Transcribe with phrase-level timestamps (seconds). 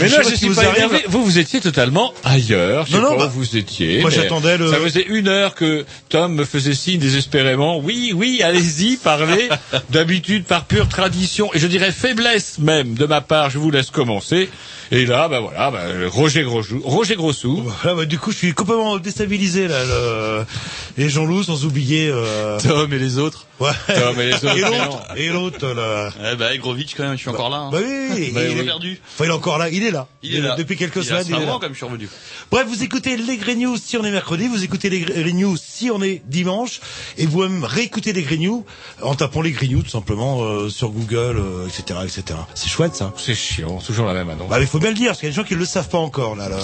[0.00, 0.76] Mais là, je suis vous pas arrive.
[0.78, 1.04] énervé.
[1.08, 2.86] Vous, vous étiez totalement ailleurs.
[2.86, 4.00] Je sais Non, non, pas bah, où vous étiez.
[4.00, 7.78] moi, j'attendais le- Ça faisait une heure que Tom me faisait signe désespérément.
[7.78, 9.48] Oui, oui, allez-y, parlez.
[9.90, 13.90] D'habitude, par pure tradition, et je dirais faiblesse même de ma part, je vous laisse
[13.90, 14.48] commencer.
[14.90, 17.62] Et là, bah voilà, bah, Roger Grossou, Roger Grossou.
[17.82, 20.44] Voilà, bah, du coup, je suis complètement déstabilisé, là, le...
[21.02, 22.58] et Jean-Loup, sans oublier, euh...
[22.60, 23.46] Tom et les autres.
[23.62, 23.70] Ouais.
[23.88, 26.10] Et les autres, Et mais l'autre, et l'autre, là.
[26.32, 27.56] Eh ben, Grovitch quand même, je suis encore là.
[27.58, 27.68] hein.
[27.70, 29.00] Bah oui, Bah, il, est perdu.
[29.14, 30.08] Enfin, il est encore là, il est là.
[30.22, 30.56] Il est là.
[30.56, 31.58] Depuis quelques Il semaines, il est là.
[31.60, 32.08] comme je suis revenu.
[32.50, 35.56] Bref, vous écoutez les Grey News si on est mercredi, vous écoutez les, Grey- news
[35.56, 36.80] si on est dimanche,
[37.18, 38.64] et vous même réécoutez les Grey News
[39.00, 42.38] en tapant les Grey News tout simplement euh, sur Google, euh, etc., etc.
[42.54, 43.12] C'est chouette ça.
[43.16, 44.48] C'est chiant, toujours la même annonce.
[44.48, 45.64] Bah, il faut bien le dire, parce qu'il y a des gens qui ne le
[45.66, 46.48] savent pas encore là.
[46.48, 46.58] là.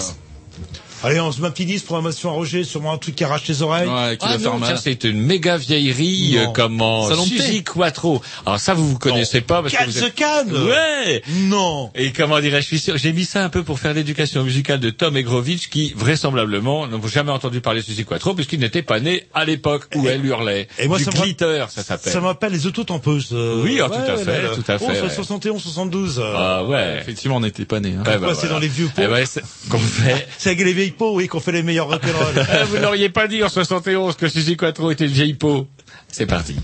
[1.01, 3.47] Allez, on se met un petit 10, programmation à Roger, sûrement un truc qui arrache
[3.47, 3.87] les oreilles.
[3.87, 4.77] Ouais, qui Ah va faire non, mal.
[4.83, 6.41] c'est une méga vieillerie, Non.
[6.41, 7.63] euh, comment Suzy.
[7.63, 8.21] Quattro.
[8.45, 10.15] Alors ça, vous vous connaissez pas parce que Can vous the êtes...
[10.15, 13.79] can Ouais Non Et comment dirais-je, je suis sûr, j'ai mis ça un peu pour
[13.79, 18.33] faire l'éducation musicale de Tom Egrovitch, qui vraisemblablement n'ont jamais entendu parler de Suzy Quattro,
[18.33, 20.67] puisqu'il n'était pas né à l'époque où elle hurlait.
[20.79, 22.11] et moi, du ça glitter, ça s'appelle.
[22.11, 23.29] Ça me rappelle les autotampeuses.
[23.31, 25.09] euh, Oui, ah, tout à fait, tout à fait, Oh, ouais.
[25.15, 26.19] 71, 72.
[26.19, 26.33] euh.
[26.35, 26.97] Ah ouais.
[26.99, 27.93] Effectivement, on n'était pas nés.
[27.97, 28.03] Hein.
[28.03, 28.49] Quoi, c'est voilà.
[28.55, 30.27] dans les vieux pots Eh ben, c'est- qu'on fait.
[30.37, 32.35] C'est avec les vieilles pots, oui, qu'on fait les meilleurs rock'n'roll.
[32.37, 35.67] Eh, vous n'auriez pas dit en 71 que Suzy Quattro était une vieille peau.
[36.07, 36.55] C'est parti.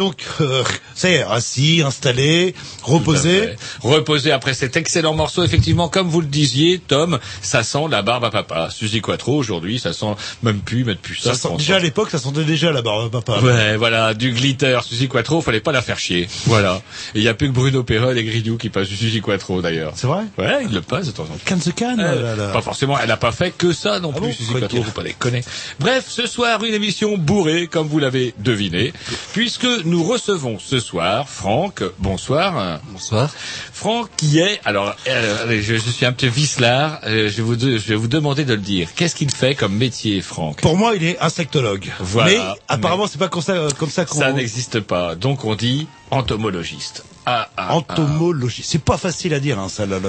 [0.00, 0.64] Donc, euh,
[1.04, 3.50] est, assis, installé, reposé.
[3.80, 8.24] Reposer après cet excellent morceau, effectivement, comme vous le disiez, Tom, ça sent la barbe
[8.24, 8.68] à papa.
[8.70, 11.34] Suzy Quattro, aujourd'hui, ça sent même plus, mettre plus ça.
[11.34, 13.40] Ça sent- déjà à l'époque, ça sentait déjà la barbe à papa.
[13.40, 16.28] Ouais, voilà, du glitter, Suzy Quattro, fallait pas la faire chier.
[16.46, 16.82] Voilà.
[17.14, 19.62] Et il y a plus que Bruno Perrol et Grignou qui passent du Suzy Quattro,
[19.62, 19.92] d'ailleurs.
[19.96, 21.38] C'est vrai Ouais, il le passe de temps en temps.
[21.46, 22.52] Can the can Euh, là là.
[22.52, 24.90] Pas forcément, elle n'a pas fait que ça non Ah plus, bon Suzy Quattro, faut
[24.92, 25.42] pas déconner.
[25.78, 28.92] Bref, ce soir, une émission bourrée, comme vous l'avez deviné,
[29.32, 32.80] puisque nous recevons ce soir Franck, bonsoir.
[32.92, 33.30] Bonsoir.
[33.72, 37.56] Franck qui est, alors, euh, je, je suis un petit vicelard, euh, je, vais vous
[37.56, 38.88] de- je vais vous demander de le dire.
[38.96, 40.60] Qu'est-ce qu'il fait comme métier, Franck?
[40.60, 41.86] Pour moi, il est insectologue.
[42.00, 42.30] Voilà.
[42.30, 42.38] Mais
[42.68, 44.18] apparemment, c'est pas comme ça, comme ça qu'on...
[44.18, 47.04] Ça n'existe pas, donc on dit entomologiste.
[47.26, 47.74] Ah, ah, ah.
[47.76, 48.62] Entomologie.
[48.66, 50.08] C'est pas facile à dire, hein, ça, là, là.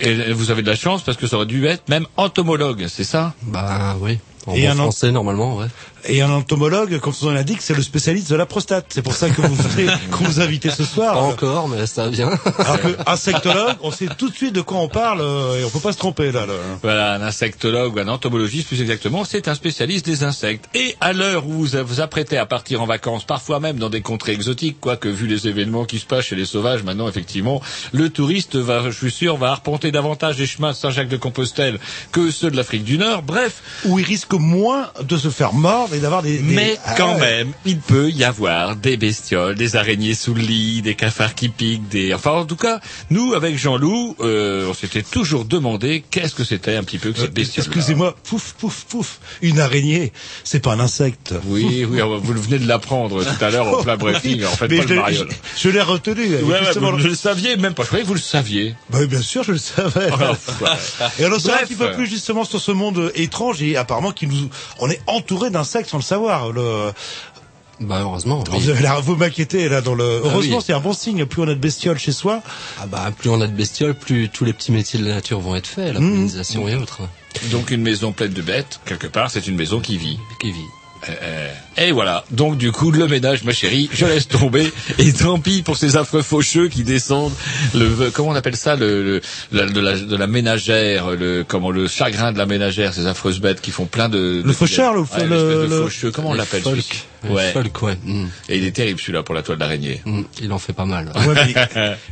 [0.00, 3.04] Et vous avez de la chance parce que ça aurait dû être même entomologue, c'est
[3.04, 3.32] ça?
[3.42, 4.18] Bah oui.
[4.46, 5.66] En Et bon un an- français, normalement, ouais.
[6.08, 8.86] Et un entomologue, comme son nom l'indique, c'est le spécialiste de la prostate.
[8.88, 11.14] C'est pour ça que vous venez, qu'on vous invitez ce soir.
[11.14, 12.30] Pas encore, mais ça vient.
[12.58, 15.70] Alors que insectologue, on sait tout de suite de quoi on parle euh, et on
[15.70, 16.46] peut pas se tromper là.
[16.46, 16.54] là.
[16.82, 20.66] Voilà, un insectologue ou un entomologiste plus exactement, c'est un spécialiste des insectes.
[20.74, 24.00] Et à l'heure où vous vous apprêtez à partir en vacances, parfois même dans des
[24.00, 27.60] contrées exotiques, quoique vu les événements qui se passent chez les sauvages, maintenant effectivement,
[27.92, 31.78] le touriste va, je suis sûr, va arpenter davantage les chemins de Saint-Jacques-de-Compostelle
[32.12, 33.22] que ceux de l'Afrique du Nord.
[33.22, 36.94] Bref, Où il risque moins de se faire mordre et d'avoir des, des- Mais Ah
[36.96, 37.20] quand ouais.
[37.20, 41.48] même, il peut y avoir des bestioles, des araignées sous le lit, des cafards qui
[41.48, 42.12] piquent, des...
[42.14, 46.76] Enfin, en tout cas, nous, avec Jean-Loup, euh, on s'était toujours demandé qu'est-ce que c'était
[46.76, 47.66] un petit peu que Euh, cette bestiole.
[47.66, 49.18] Excusez-moi, pouf, pouf, pouf.
[49.42, 50.12] Une araignée,
[50.44, 51.34] c'est pas un insecte.
[51.46, 54.78] Oui, oui, vous venez de l'apprendre tout à l'heure en plein briefing, en fait, Mais
[54.78, 55.28] pas je le mariole.
[55.56, 56.36] je, je l'ai retenu.
[56.36, 56.92] Ouais, justement.
[56.92, 57.82] vous le saviez même pas.
[57.82, 58.74] Je croyais que vous le saviez.
[58.90, 60.08] Bah, bien sûr, je le savais.
[61.18, 64.26] Et alors, c'est un petit peu plus justement sur ce monde étrange et apparemment qui
[64.26, 66.52] nous, on est entouré d'insectes sans le savoir.
[66.52, 66.92] Le,
[67.80, 68.44] Bah heureusement.
[68.52, 68.58] oui.
[68.60, 70.04] vous avez l'air, vous m'inquiétez là dans le.
[70.24, 70.62] Heureusement, oui.
[70.66, 71.24] c'est un bon signe.
[71.24, 72.42] Plus on a de bestioles chez soi,
[72.80, 75.40] Ah bah plus on a de bestioles, plus tous les petits métiers de la nature
[75.40, 77.00] vont être faits, la pollinisation et autres.
[77.52, 80.18] Donc une maison pleine de bêtes, quelque part, c'est une maison qui vit.
[80.40, 80.66] Qui vit.
[81.08, 82.24] Euh, euh, et voilà.
[82.30, 84.70] Donc du coup, le ménage, ma chérie, je laisse tomber.
[84.98, 87.32] Et tant pis pour ces affreux faucheux qui descendent.
[87.74, 89.20] Le comment on appelle ça le, le
[89.52, 93.40] la, de, la, de la ménagère, le comment le chagrin de la ménagère, ces affreuses
[93.40, 94.42] bêtes qui font plein de.
[94.44, 96.10] Le faucheur, le- Ouais, le- l'espèce de le- faucheux.
[96.10, 97.06] Comment on Le l'appelle folk.
[97.28, 97.50] Ouais.
[97.52, 97.98] folk, ouais.
[98.04, 98.26] Mm.
[98.48, 100.00] Et il est terrible celui-là pour la toile d'araignée.
[100.04, 100.22] Mm.
[100.42, 101.10] Il en fait pas mal.
[101.26, 101.54] ouais,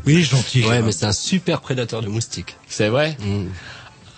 [0.06, 0.64] mais, est gentil.
[0.64, 2.56] Ouais, mais c'est un super prédateur de moustiques.
[2.68, 3.16] C'est vrai?
[3.20, 3.46] Mm.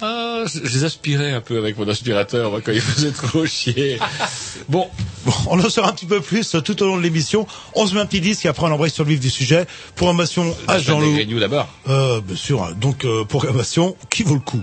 [0.02, 3.98] Ah, je les aspirais un peu avec mon aspirateur quand il faisait trop chier.
[4.68, 4.88] Bon,
[5.24, 7.46] Bon, on en saura un petit peu plus tout au long de l'émission.
[7.74, 9.66] On se met un petit disque et après on embraye sur le vif du sujet.
[9.96, 11.18] Programmation à Jean-Loup.
[11.40, 11.68] D'abord.
[11.88, 12.62] Euh, bien sûr.
[12.62, 12.72] hein.
[12.80, 14.62] Donc, euh, programmation qui vaut le coup?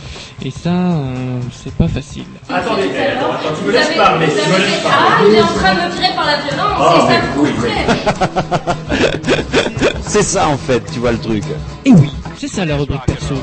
[0.43, 2.23] Et ça, euh, c'est pas facile.
[2.49, 5.29] Attendez, attends, attends, tu me laisses parler, tu me laisses Ah, parler.
[5.29, 7.87] il est en train de me tirer par la violence, Ah, c'est ça le problème.
[10.03, 11.43] C'est ça en fait, tu vois le truc.
[11.85, 13.35] Et oui, c'est ça la rubrique perso.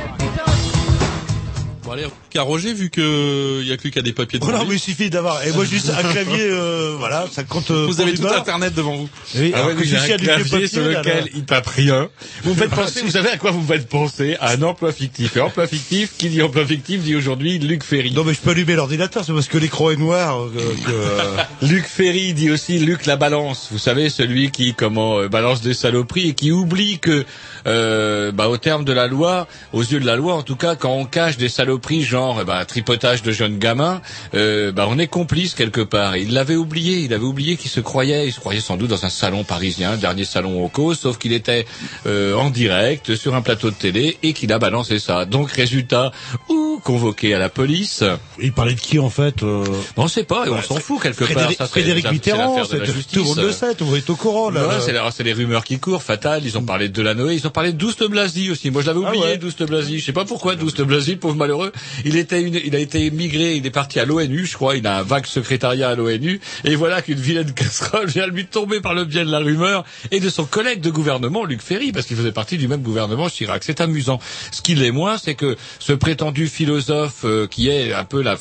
[1.83, 4.51] Bon allez, qu'à Roger, vu que y a que lui qui a des papiers devant
[4.53, 5.47] Voilà, mais il suffit d'avoir.
[5.47, 7.71] Et moi, juste un clavier, euh, voilà, ça compte.
[7.71, 9.09] euh, Vous pour avez tout internet devant vous.
[9.37, 11.31] Oui, Ah alors ouais, que j'ai un a du vieux clavier papier, sur lequel là.
[11.35, 12.09] il tape rien.
[12.45, 14.37] Vous me faites penser, vous savez à quoi vous me faites penser?
[14.41, 15.37] À un emploi fictif.
[15.37, 18.13] Et emploi fictif, qui dit emploi fictif dit aujourd'hui Luc Ferry.
[18.13, 20.41] Non, mais je peux allumer l'ordinateur, c'est parce que l'écran est noir.
[20.41, 23.69] euh, que, que- Luc Ferry dit aussi Luc la balance.
[23.71, 27.25] Vous savez, celui qui comment euh, balance des saloperies et qui oublie que,
[27.67, 30.75] euh, bah, au terme de la loi, aux yeux de la loi, en tout cas,
[30.77, 34.01] quand on cache des saloperies genre eh ben, tripotage de jeunes gamins,
[34.35, 36.17] euh, bah, on est complice quelque part.
[36.17, 36.99] Il l'avait oublié.
[36.99, 39.97] Il avait oublié qu'il se croyait, il se croyait sans doute dans un salon parisien,
[39.97, 41.67] dernier salon au cause, sauf qu'il était
[42.07, 45.25] euh, en direct sur un plateau de télé et qu'il a balancé ça.
[45.25, 46.13] Donc résultat,
[46.49, 48.05] ou convoqué à la police.
[48.41, 49.65] Il parlait de qui en fait euh...
[49.97, 51.27] On sait pas et on s'en fout quelque part.
[51.29, 52.79] Frédéric, Ça, c'est- Frédéric Mitterrand, c'est-
[53.13, 54.51] tout le monde le sait, tout le monde est au courant.
[54.51, 54.69] Là.
[54.69, 56.43] Ouais, c'est les rumeurs qui courent, fatales.
[56.45, 58.71] Ils ont parlé de Delanoë, ils ont parlé de Douste Blasi aussi.
[58.71, 59.39] Moi, je l'avais Ah oublié, ouais.
[59.39, 59.99] Douste Blasi.
[59.99, 61.73] Je sais pas pourquoi Douste Blasi, pauvre malheureux.
[62.09, 64.77] Il était, une- il a été émigré, il est parti à l'ONU, je crois.
[64.77, 66.41] Il a un vague secrétariat à l'ONU.
[66.65, 70.19] Et voilà qu'une vilaine casserole vient lui tomber par le biais de la rumeur et
[70.19, 73.63] de son collègue de gouvernement, Luc Ferry, parce qu'il faisait partie du même gouvernement Chirac.
[73.63, 74.21] C'est amusant.
[74.53, 78.39] Ce qui l'est moins, c'est que ce prétendu philosophe euh, qui est un peu la,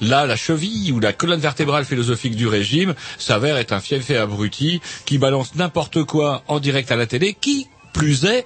[0.00, 4.16] là, la cheville ou la colonne vertébrale philosophique du régime s'avère être un fief et
[4.16, 7.66] abruti qui balance n'importe quoi en direct à la télé, qui
[7.98, 8.44] plus est,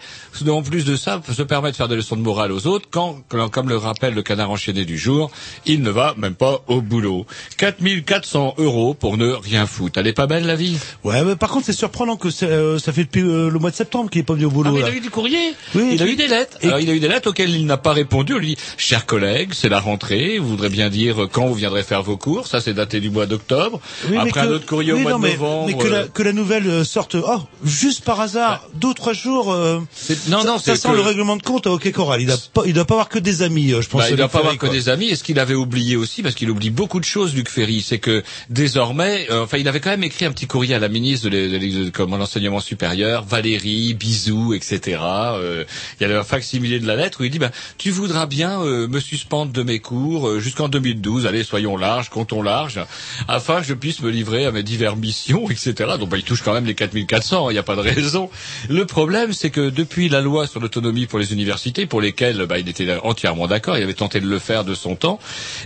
[0.48, 3.22] en plus de ça, se permet de faire des leçons de morale aux autres quand,
[3.28, 5.30] comme le rappelle le canard enchaîné du jour,
[5.66, 7.26] il ne va même pas au boulot.
[7.58, 9.98] 4400 euros pour ne rien foutre.
[10.00, 10.78] Elle est pas belle la vie?
[11.04, 13.70] Ouais, mais par contre, c'est surprenant que c'est, euh, ça fait depuis euh, le mois
[13.70, 14.70] de septembre qu'il est pas venu au boulot.
[14.70, 15.54] Ah, mais il a eu du courrier.
[15.74, 16.56] Oui, il a eu des lettres.
[16.62, 18.34] Et- Alors, il a eu des lettres auxquelles il n'a pas répondu.
[18.34, 20.38] On lui dit, chers collègues, c'est la rentrée.
[20.38, 22.46] Vous voudrez bien dire quand vous viendrez faire vos cours.
[22.46, 23.80] Ça, c'est daté du mois d'octobre.
[24.08, 25.66] Oui, Après un autre courrier au mois non, de mais, novembre.
[25.66, 29.12] Mais que la, euh, que la nouvelle sorte, oh, juste par hasard, deux ou trois
[29.12, 29.41] jours.
[29.50, 29.80] Euh,
[30.28, 32.22] non, non, ça c'est sent que- le règlement de compte à OK Coral.
[32.22, 34.02] Il a pas, il doit pas avoir que des amis, euh, je pense.
[34.02, 34.74] Bah, il doit pas avoir Ferry, que quoi.
[34.74, 35.08] des amis.
[35.08, 37.98] Et ce qu'il avait oublié aussi, parce qu'il oublie beaucoup de choses, Luc Ferry, c'est
[37.98, 41.28] que désormais, euh, enfin, il avait quand même écrit un petit courrier à la ministre
[41.28, 45.00] de, l'enseignement supérieur, Valérie, bisous, etc.
[45.02, 45.64] Euh,
[45.98, 48.62] il y avait un facsimilé de la lettre où il dit, bah, tu voudras bien
[48.62, 51.26] euh, me suspendre de mes cours euh, jusqu'en 2012.
[51.26, 52.80] Allez, soyons larges, comptons large,
[53.28, 55.74] afin que je puisse me livrer à mes diverses missions, etc.
[55.98, 57.50] Donc, bah, il touche quand même les 4400.
[57.50, 58.30] Il n'y a pas de raison.
[58.68, 62.58] Le problème, c'est que depuis la loi sur l'autonomie pour les universités, pour lesquelles bah,
[62.58, 65.18] il était entièrement d'accord, il avait tenté de le faire de son temps,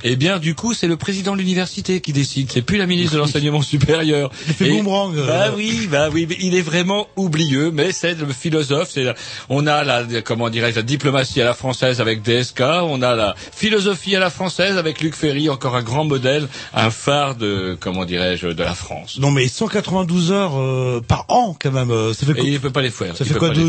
[0.04, 2.50] eh bien, du coup, c'est le président de l'université qui décide.
[2.52, 4.30] C'est plus la ministre de l'enseignement supérieur.
[4.60, 5.26] Et- boomerang, euh.
[5.26, 8.90] Bah oui, bah oui, il est vraiment oublieux, mais c'est le philosophe.
[8.92, 9.06] C'est
[9.48, 13.34] on a la, comment dirais-je, la diplomatie à la française avec DSK, on a la
[13.54, 18.04] philosophie à la française avec Luc Ferry, encore un grand modèle, un phare de, comment
[18.04, 19.18] dirais-je, de la France.
[19.20, 21.90] Non, mais 192 heures euh, par an, quand même.
[21.90, 23.16] euh, Ça fait, Et il ne peut pas les faire.
[23.16, 23.62] ça il fait quoi,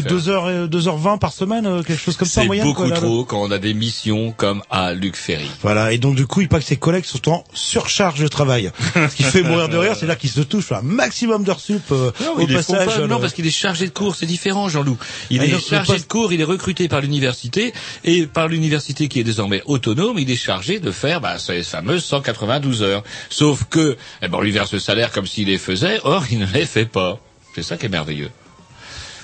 [0.54, 2.88] et- deux heures vingt par semaine, euh, quelque chose comme ça en C'est beaucoup quoi,
[2.88, 3.02] là, là.
[3.02, 5.50] trop quand on a des missions comme à Luc Ferry.
[5.62, 8.72] Voilà, et donc du coup, il paraît que ses collègues sont en surcharge de travail.
[8.96, 11.82] Ce qui fait mourir de rire, c'est là qu'ils se touchent un maximum d'heures sup
[11.92, 12.86] euh, Non, au passage.
[12.86, 12.98] pas.
[13.00, 14.98] euh, non, parce qu'il est chargé de cours, c'est différent, Jean-Loup.
[15.30, 19.20] Il Ah, est chargé de cours, il est recruté par l'université, et par l'université qui
[19.20, 23.04] est désormais autonome, il est chargé de faire bah, ces fameuses 192 heures.
[23.30, 26.40] Sauf que, eh ben, on lui verse le salaire comme s'il les faisait, or il
[26.40, 27.20] ne les fait pas.
[27.56, 28.30] C'est ça qui est merveilleux.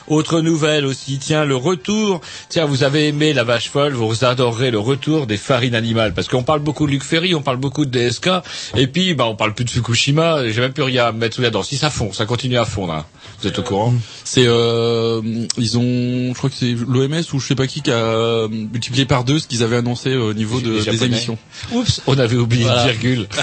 [0.08, 2.22] Autre nouvelle aussi, tiens, le retour.
[2.50, 6.14] Tiens, vous avez aimé la vache folle, vous adorerez le retour des farines animales.
[6.14, 8.30] Parce qu'on parle beaucoup de Luc Ferry, on parle beaucoup de DSK,
[8.76, 11.42] et puis, bah, on parle plus de Fukushima, j'ai même plus rien à mettre sous
[11.42, 11.64] la dent.
[11.64, 13.06] Si ça fond, ça continue à fondre, hein.
[13.42, 13.94] Vous êtes au courant?
[14.24, 15.22] C'est euh,
[15.58, 18.48] ils ont, je crois que c'est l'OMS ou je sais pas qui qui a euh,
[18.48, 21.38] multiplié par deux ce qu'ils avaient annoncé au niveau de, des émissions.
[21.74, 22.84] Oups, on avait oublié Voilà.
[22.84, 23.28] une virgule.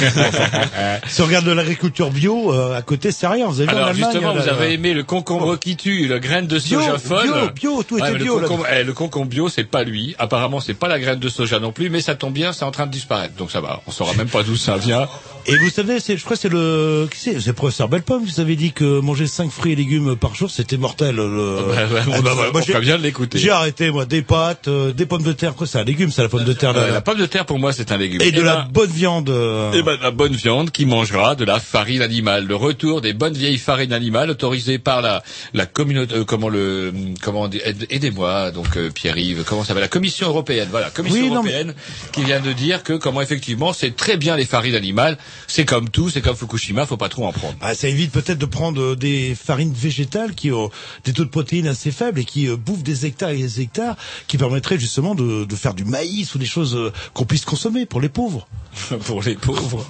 [1.09, 3.47] Si on regarde de l'agriculture bio, euh, à côté, c'est rien.
[3.49, 6.07] Vous avez vu en Alors Allemagne, justement, là, vous avez aimé le concombre qui tue,
[6.07, 7.23] le grain de Bio, soja folle.
[7.25, 10.15] bio, bio, tout était mais bio, Le concombre, eh, le concombre bio, c'est pas lui.
[10.19, 12.71] Apparemment, c'est pas la graine de soja non plus, mais ça tombe bien, c'est en
[12.71, 13.35] train de disparaître.
[13.37, 13.81] Donc ça va.
[13.87, 15.09] On saura même pas d'où ça vient.
[15.47, 18.33] Et vous savez, c'est, je crois que c'est le, qui c'est, c'est professeur Bellepomme qui
[18.35, 21.17] vous avait dit que manger 5 fruits et légumes par jour, c'était mortel.
[21.17, 21.57] Le...
[21.67, 21.73] bah,
[22.09, 23.39] on Ah, va- moi, on ferait bien de l'écouter.
[23.39, 26.23] J'ai arrêté, moi, des pâtes, euh, des pommes de terre, quoi, c'est un légume, c'est
[26.23, 26.77] la pomme de terre.
[26.77, 28.21] Euh, la pomme de terre, pour moi, c'est un légume.
[28.21, 29.31] Et de Eh la ben, bonne viande.
[29.31, 32.47] euh, Eh ben, la bonne viande qui mangera de la farine animale.
[32.47, 35.23] Le retour des bonnes vieilles farines animales autorisées par la,
[35.55, 37.51] la communauté, euh, comment le, comment
[37.91, 39.83] aidez-moi, donc, euh, Pierre-Yves, comment ça s'appelle?
[39.83, 40.69] La Commission européenne.
[40.71, 41.75] Voilà, Commission Oui, non, mais- européenne
[42.13, 45.19] qui vient de dire que, comment effectivement, c'est très bien les farines animales.
[45.47, 47.55] C'est comme tout, c'est comme Fukushima, faut pas trop en prendre.
[47.61, 50.71] Ah, ça évite peut-être de prendre euh, des farines végétales qui ont
[51.05, 53.97] des taux de protéines assez faibles et qui euh, bouffent des hectares et des hectares,
[54.27, 57.85] qui permettraient justement de, de faire du maïs ou des choses euh, qu'on puisse consommer
[57.85, 58.49] pour les pauvres.
[59.05, 59.85] pour les pauvres.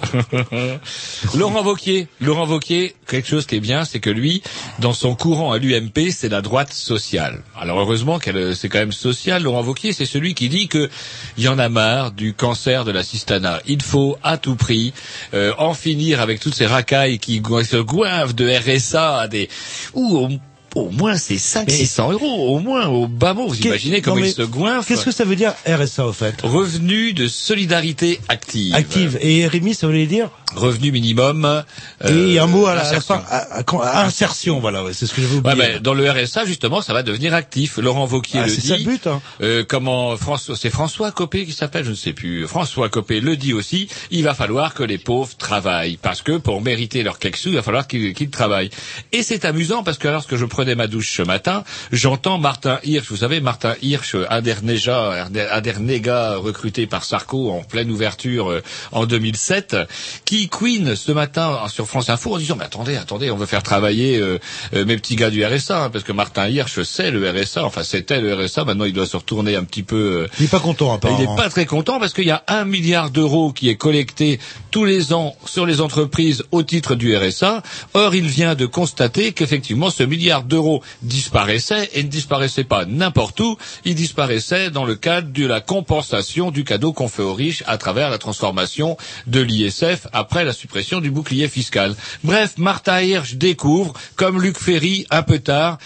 [1.35, 4.41] Laurent Vauquier, Laurent Vauquier, quelque chose qui est bien, c'est que lui,
[4.79, 7.41] dans son courant à l'UMP, c'est la droite sociale.
[7.59, 9.43] Alors heureusement qu'elle, c'est quand même social.
[9.43, 10.89] Laurent Vauquier, c'est celui qui dit que
[11.37, 13.61] il y en a marre du cancer de la cistana.
[13.65, 14.93] Il faut à tout prix
[15.33, 19.49] euh, en finir avec toutes ces racailles qui se goinvent de RSA des
[19.93, 20.29] ou au,
[20.75, 23.47] au moins c'est 5 600 euros, au moins au bas mot.
[23.47, 24.87] Vous imaginez comment mais ils se goinfrent.
[24.87, 26.35] Qu'est-ce que ça veut dire RSA au fait?
[26.43, 28.73] Revenu de solidarité active.
[28.75, 29.17] Active.
[29.21, 30.29] Et RMI, ça voulait dire?
[30.55, 31.45] Revenu minimum.
[31.45, 33.15] euh, Et un mot à la, insertion.
[33.29, 35.55] à- à- à insertion, voilà, ouais, c'est ce que j'avais Ouais, oublié.
[35.73, 37.77] ben, dans le RSA, justement, ça va devenir actif.
[37.77, 38.67] Laurent Vauquier Ah, le c'est dit.
[38.67, 39.21] ça le but, hein.
[39.41, 42.47] Euh, comment François, c'est François Copé qui s'appelle, je ne sais plus.
[42.47, 43.87] François Copé le dit aussi.
[44.11, 47.55] Il va falloir que les pauvres travaillent parce que pour mériter leur quelques sous, il
[47.55, 48.69] va falloir qu'ils qu'ils travaillent.
[49.13, 53.07] Et c'est amusant parce que lorsque je prenais ma douche ce matin, j'entends Martin Hirsch.
[53.09, 59.75] Vous savez, Martin Hirsch, Aderneja, Adernega, recruté par Sarko en pleine ouverture euh, en 2007,
[60.23, 63.63] qui queen ce matin sur France Info en disant mais attendez, attendez, on veut faire
[63.63, 64.37] travailler euh,
[64.75, 67.81] euh, mes petits gars du RSA hein, parce que Martin Hirsch c'est le RSA, enfin
[67.81, 69.95] c'était le RSA, maintenant il doit se retourner un petit peu.
[69.95, 71.35] euh, Il est pas content, il apparemment.
[71.35, 74.85] n'est pas très content parce qu'il y a un milliard d'euros qui est collecté tous
[74.85, 77.63] les ans sur les entreprises au titre du RSA.
[77.95, 83.39] Or, il vient de constater qu'effectivement, ce milliard d'euros disparaissait et ne disparaissait pas n'importe
[83.39, 83.57] où.
[83.85, 87.77] Il disparaissait dans le cadre de la compensation du cadeau qu'on fait aux riches à
[87.77, 91.95] travers la transformation de l'ISF après la suppression du bouclier fiscal.
[92.23, 95.77] Bref, Martha Hirsch découvre, comme Luc Ferry un peu tard,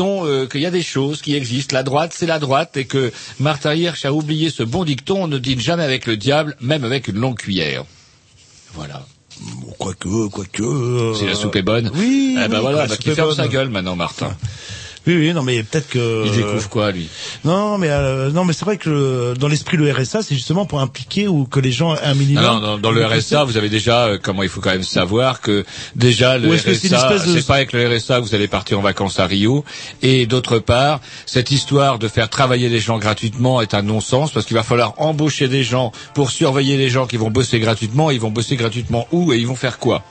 [0.00, 1.74] euh, qu'il y a des choses qui existent.
[1.74, 5.28] La droite, c'est la droite, et que Martha Hirsch a oublié ce bon dicton on
[5.28, 7.84] ne dîne jamais avec le diable, même avec une longue cuillère.
[8.74, 9.04] Voilà.
[9.78, 10.62] Quoique, quoique.
[10.62, 11.90] euh, Si la soupe est bonne.
[11.94, 12.36] Oui.
[12.38, 13.36] Eh ben oui, voilà, bah, qu'il est ferme bonne.
[13.36, 14.36] sa gueule maintenant, Martin.
[15.06, 16.22] Oui, oui, non, mais peut-être que.
[16.26, 17.08] Il découvre quoi, lui?
[17.44, 20.64] Non, mais euh, non, mais c'est vrai que le- dans l'esprit le RSA, c'est justement
[20.64, 22.44] pour impliquer ou que les gens aient un minimum.
[22.44, 24.84] Non, non, dans, dans le RSA, vous avez déjà, euh, comment il faut quand même
[24.84, 25.64] savoir que
[25.96, 28.46] déjà le c'est une RSA, espèce de- c'est pas avec le RSA que vous allez
[28.48, 29.64] partir en vacances à Rio.
[30.02, 34.46] Et d'autre part, cette histoire de faire travailler les gens gratuitement est un non-sens parce
[34.46, 38.10] qu'il va falloir embaucher des gens pour surveiller les gens qui vont bosser gratuitement.
[38.12, 40.02] Ils vont bosser gratuitement où et ils vont faire quoi?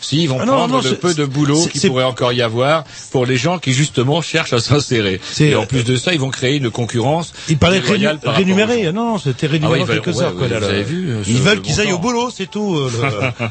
[0.00, 1.86] Si, ils vont Ah non, prendre non, le c'est- peu de boulot c'est- qu'il c'est-
[1.86, 5.20] pourrait encore y avoir pour les gens qui justement cherchent à s'insérer.
[5.22, 7.32] C'est- Et en plus de ça, ils vont créer une concurrence.
[7.48, 8.84] Il déloyale rénu- aux rémunéré.
[8.84, 8.92] gens.
[8.92, 10.34] Non, non, c'était Ah rémunéré quelques ouais, heures.
[10.34, 12.50] quoi, ouais, vous avez vu, euh, Ils ce- veulent le qu'ils aillent au boulot, c'est
[12.50, 12.74] tout.
[12.76, 12.90] euh,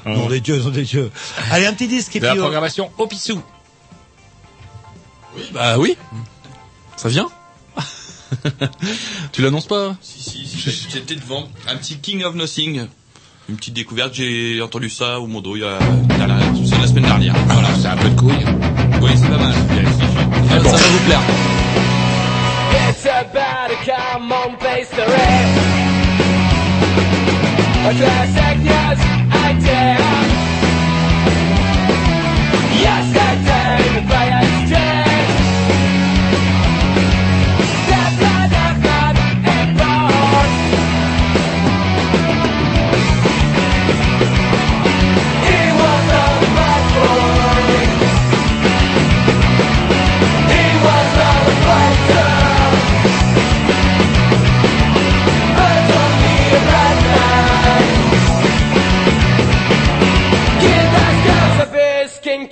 [0.06, 1.12] le- nom des dieux, nom des dieux.
[1.52, 2.40] Allez, un petit disque et De la puis.
[2.40, 3.42] euh, programmation au pissou.
[5.54, 5.96] Bah oui.
[6.98, 7.30] Ça vient.
[9.32, 9.96] tu l'annonces pas?
[10.02, 11.48] Si, si, si, j'étais devant.
[11.68, 12.88] Un petit King of Nothing.
[13.50, 15.80] Une petite découverte, j'ai entendu ça au Mondo il y a,
[16.28, 17.36] la, c'est la semaine dernière.
[17.48, 17.68] Voilà.
[17.82, 18.46] C'est un peu de couille.
[19.02, 19.54] Oui, c'est pas mal.
[20.92, 21.52] Vous.
[22.74, 25.08] It's about a commonplace story.
[27.88, 29.01] A classic news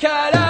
[0.01, 0.48] كلام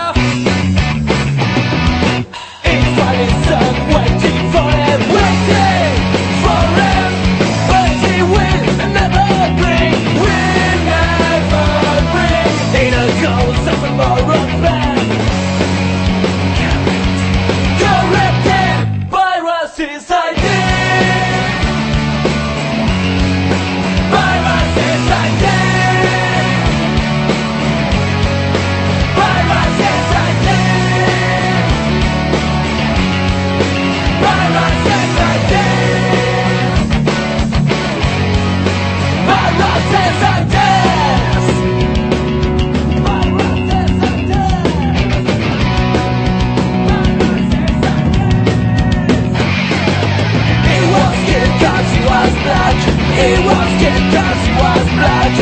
[53.22, 55.34] It was kicked us, was blood.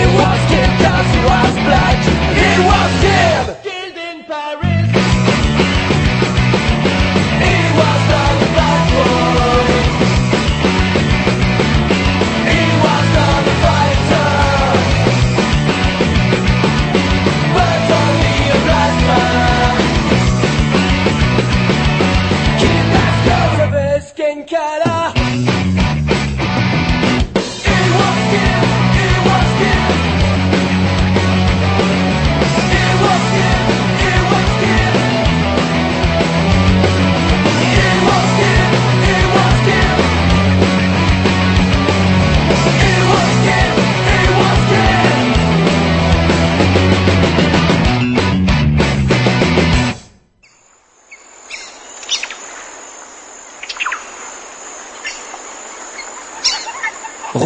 [0.00, 2.15] It was kicked us, was blood.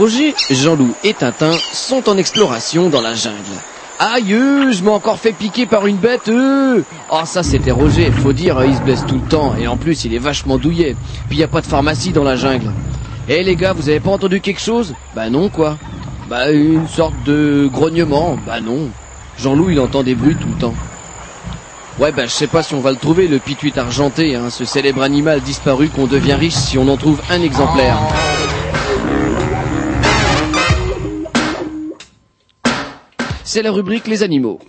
[0.01, 3.37] Roger, Jean-Loup et Tintin sont en exploration dans la jungle.
[3.99, 6.29] Aïe, je m'ai encore fait piquer par une bête.
[6.29, 6.81] Euh.
[7.13, 9.77] Oh, ça c'était Roger, faut dire, euh, il se blesse tout le temps et en
[9.77, 10.97] plus il est vachement douillet.
[11.29, 12.73] Puis y a pas de pharmacie dans la jungle.
[13.29, 14.95] Eh les gars, vous avez pas entendu quelque chose?
[15.15, 15.77] Bah non quoi.
[16.31, 18.39] Bah une sorte de grognement.
[18.47, 18.89] Bah non.
[19.37, 20.75] Jean-Loup il entend des bruits tout le temps.
[21.99, 24.65] Ouais bah je sais pas si on va le trouver le pituit argenté, hein, ce
[24.65, 27.99] célèbre animal disparu qu'on devient riche si on en trouve un exemplaire.
[33.53, 34.61] C'est la rubrique les animaux.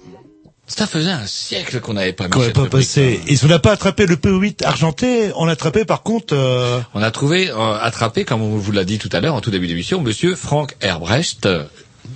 [0.66, 2.88] Ça faisait un siècle qu'on n'avait pas mis Qu'on n'avait cette pas rubrique.
[2.88, 3.20] passé.
[3.28, 6.34] Et si on n'a pas attrapé le P8 argenté, on l'a attrapé par contre.
[6.36, 9.42] euh, On a trouvé, euh, attrapé, comme on vous l'a dit tout à l'heure, en
[9.42, 11.48] tout début d'émission, monsieur Franck Herbrecht.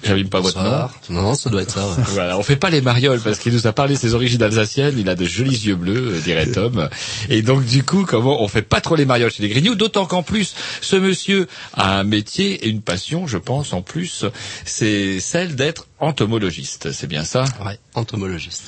[0.03, 0.87] J'avime pas votre nom.
[1.09, 1.85] Non, non, ça doit être ça.
[1.87, 2.03] ouais.
[2.13, 4.95] Voilà, on fait pas les marioles parce qu'il nous a parlé de ses origines alsaciennes.
[4.97, 6.89] Il a de jolis yeux bleus, euh, dirait Tom.
[7.29, 9.75] Et donc du coup, comment on fait pas trop les marioles chez les Grignoux?
[9.75, 13.73] D'autant qu'en plus, ce monsieur a un métier et une passion, je pense.
[13.73, 14.25] En plus,
[14.65, 16.91] c'est celle d'être entomologiste.
[16.91, 17.45] C'est bien ça?
[17.65, 18.63] Ouais, entomologiste.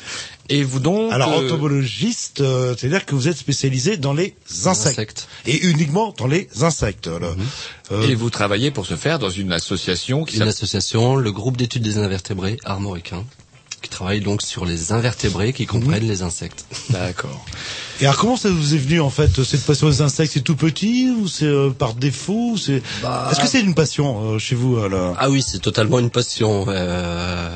[0.49, 4.87] Et vous donc Alors euh, entomologiste, euh, c'est-à-dire que vous êtes spécialisé dans les insectes.
[4.99, 5.27] Insectes.
[5.45, 7.07] Et uniquement dans les insectes.
[7.07, 7.35] là.
[7.91, 11.57] Euh, et vous travaillez pour ce faire dans une association qui Une association, le groupe
[11.57, 13.23] d'études des invertébrés armoricains,
[13.81, 16.65] qui travaille donc sur les invertébrés qui comprennent les insectes.
[16.89, 17.45] D'accord.
[17.99, 20.33] Et alors comment ça vous est venu en fait cette passion des insectes?
[20.33, 23.75] C'est tout petit ou c'est euh, par défaut ou c'est Bah, Est-ce que c'est une
[23.75, 26.65] passion euh, chez vous là Ah oui, c'est totalement une passion.
[26.69, 27.49] euh,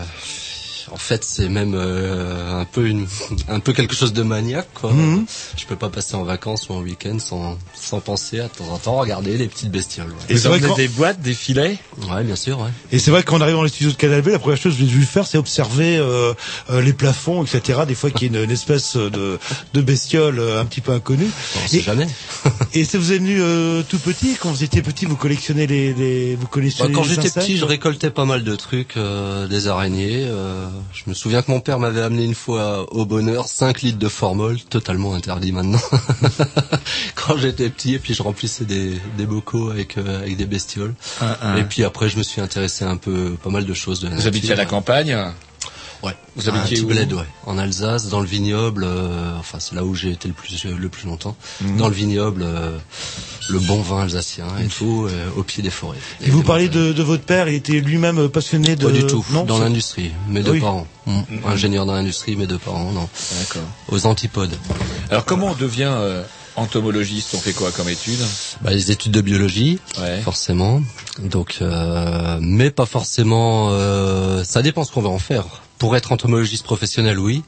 [0.92, 3.08] en fait, c'est même euh, un peu une,
[3.48, 4.68] un peu quelque chose de maniaque.
[4.74, 4.92] Quoi.
[4.92, 5.26] Mhm.
[5.58, 8.70] Je peux pas passer en vacances ou en week-end sans, sans penser à de temps
[8.70, 10.08] en temps regarder les petites bestioles.
[10.08, 10.14] ouais.
[10.30, 11.78] Et Vous c'est vrai des boîtes, des filets?
[12.10, 12.60] Ouais, bien sûr.
[12.60, 12.70] Ouais.
[12.92, 14.80] Et c'est vrai qu'en arrivant dans les studios de Canal B, la première chose que
[14.82, 16.34] j'ai dû faire, c'est observer euh,
[16.70, 17.82] euh, les plafonds, etc.
[17.88, 19.40] Des fois qu'il y a une, une espèce de,
[19.74, 21.30] de bestiole euh, un petit peu inconnue.
[21.64, 22.08] On sait Et, jamais.
[22.74, 25.94] et ça vous est venu euh, tout petit Quand vous étiez petit, vous collectionnez les,
[25.94, 28.98] les vous Bah, collectionnez quand les j'étais insectes petit, je récoltais pas mal de trucs,
[28.98, 30.24] euh, des araignées.
[30.26, 34.00] euh, je me souviens que mon père m'avait amené une fois au bonheur 5 litres
[34.00, 35.82] de formol, totalement interdit maintenant.
[37.16, 40.94] quand j'étais petit, et puis je remplissais des, des bocaux avec euh, avec des bestioles.
[41.58, 44.28] Et puis après, je me suis intéressé un peu, pas mal de choses de Vous
[44.28, 45.18] habitiez à la campagne?
[46.04, 46.16] Ouais.
[46.36, 47.26] Vous Un habitiez petit où bled, ouais.
[47.46, 48.84] En Alsace, dans le vignoble.
[48.84, 51.36] euh, enfin, c'est là où j'ai été le plus le plus longtemps.
[51.62, 51.78] Mhm.
[51.78, 52.78] Dans le vignoble, euh,
[53.50, 55.98] le bon vin alsacien et tout, euh, au pied des forêts.
[56.22, 58.86] Et vous parlez de, de votre père, il était lui-même passionné de...
[58.86, 59.24] Pas du tout.
[59.32, 60.12] Non, dans l'industrie.
[60.28, 60.60] Mes deux Oui.
[60.60, 60.88] parents.
[61.06, 61.22] Mm.
[61.46, 63.08] Ingénieur dans l'industrie, mes deux parents, non.
[63.40, 63.62] D'accord.
[63.90, 64.56] Aux antipodes.
[65.10, 66.24] Alors comment on devient euh,
[66.56, 67.34] entomologiste?
[67.36, 68.20] On fait quoi comme étude?
[68.62, 70.22] Bah, les études de biologie, Ouais.
[70.22, 70.82] forcément.
[71.20, 73.70] Donc, euh, mais pas forcément.
[73.72, 75.46] euh, ça dépend ce qu'on va en faire.
[75.82, 77.42] Pour être entomologiste professionnel, oui.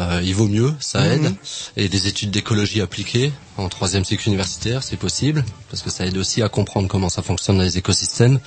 [0.00, 1.12] Euh, il vaut mieux, ça Mhm.
[1.26, 1.34] aide.
[1.76, 6.16] Et des études d'écologie appliquée en troisième cycle universitaire, c'est possible, parce que ça aide
[6.16, 8.40] aussi à comprendre comment ça fonctionne dans les écosystèmes.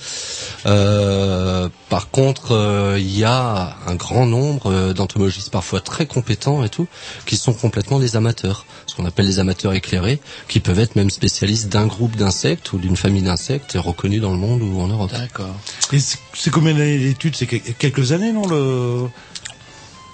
[0.66, 6.64] Euh, par contre, euh, il y a un grand nombre euh, d'entomologistes parfois très compétents
[6.64, 6.86] et tout,
[7.26, 11.10] qui sont complètement des amateurs, ce qu'on appelle les amateurs éclairés, qui peuvent être même
[11.10, 15.12] spécialistes d'un groupe d'insectes ou d'une famille d'insectes reconnus dans le monde ou en Europe.
[15.12, 15.54] D'accord.
[15.92, 17.36] Et c'est combien d'années d'études?
[17.36, 19.10] C'est que- quelques années, non.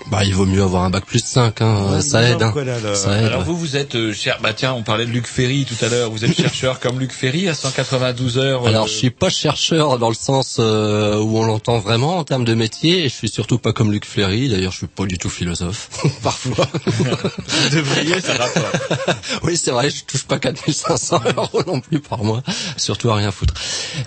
[0.06, 2.42] Bah, il vaut mieux avoir un bac plus 5, hein, Ouais, ça aide.
[2.42, 2.50] Hein.
[2.52, 3.26] quoi, là, le- Ça aide.
[3.26, 3.44] Alors ouais.
[3.44, 4.38] vous, vous êtes euh, cher.
[4.42, 6.10] Bah tiens, on parlait de Luc Ferry tout à l'heure.
[6.10, 8.64] Vous êtes chercheur comme Luc Ferry à 192 heures.
[8.64, 12.24] euh, Alors, je suis pas chercheur dans le sens euh, où on l'entend vraiment en
[12.24, 14.48] termes de métier, et je suis surtout pas comme Luc Fleury.
[14.48, 15.88] D'ailleurs, je suis pas du tout philosophe,
[16.24, 16.66] parfois.
[16.86, 19.20] vous devriez, ça rapporte.
[19.44, 22.42] oui, c'est vrai, je touche pas 4500 euros non plus par mois,
[22.76, 23.54] surtout à rien foutre.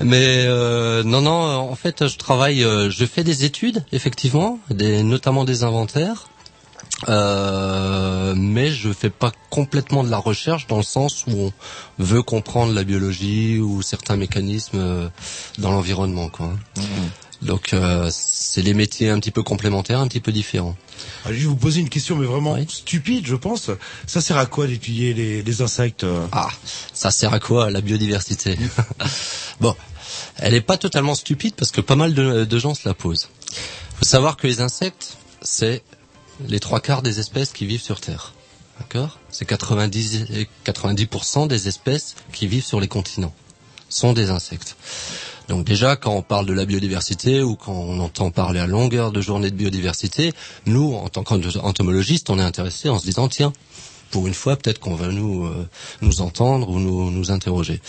[0.02, 1.32] Mais euh, non, non,
[1.72, 6.28] en fait, je travaille, euh, je fais des études, effectivement, des, notamment des inventaires.
[7.10, 11.54] Euh, mais je fais pas complètement de la recherche dans le sens où on
[12.00, 15.10] veut comprendre la biologie ou certains mécanismes euh,
[15.58, 16.54] dans l'environnement, quoi.
[16.78, 16.82] hein.
[17.42, 20.76] Donc euh, c'est des métiers un petit peu complémentaires, un petit peu différents.
[21.26, 23.70] Alors, je vais vous poser une question, mais vraiment stupide, je pense.
[24.08, 26.26] Ça sert à quoi d'étudier les, les insectes euh?
[26.32, 26.48] Ah,
[26.94, 28.58] ça sert à quoi la biodiversité?
[29.60, 29.76] Bon,
[30.38, 33.28] elle est pas totalement stupide parce que pas mal de, de gens se la posent.
[33.98, 35.84] Faut savoir que les insectes, c'est
[36.48, 38.34] les trois quarts des espèces qui vivent sur Terre.
[38.80, 39.20] D'accord?
[39.30, 43.34] C'est 90 et 90% des espèces qui vivent sur les continents
[43.94, 44.76] sont des insectes.
[45.50, 49.12] Donc déjà, quand on parle de la biodiversité ou quand on entend parler à longueur
[49.12, 50.34] de journée de biodiversité,
[50.66, 53.54] nous, en tant qu'entomologistes, on est intéressé en se disant, tiens,
[54.10, 55.68] pour une fois, peut-être qu'on va nous euh,
[56.02, 57.82] nous entendre ou nous, nous interroger.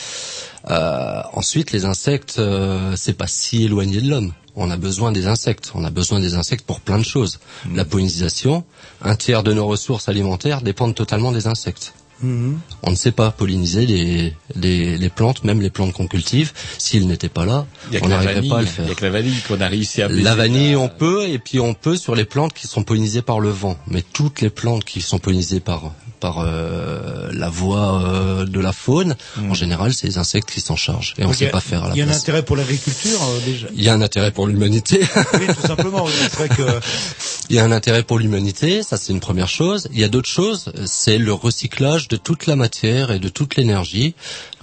[0.71, 4.33] Euh, ensuite, les insectes, euh, c'est pas si éloigné de l'homme.
[4.57, 5.73] On a besoin des insectes.
[5.75, 7.41] On a besoin des insectes pour plein de choses.
[7.75, 8.65] La pollinisation,
[9.03, 11.95] un tiers de nos ressources alimentaires dépendent totalement des insectes.
[12.23, 12.61] Mhm.
[12.83, 16.53] On ne sait pas polliniser les, les, les plantes, même les plantes qu'on cultive.
[16.79, 17.67] S'ils n'étaient pas là,
[18.03, 18.97] on n'arriverait pas à le il y a faire.
[18.97, 21.97] que la vanille qu'on a réussi à La vanille, on peut, et puis on peut
[21.97, 23.77] sur les plantes qui sont pollinisées par le vent.
[23.89, 25.93] Mais toutes les plantes qui sont pollinisées par
[26.25, 29.15] par euh, la voie euh, de la faune,
[29.51, 31.13] en général, c'est les insectes qui s'en chargent.
[31.19, 32.57] Et on ne sait a- pas faire à la Il y a un intérêt pour
[32.57, 33.67] l'agriculture euh, déjà?
[33.75, 35.01] Il y a un intérêt pour l'humanité.
[35.35, 36.07] Oui, tout simplement.
[36.09, 36.63] C'est vrai que
[37.51, 39.87] Il y a un intérêt pour l'humanité, ça c'est une première chose.
[39.93, 43.57] Il y a d'autres choses, c'est le recyclage de toute la matière et de toute
[43.57, 44.15] l'énergie.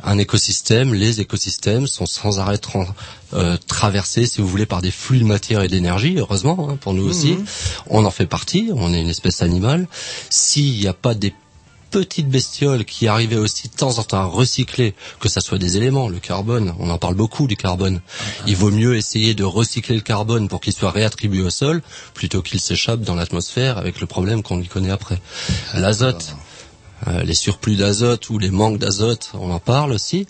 [0.04, 2.88] Un écosystème, les écosystèmes sont sans arrêt tra-
[3.36, 6.96] euh, traversés, si vous voulez, par des flux de matière et d'énergie, heureusement, hein, pour
[6.96, 7.34] nous aussi.
[7.34, 7.46] Mhm.
[7.92, 9.88] On en fait partie, on est une espèce animale.
[10.32, 11.34] S'il n'y a pas des
[11.92, 15.78] petites bestioles qui arrivaient aussi de temps en temps à recycler, que ça soit des
[15.78, 18.02] éléments, le carbone, on en parle beaucoup du carbone.
[18.48, 21.82] Il vaut mieux essayer de recycler le carbone pour qu'il soit réattribué au sol,
[22.14, 25.22] plutôt qu'il s'échappe dans l'atmosphère avec le problème qu'on y connaît après.
[25.76, 26.36] L'azote,
[27.08, 30.28] euh, les surplus d'azote ou les manques d'azote, on en parle aussi.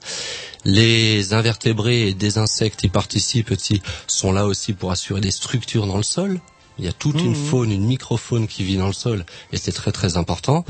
[0.65, 5.87] Les invertébrés et des insectes y participent aussi, sont là aussi pour assurer des structures
[5.87, 6.39] dans le sol.
[6.79, 7.35] Il y a toute une Mhm.
[7.49, 10.65] faune, une microfaune qui vit dans le sol et c'est très très important.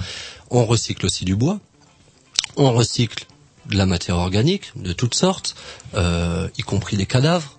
[0.52, 1.60] On recycle aussi du bois.
[2.58, 3.26] On recycle
[3.68, 5.56] de la matière organique de toutes sortes,
[5.94, 7.58] euh, y compris des cadavres.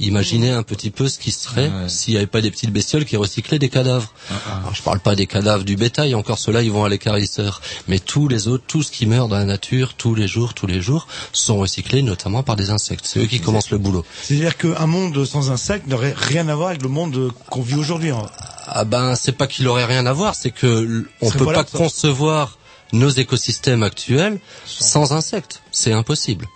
[0.00, 3.16] Imaginez un petit peu ce qui serait s'il n'y avait pas des petites bestioles qui
[3.16, 4.12] recyclaient des cadavres.
[4.30, 7.60] Alors, je parle pas des cadavres du bétail, encore ceux-là ils vont à l'écarisseur.
[7.86, 10.66] Mais tous les autres, tout ce qui meurt dans la nature, tous les jours, tous
[10.66, 13.04] les jours, sont recyclés notamment par des insectes.
[13.06, 14.04] C'est eux qui commencent le boulot.
[14.22, 18.10] c'est-à-dire qu'un monde sans insectes n'aurait rien à voir avec le monde qu'on vit aujourd'hui.
[18.10, 18.26] hein.
[18.66, 22.56] Ah ben, c'est pas qu'il aurait rien à voir, c'est que on peut pas concevoir
[22.92, 25.62] nos écosystèmes actuels sans insectes.
[25.72, 26.46] C'est impossible.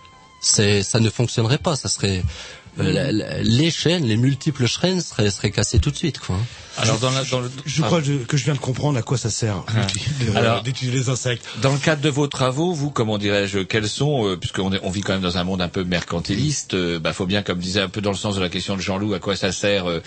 [0.40, 1.76] C'est, ça ne fonctionnerait pas.
[1.76, 2.22] Ça serait
[2.80, 6.36] euh, les chaînes, les multiples chaînes seraient, seraient cassées tout de suite, quoi.
[6.76, 9.16] Alors dans, la, dans le Je crois que- que je viens de comprendre à quoi
[9.16, 9.62] ça sert
[10.34, 11.46] Alors- d'étudier les insectes.
[11.62, 14.90] Dans le cadre de vos travaux, vous, comment dirais-je, quels sont, euh, puisqu'on est- on
[14.90, 17.80] vit quand même dans un monde un peu mercantiliste, euh, bah, faut bien, comme disait
[17.80, 20.00] un peu dans le sens de la question de Jean-Loup, à quoi ça sert euh,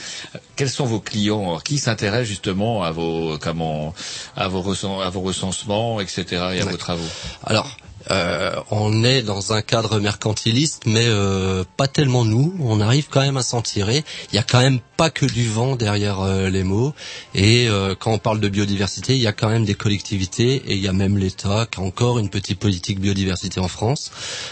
[0.57, 1.43] Quels sont vos clients?
[1.43, 3.93] Alors, Qui s'intéresse justement à vos, comment,
[4.35, 6.25] à vos, recen- à vos recensements, etc.,
[6.55, 7.07] et à vos travaux?
[7.45, 7.77] Alors,
[8.11, 12.55] euh, on est dans un cadre mercantiliste, mais euh, pas tellement nous.
[12.59, 14.03] On arrive quand même à s'en tirer.
[14.31, 16.93] Il y a quand même pas que du vent derrière euh, les mots.
[17.35, 20.75] Et euh, quand on parle de biodiversité, il y a quand même des collectivités et
[20.75, 24.11] il y a même l'État qui a encore une petite politique biodiversité en France.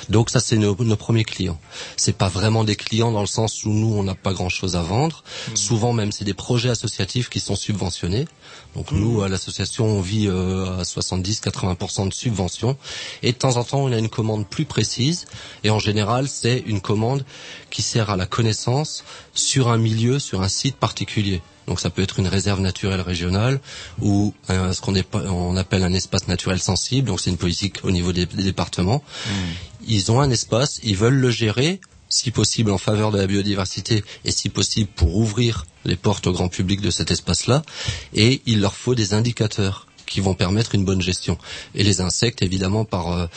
[0.10, 1.60] Donc ça, c'est nos, nos premiers clients.
[1.98, 4.82] C'est pas vraiment des clients dans le sens où nous, on n'a pas grand-chose à
[4.82, 5.24] vendre.
[5.56, 8.28] Souvent même, c'est des projets associatifs qui sont subventionnés.
[8.76, 12.78] Donc nous, à l'association, on vit euh, à 70-80% de subventions.
[13.24, 15.26] Et de temps en temps, on a une commande plus précise.
[15.64, 17.26] Et en général, c'est une commande
[17.70, 21.42] qui sert à la connaissance sur un milieu, sur un site particulier.
[21.68, 23.60] Donc ça peut être une réserve naturelle régionale
[24.02, 27.08] ou un- ce qu'on on appelle un espace naturel sensible.
[27.08, 29.02] Donc c'est une politique au niveau des, des départements.
[29.88, 31.80] Ils ont un espace, ils veulent le gérer,
[32.16, 36.32] si possible en faveur de la biodiversité et si possible pour ouvrir les portes au
[36.32, 37.62] grand public de cet espace-là.
[38.14, 41.38] Et il leur faut des indicateurs qui vont permettre une bonne gestion.
[41.74, 43.28] Et les insectes, évidemment, par euh,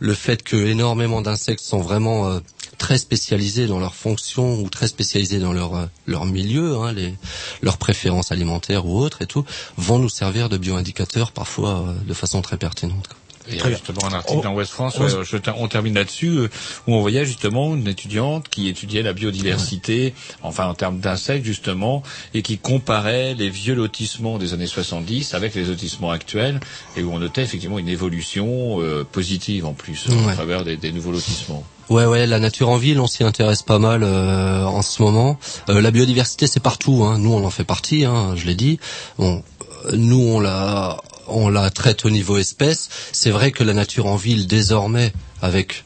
[0.00, 2.40] le fait que énormément d'insectes sont vraiment euh,
[2.76, 7.14] très spécialisés dans leur fonction ou très spécialisés dans leur euh, leur milieu, hein, les,
[7.62, 9.46] leurs préférences alimentaires ou autres et tout,
[9.78, 13.08] vont nous servir de bioindicateurs parfois de façon très pertinente.
[13.48, 16.48] Il y a justement un article On- dans West France, on- je termine là-dessus, euh,
[16.86, 22.02] où on voyait justement une étudiante qui étudiait la biodiversité, enfin en termes d'insectes justement,
[22.34, 26.60] et qui comparait les vieux lotissements des années 70 avec les lotissements actuels,
[26.96, 30.32] et où on notait effectivement une évolution euh, positive en plus, euh, Ouais.
[30.32, 31.64] à travers des, des nouveaux lotissements.
[31.88, 35.38] Ouais, ouais, la nature en ville, on s'y intéresse pas mal euh, en ce moment.
[35.68, 37.04] Euh, la biodiversité, c'est partout.
[37.04, 37.18] Hein.
[37.18, 38.04] Nous, on en fait partie.
[38.04, 38.80] Hein, je l'ai dit.
[39.18, 39.40] Bon,
[39.86, 40.96] euh, nous, on la,
[41.28, 42.88] on la traite au niveau espèce.
[43.12, 45.12] C'est vrai que la nature en ville, désormais,
[45.42, 45.84] avec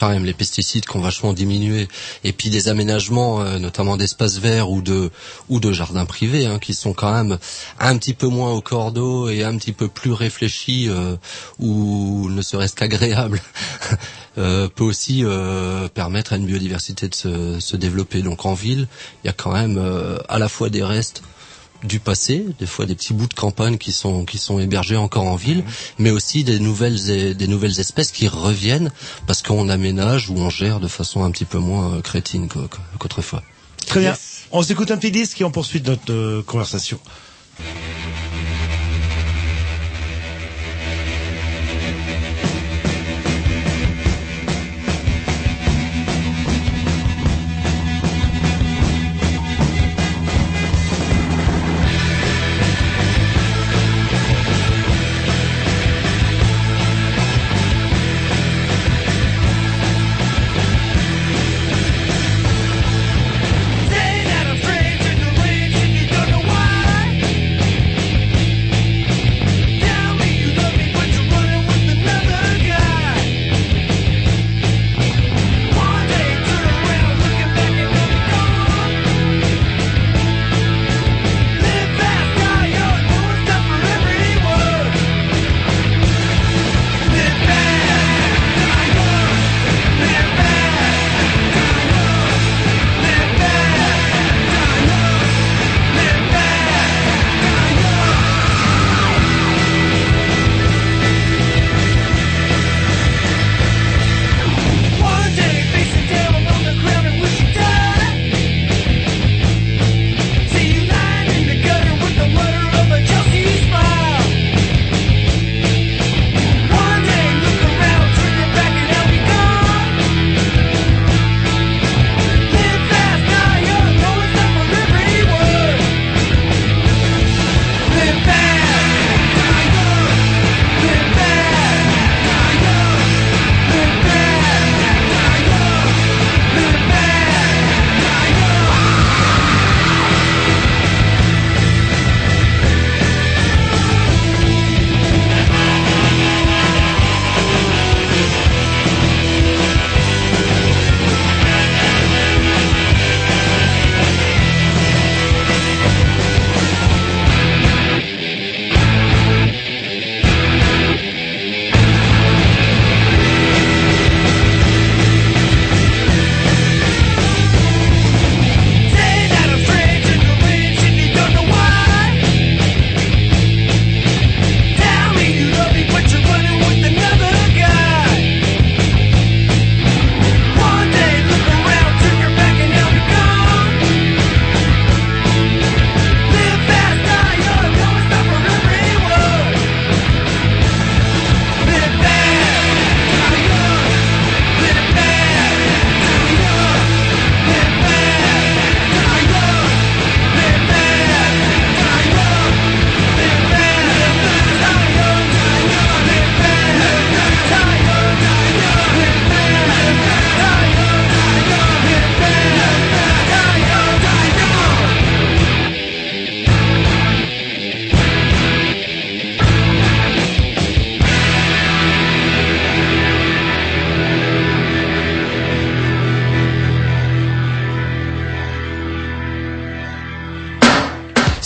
[0.00, 1.86] quand même les pesticides qui ont vachement diminué,
[2.24, 5.10] et puis des aménagements, euh, notamment d'espaces verts ou de
[5.50, 7.38] ou de jardins privés, hein, qui sont quand même
[7.78, 11.16] un petit peu moins au cordeau et un petit peu plus réfléchis, euh,
[11.58, 13.42] ou ne serait-ce qu'agréables,
[14.38, 18.22] euh, peut aussi euh, permettre à une biodiversité de se, se développer.
[18.22, 18.88] Donc en ville,
[19.22, 21.22] il y a quand même euh, à la fois des restes
[21.82, 25.24] du passé, des fois des petits bouts de campagne qui sont qui sont hébergés encore
[25.24, 25.64] en ville,
[25.98, 28.90] mais aussi des nouvelles des nouvelles espèces qui reviennent
[29.26, 32.68] parce qu'on aménage ou on gère de façon un petit peu moins euh, crétine qu'au-
[32.98, 33.42] qu'autrefois.
[33.86, 34.14] Très bien.
[34.52, 36.98] On s'écoute un petit disque et on poursuit notre euh, conversation.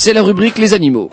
[0.05, 1.11] C'est la rubrique les animaux.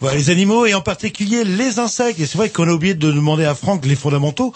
[0.00, 2.18] Voilà, les animaux et en particulier les insectes.
[2.18, 4.54] Et c'est vrai qu'on a oublié de demander à Franck les fondamentaux.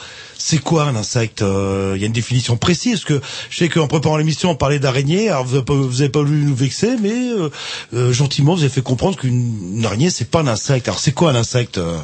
[0.49, 3.01] C'est quoi un insecte Euh, Il y a une définition précise.
[3.01, 3.21] Parce que
[3.51, 5.29] je sais qu'en préparant l'émission, on parlait d'araignée.
[5.29, 7.51] Alors vous avez pas, vous avez pas voulu nous vexer, mais euh,
[7.95, 10.87] euh, gentiment, vous avez fait comprendre qu'une une araignée, c'est pas un insecte.
[10.87, 11.99] Alors c'est quoi un insecte euh?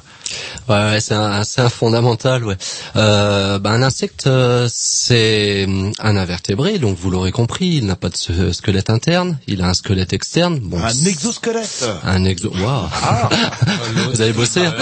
[0.68, 2.42] Ouais, ouais, c'est un, un fondamental.
[2.44, 2.56] Ouais.
[2.96, 4.28] Euh, ben, un insecte,
[4.68, 9.62] c'est hum, un invertébré, donc vous l'aurez compris, il n'a pas de squelette interne, il
[9.62, 10.58] a un squelette externe.
[10.58, 11.86] Bon, Un exosquelette?
[12.02, 12.50] Un exo.
[12.50, 12.88] Waouh.
[14.12, 14.74] vous avez bossé hein?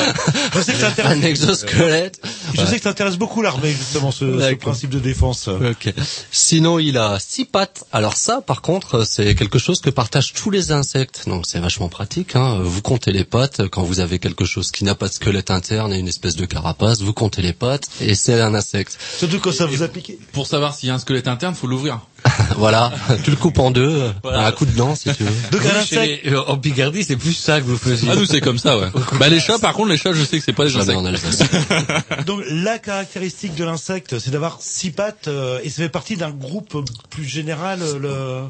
[0.54, 1.06] Je sais que.
[1.06, 2.20] Un exosquelette.
[2.54, 5.48] Je sais que ça intéresse beaucoup l'armée justement ce, principe de défense.
[5.48, 5.92] Ok.
[6.30, 7.84] Sinon, il a six pattes.
[7.92, 11.24] Alors ça, par contre, c'est quelque chose que partagent tous les insectes.
[11.26, 12.36] Donc c'est vachement pratique.
[12.36, 12.60] Hein.
[12.62, 15.92] Vous comptez les pattes quand vous avez quelque chose qui n'a pas de squelette interne
[15.92, 17.02] et une espèce de carapace.
[17.02, 18.98] Vous comptez les pattes et c'est un insecte.
[19.18, 20.18] Surtout quand ça vous a piqué.
[20.32, 22.00] Pour savoir s'il y a un squelette interne, faut l'ouvrir.
[22.56, 22.92] voilà.
[23.24, 25.30] Tu le coupes en deux, euh, un coup de dent si tu veux.
[25.50, 26.24] Donc un Oui, chez insecte.
[26.24, 28.08] les- euh, en Picardie, c'est plus ça que vous faisiez.
[28.12, 28.88] Ah nous c'est comme ça ouais.
[29.18, 31.56] bah les chats par contre les chats je sais que c'est pas des insectes.
[32.26, 36.30] Donc la caractéristique de l'insecte, c'est d'avoir six pattes euh, et ça fait partie d'un
[36.30, 36.76] groupe
[37.10, 37.80] plus général.
[38.00, 38.42] Le...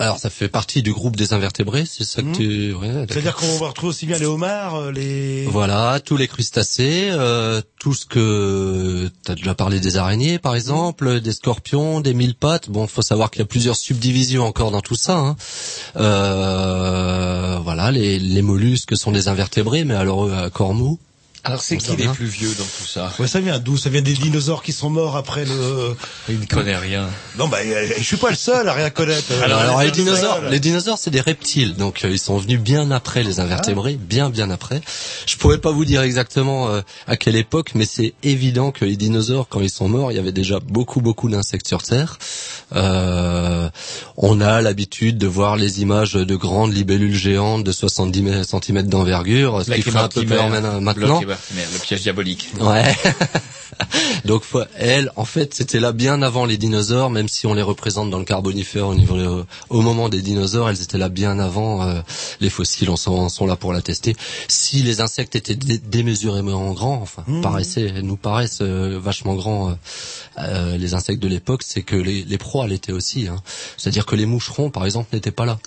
[0.00, 2.72] Alors ça fait partie du groupe des invertébrés, c'est ça que tu...
[2.72, 3.04] Ouais.
[3.06, 5.44] C'est-à-dire qu'on va retrouver aussi bien les homards, euh, les.
[5.44, 10.54] Voilà, tous les crustacés, euh, tout ce que tu as déjà parlé des araignées par
[10.54, 12.70] exemple, des scorpions, des mille pattes.
[12.70, 15.18] Bon, faut savoir qu'il y a plusieurs subdivisions encore dans tout ça.
[15.18, 15.36] Hein.
[15.96, 20.98] Euh, voilà, les, les mollusques sont des invertébrés, mais alors eux à corps mou.
[21.42, 23.12] Alors c'est qui les plus vieux dans tout ça?
[23.18, 23.76] Ouais, ça vient d'où?
[23.78, 25.96] Ça vient des dinosaures qui sont morts après le.
[26.28, 27.08] Il ne connaît rien.
[27.38, 29.24] Non, bah, euh, je suis pas le seul à rien connaître.
[29.32, 32.60] euh, Alors, alors, les dinosaures, les dinosaures, c'est des reptiles, donc euh, ils sont venus
[32.60, 34.82] bien après les invertébrés, bien bien après.
[35.26, 38.96] Je pourrais pas vous dire exactement euh, à quelle époque, mais c'est évident que les
[38.96, 42.18] dinosaures, quand ils sont morts, il y avait déjà beaucoup beaucoup d'insectes sur Terre.
[42.74, 43.68] Euh,
[44.16, 49.62] on a l'habitude de voir les images de grandes libellules géantes de 70 cm d'envergure,
[49.64, 52.48] ce qui fait un peu peur maintenant- le piège diabolique.
[52.60, 52.94] Ouais.
[54.24, 54.42] Donc
[54.76, 58.18] elles, en fait, c'était là bien avant les dinosaures, même si on les représente dans
[58.18, 61.82] le Carbonifère au niveau euh, au moment des dinosaures, elles étaient là bien avant.
[61.82, 62.00] euh,
[62.40, 64.14] les fossiles en sont, sont là pour l'attester.
[64.48, 69.74] Si les insectes étaient dé- démesurément grands, enfin paraissaient, nous paraissent euh, vachement grands, euh,
[70.38, 73.28] euh, les insectes de l'époque, c'est que les, les proies l'étaient aussi.
[73.28, 73.36] hein.
[73.76, 75.58] C'est-à-dire que les moucherons, par exemple, n'étaient pas là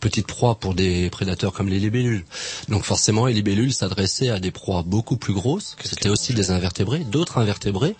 [0.00, 2.24] petite proie pour des prédateurs comme les libellules.
[2.68, 5.76] Donc forcément, les libellules s'adressaient à des proies beaucoup plus grosses.
[5.84, 7.94] C'était aussi des invertébrés, d'autres invertébrés,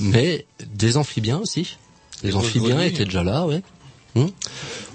[0.00, 1.76] mais des amphibiens aussi.
[2.22, 3.62] Les amphibiens étaient déjà là, ouais.
[4.14, 4.26] Hmm.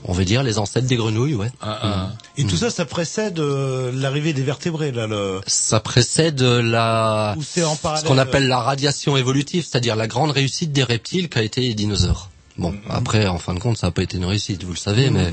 [0.06, 1.52] On va dire les ancêtres des grenouilles, ouais.
[1.62, 5.08] Ah, Et tout ça, ça précède euh, l'arrivée des vertébrés, là.
[5.08, 5.40] Le...
[5.48, 8.04] Ça précède la Ou c'est en parallèle.
[8.04, 11.74] ce qu'on appelle la radiation évolutive, c'est-à-dire la grande réussite des reptiles qu'a été les
[11.74, 12.30] dinosaures.
[12.58, 15.10] Bon, après, en fin de compte, ça n'a pas été une réussite, vous le savez,
[15.10, 15.32] mais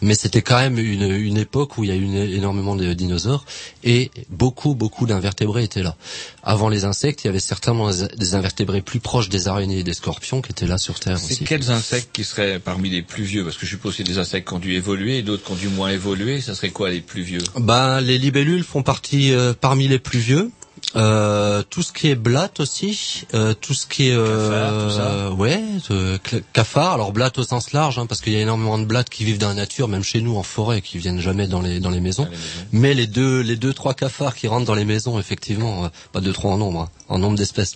[0.00, 2.92] mais c'était quand même une, une époque où il y a eu une- énormément de
[2.92, 3.44] dinosaures
[3.82, 5.96] et beaucoup beaucoup d'invertébrés étaient là.
[6.44, 9.92] Avant les insectes, il y avait certainement des- invertébrés plus proches des araignées et des
[9.94, 11.44] scorpions qui étaient là sur Terre C'est aussi.
[11.44, 13.42] quels insectes qui seraient parmi les plus vieux?
[13.44, 15.44] Parce que je suppose qu'il y a des insectes qui ont dû évoluer et d'autres
[15.44, 16.40] qui ont dû moins évoluer.
[16.40, 17.42] Ça serait quoi les plus vieux?
[17.58, 20.50] Ben, les libellules font partie euh, parmi les plus vieux.
[20.94, 24.94] Euh, tout ce qui est blatte aussi, euh, tout ce qui est euh, Cafard, tout
[24.94, 25.30] ça.
[25.32, 26.18] ouais, euh,
[26.52, 26.92] cafard.
[26.92, 29.38] Alors blatte au sens large, hein, parce qu'il y a énormément de blattes qui vivent
[29.38, 32.00] dans la nature, même chez nous en forêt, qui viennent jamais dans les dans les
[32.00, 32.28] maisons.
[32.72, 36.20] Mais les deux les deux trois cafards qui rentrent dans les maisons, effectivement, euh, pas
[36.20, 37.74] deux trois en nombre, hein, en nombre d'espèces,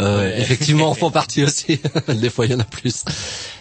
[0.00, 0.40] euh, Ouais.
[0.40, 1.80] effectivement, en font partie aussi.
[2.08, 3.04] Des fois, il y en a plus.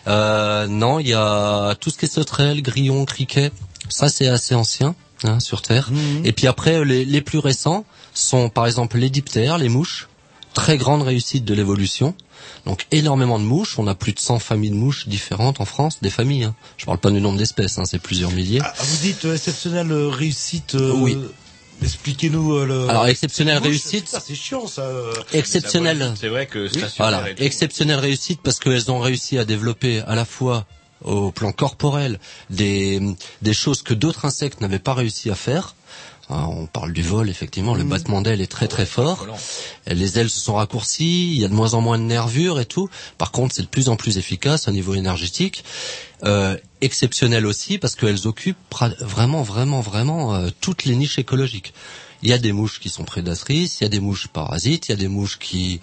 [0.08, 3.52] Euh, non, il y a tout ce qui est sauterelles, grillons, criquets.
[3.90, 5.90] Ça, c'est assez ancien hein, sur Terre.
[6.24, 7.86] Et puis après, les, les plus récents
[8.16, 10.08] sont par exemple les diptères, les mouches.
[10.56, 12.16] Très grande réussite de l'évolution.
[12.66, 13.78] Donc énormément de mouches.
[13.78, 16.46] On a plus de 100 familles de mouches différentes en France, des familles.
[16.46, 16.56] Hein.
[16.78, 18.62] Je parle pas du nombre d'espèces, hein, c'est plusieurs milliers.
[18.64, 20.76] Ah, vous dites euh, exceptionnelle euh, réussite.
[20.76, 21.18] euh, Oui.
[21.84, 22.90] Expliquez-nous euh, le.
[22.90, 24.84] Alors exceptionnelle réussite, C'est chiant ça.
[24.84, 25.14] euh.
[25.34, 26.14] exceptionnelle.
[26.20, 30.24] C'est vrai que stationnaire Voilà, exceptionnelle réussite parce qu'elles ont réussi à développer à la
[30.26, 30.66] fois
[31.04, 32.18] au plan corporel
[32.50, 33.02] des,
[33.42, 35.76] des choses que d'autres insectes n'avaient pas réussi à faire.
[36.30, 39.28] Hein, On parle du vol, effectivement, le battement d'ailes est très très fort.
[39.88, 42.66] Les ailes se sont raccourcies, il y a de moins en moins de nervures et
[42.66, 42.90] tout.
[43.18, 45.64] Par contre, c'est de plus en plus efficace au niveau énergétique.
[46.24, 48.58] Euh, exceptionnel aussi parce qu'elles occupent
[49.02, 51.74] vraiment, vraiment, vraiment euh, toutes les niches écologiques.
[52.24, 54.92] Il y a des mouches qui sont prédatrices, il y a des mouches parasites, il
[54.92, 55.82] y a des mouches qui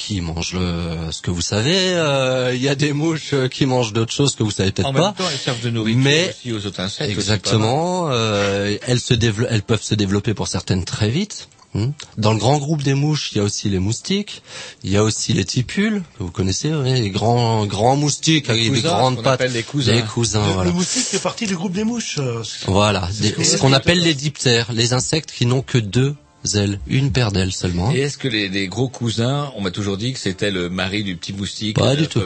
[0.00, 3.66] qui mangent le, ce que vous savez, euh, il y a des mouches euh, qui
[3.66, 5.00] mangent d'autres choses que vous savez peut-être En pas.
[5.08, 7.10] même temps, elles servent de nourriture Mais- aussi aux autres insectes.
[7.10, 8.08] aussi, Exactement.
[8.10, 9.14] Euh, elles se
[9.50, 11.48] elles peuvent se développer pour certaines très vite.
[11.72, 11.90] Hmm.
[12.18, 14.42] Dans le grand groupe des mouches, il y a aussi les moustiques,
[14.82, 18.54] il y a aussi les tipules, que vous connaissez, oui, les grands grands moustiques Les
[18.54, 19.52] avec des cousins, grandes qu'on pattes.
[19.52, 19.92] les cousins.
[19.92, 20.70] Les cousins, Le, voilà.
[20.70, 22.16] le moustique fait partie du groupe des mouches.
[22.18, 26.16] euh, Voilà, des- ce qu'on appelle les diptères, les insectes qui n'ont que deux
[26.54, 27.92] ailes, une paire d'ailes seulement.
[27.92, 31.02] Et est-ce que les, les gros cousins, on m'a toujours dit que c'était le mari
[31.04, 32.20] du petit moustique Pas la du tout.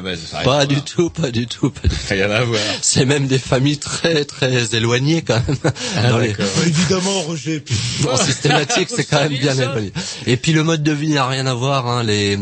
[0.45, 2.03] Pas du tout, pas du tout, pas du tout.
[2.11, 2.61] Rien à voir.
[2.83, 6.11] C'est même des familles très très éloignées quand même.
[6.11, 7.65] Dans les- Bah, évidemment, Roger.
[8.11, 9.93] en systématique, c'est quand même bien éloigné.
[10.27, 11.87] Et puis le mode de vie n'a rien à voir.
[11.89, 12.03] Hein.
[12.05, 12.39] Les,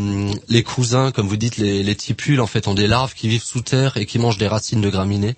[0.49, 3.43] les cousins, comme vous dites, les, les tipules, en fait, ont des larves qui vivent
[3.45, 5.35] sous terre et qui mangent des racines de graminées.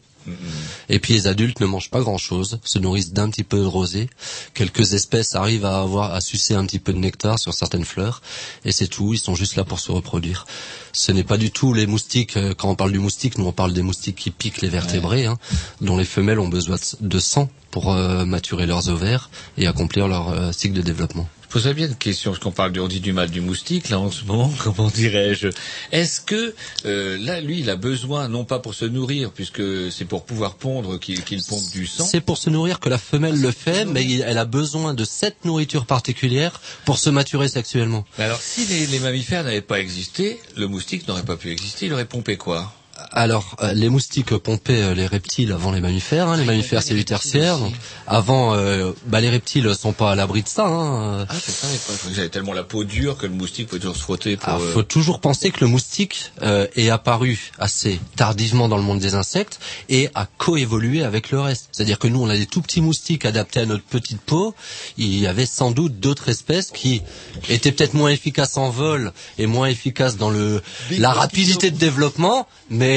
[0.89, 4.09] Et puis les adultes ne mangent pas grand-chose, se nourrissent d'un petit peu de rosée.
[4.55, 8.22] Quelques espèces arrivent à avoir à sucer un petit peu de nectar sur certaines fleurs,
[8.64, 9.12] et c'est tout.
[9.12, 10.47] Ils sont juste là pour se reproduire.
[10.93, 12.37] Ce n'est pas du tout les moustiques.
[12.37, 15.27] euh, Quand on parle du moustique, nous on parle des moustiques qui piquent les vertébrés,
[15.27, 15.39] hein,
[15.81, 20.07] dont les femelles ont besoin de- de sang pour euh, maturer leurs ovaires et accomplir
[20.09, 21.29] leur euh, cycle de développement.
[21.55, 23.88] Je poserais bien une question, parce qu'on parle du, on dit du mal du moustique,
[23.88, 25.46] là, en ce moment, comment dirais-je.
[25.92, 26.52] Est-ce que,
[26.84, 30.57] euh, là, lui, il a besoin, non pas pour se nourrir, puisque c'est pour pouvoir
[30.57, 34.05] pondre qu'il pompe du sang C'est pour se nourrir que la femelle le fait, mais
[34.05, 38.05] il- elle a besoin de cette nourriture particulière pour se maturer sexuellement.
[38.18, 41.86] Mais alors, si les, les mammifères n'avaient pas existé, le moustique n'aurait pas pu exister,
[41.86, 42.74] il aurait pompé quoi?
[43.12, 46.28] Alors, euh, les moustiques pompaient euh, les reptiles avant les mammifères.
[46.28, 47.59] hein, les mammifères, c'est du tertiaire.
[47.59, 47.74] donc,
[48.07, 50.66] avant, euh, bah, les reptiles sont pas à l'abri de ça.
[50.66, 51.26] Hein.
[51.28, 54.36] Ah, crois que j'avais tellement la peau dure que le moustique pouvait toujours se frotter
[54.36, 54.48] pour...
[54.48, 58.82] Alors, euh, faut toujours penser que le moustique euh, est apparu assez tardivement dans le
[58.82, 61.68] monde des insectes et a coévolué avec le reste.
[61.72, 64.55] C'est-à-dire que nous, on a des tout petits moustiques adaptés à notre petite peau.
[64.98, 67.02] Il y avait sans doute d'autres espèces qui
[67.48, 72.46] étaient peut-être moins efficaces en vol et moins efficaces dans le la rapidité de développement,
[72.70, 72.93] mais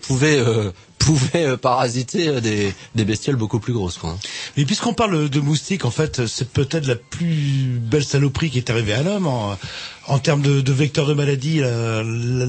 [0.00, 3.98] pouvaient euh, pouvaient euh, parasiter euh, des, des bestioles beaucoup plus grosses.
[3.98, 4.10] Quoi.
[4.10, 4.18] hein.
[4.56, 8.70] Mais puisqu'on parle de moustiques, en fait, c'est peut-être la plus belle saloperie qui est
[8.70, 9.56] arrivée à l'homme en,
[10.10, 11.58] en termes de, de vecteurs de maladie.
[11.60, 12.46] la- la-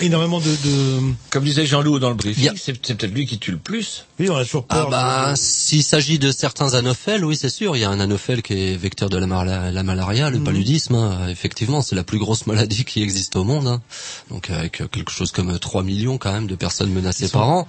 [0.00, 1.00] énormément de, de...
[1.30, 4.04] Comme disait Jean-Loup dans le briefing, a- c'est peut-être lui qui tue le plus.
[4.18, 4.90] Oui, on a toujours Ah peur.
[4.90, 7.76] bah, de- s'il s'agit de certains anophèles, oui, c'est sûr.
[7.76, 10.94] Il y a un anophèle qui est vecteur de la, mala- la malaria, le paludisme.
[10.96, 11.28] hein.
[11.28, 13.66] Effectivement, c'est la plus grosse maladie qui existe au monde.
[13.68, 13.80] hein.
[14.30, 17.66] Donc, avec euh, quelque chose comme 3 millions quand même de personnes menacées par an.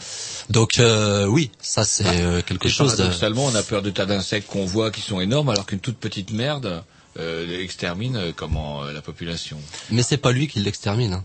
[0.50, 2.98] Donc, euh, oui, ça c'est euh, quelque Et chose de...
[2.98, 5.98] paradoxalement, on a peur de tas d'insectes qu'on voit qui sont énormes, alors qu'une toute
[5.98, 6.80] petite merde euh,
[7.18, 9.60] extermine euh, comment euh, la population.
[9.92, 11.14] Mais c'est pas lui qui l'extermine.
[11.14, 11.24] hein.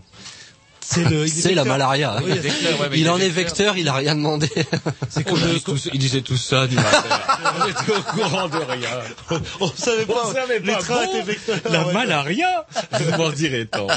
[0.91, 2.17] C'est la malaria.
[2.23, 3.77] Oui, il est vecteur, ouais, mais il il est en est vecteur.
[3.77, 4.49] il a rien demandé.
[5.09, 7.03] C'est comme il, le- disait tout, il disait tout ça du matin.
[7.61, 8.89] on était au courant de rien.
[9.59, 10.33] on savait pas.
[10.33, 10.79] savait les pas.
[10.79, 11.59] trains Bon, étaient vecteurs.
[11.71, 11.93] La ouais.
[11.93, 12.65] malaria
[12.99, 13.87] Vous m'en direz tant.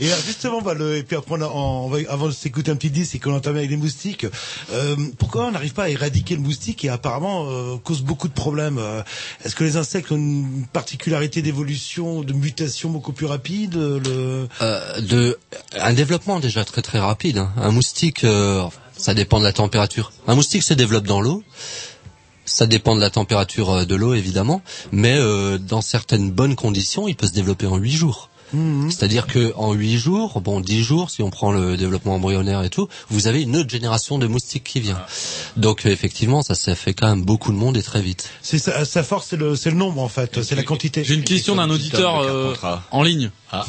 [0.00, 2.76] Et justement, bah, le, et puis après, on, a- on va, avant de s'écouter un
[2.76, 4.26] petit disque et qu'on entame avec les moustiques,
[4.72, 8.32] euh, pourquoi on n'arrive pas à éradiquer le moustique qui apparemment euh, cause beaucoup de
[8.34, 9.02] problèmes euh,
[9.44, 14.48] Est-ce que les insectes ont une particularité d'évolution, de mutation beaucoup plus rapide le...
[14.62, 15.38] Euh, de
[15.78, 17.38] un développement déjà très très rapide.
[17.38, 17.50] hein.
[17.56, 18.62] Un moustique, euh,
[18.96, 20.12] ça dépend de la température.
[20.28, 21.42] Un moustique se développe dans l'eau.
[22.44, 24.62] Ça dépend de la température euh, de l'eau évidemment,
[24.92, 28.28] mais euh, dans certaines bonnes conditions, il peut se développer en huit jours.
[28.88, 32.68] C'est-à-dire que en huit jours, bon dix jours, si on prend le développement embryonnaire et
[32.68, 35.00] tout, vous avez une autre génération de moustiques qui vient.
[35.56, 38.28] Donc effectivement, ça, ça fait quand même beaucoup de monde et très vite.
[38.42, 41.04] C'est sa, sa force, c'est le, c'est le nombre en fait, c'est la quantité.
[41.04, 42.56] J'ai une question d'un auditeur euh,
[42.90, 43.30] en ligne.
[43.52, 43.64] Ah.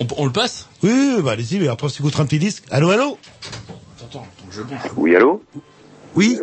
[0.00, 0.68] On, on le passe?
[0.82, 2.64] Oui, oui, bah allez-y, mais après on s'écoutera un petit disque.
[2.70, 3.18] Allô, allô?
[4.96, 5.42] Oui, allô?
[6.16, 6.38] Oui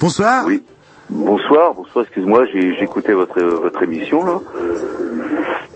[0.00, 0.62] Bonsoir Oui.
[1.08, 4.40] Bonsoir, bonsoir, excuse-moi, j'ai j'ai écouté votre votre émission là.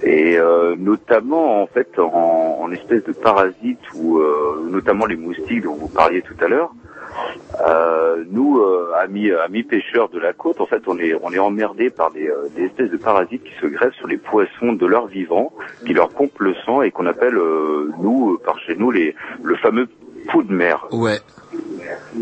[0.02, 5.62] Et euh, notamment en fait en, en espèce de parasites ou euh, notamment les moustiques
[5.62, 6.72] dont vous parliez tout à l'heure.
[7.66, 11.38] Euh, nous, euh, amis amis pêcheurs de la côte, en fait, on est on est
[11.38, 15.06] emmerdés par des, euh, espèces de parasites qui se greffent sur les poissons de leur
[15.06, 15.52] vivant,
[15.86, 19.14] qui leur pompent le sang et qu'on appelle euh, nous euh, par chez nous les
[19.42, 19.88] le fameux
[20.28, 20.86] pou de mer.
[20.92, 21.18] Ouais.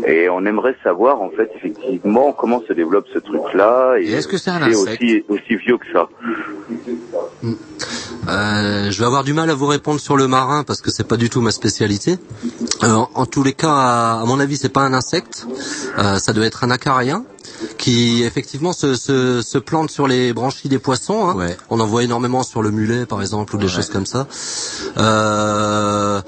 [0.07, 4.27] Et on aimerait savoir en fait effectivement comment se développe ce truc-là et, Et est-ce
[4.27, 6.07] que c'est un insecte aussi aussi vieux que ça.
[8.27, 11.07] Euh, je vais avoir du mal à vous répondre sur le marin parce que c'est
[11.07, 12.17] pas du tout ma spécialité.
[12.83, 15.47] Euh, en, en tous les cas, à, à mon avis, c'est pas un insecte.
[15.97, 17.23] Euh, ça doit être un acarien
[17.77, 21.29] qui effectivement se, se, se plante sur les branchies des poissons.
[21.29, 21.33] hein.
[21.69, 24.27] On en voit énormément sur le mulet, par exemple, ou des choses comme ça.
[24.97, 26.21] Euh,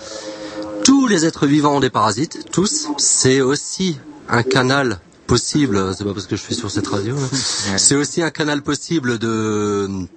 [0.83, 2.87] tous les êtres vivants ont des parasites, tous.
[2.97, 3.97] C'est aussi
[4.29, 5.93] un canal possible.
[5.95, 7.15] C'est pas parce que je suis sur cette radio.
[7.15, 7.77] là.
[7.77, 10.07] C'est aussi un canal possible de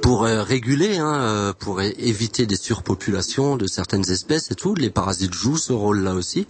[0.00, 4.74] pour euh, réguler, hein, euh, pour éviter des surpopulations de certaines espèces et tout.
[4.74, 6.46] Les parasites jouent ce rôle-là aussi.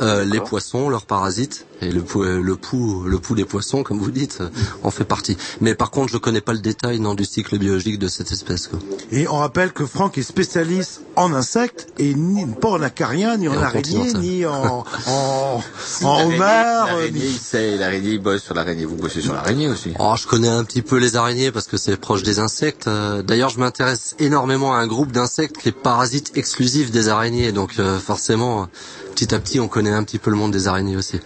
[0.00, 3.98] Euh, les poissons, leurs parasites, Et le pou, le pou, le pou des poissons, comme
[3.98, 4.48] vous dites, euh,
[4.82, 5.36] en fait partie.
[5.60, 8.66] Mais par contre, je connais pas le détail non, du cycle biologique de cette espèce.
[8.68, 8.78] Quoi.
[9.12, 13.48] Et on rappelle que Franck est spécialiste en insectes et ni pas en acarien, ni
[13.48, 15.62] en Et en araignée, ni en, en,
[16.02, 16.86] en l'araignée- homard.
[16.88, 18.84] L'araignée, il sait, l'araignée, il bosse sur l'araignée.
[18.84, 19.92] Vous bossez sur l'araignée aussi.
[19.98, 22.88] Oh, je connais un petit peu les araignées parce que c'est proche des insectes.
[22.88, 27.52] Euh, D'ailleurs, je m'intéresse énormément à un groupe d'insectes qui est parasite exclusif des araignées.
[27.52, 28.66] Donc euh, forcément, euh,
[29.14, 31.20] petit à petit, on connaît un petit peu le monde des araignées aussi.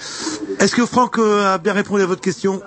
[0.62, 2.62] Est-ce que Franck euh, a bien répondu à votre question?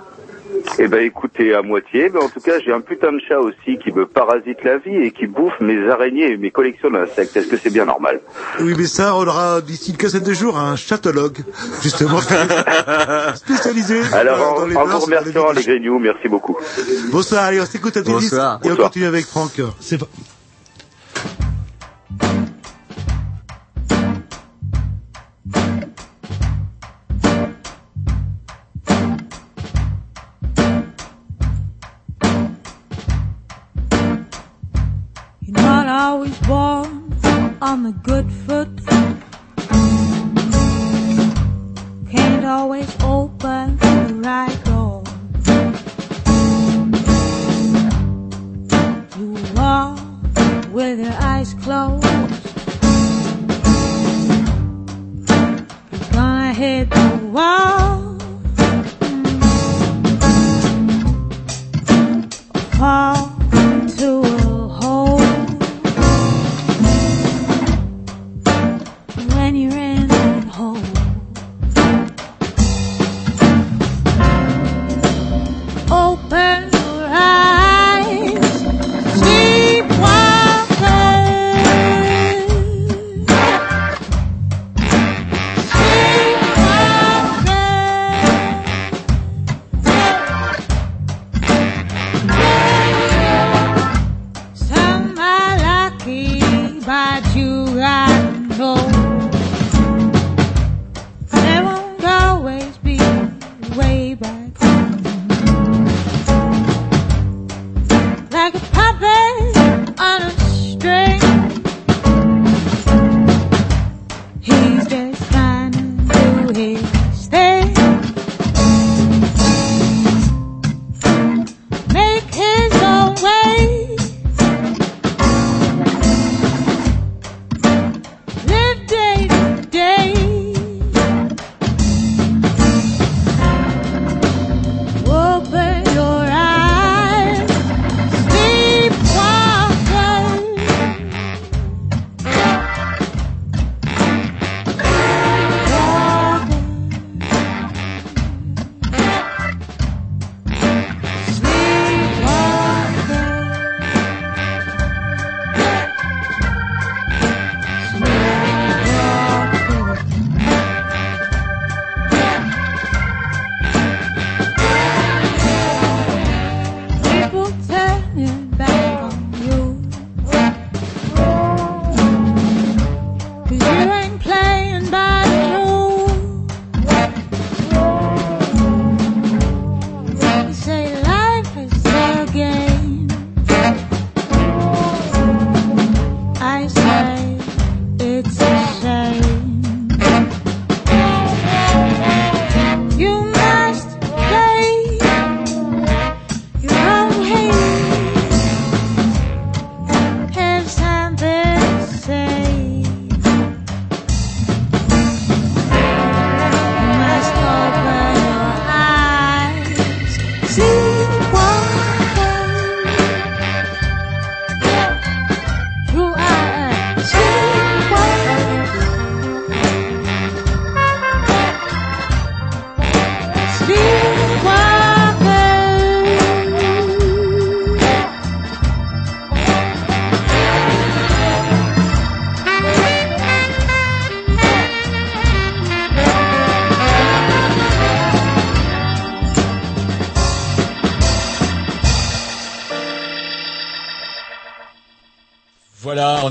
[0.78, 3.78] Eh ben écoutez, à moitié, mais en tout cas j'ai un putain de chat aussi
[3.82, 7.34] qui me parasite la vie et qui bouffe mes araignées et mes collections d'insectes.
[7.38, 8.20] Est-ce que c'est bien normal?
[8.60, 11.38] Oui, mais ça, on aura d'ici une quinzaine de jours un chatologue,
[11.82, 12.20] justement,
[13.34, 16.58] spécialisé Alors euh, en, dans les en mœurs vous les remerciant les Grignoux, merci beaucoup.
[17.10, 19.52] Bonsoir, allez, on s'écoute à et on continue avec Franck.
[19.80, 19.98] C'est
[37.66, 38.68] on the good foot.
[42.08, 42.88] Can't always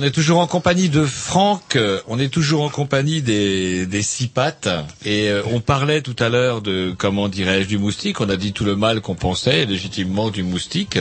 [0.06, 4.28] est toujours en compagnie de Franck, euh, on est toujours en compagnie des, des six
[4.28, 4.68] pattes,
[5.06, 8.54] et euh, on parlait tout à l'heure de, comment dirais-je, du moustique, on a dit
[8.54, 10.98] tout le mal qu'on pensait légitimement du moustique,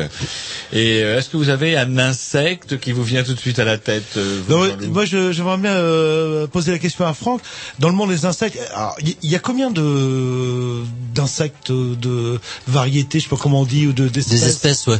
[0.72, 3.64] et euh, est-ce que vous avez un insecte qui vous vient tout de suite à
[3.64, 7.40] la tête vous, Non, moi, je- j'aimerais bien euh, poser la question à Franck.
[7.78, 10.82] Dans le monde des insectes, alors, il y, a combien de
[11.14, 14.40] d'insectes, de variétés, je sais pas comment on dit, ou de d'espèces?
[14.40, 14.98] Des espèces, ouais.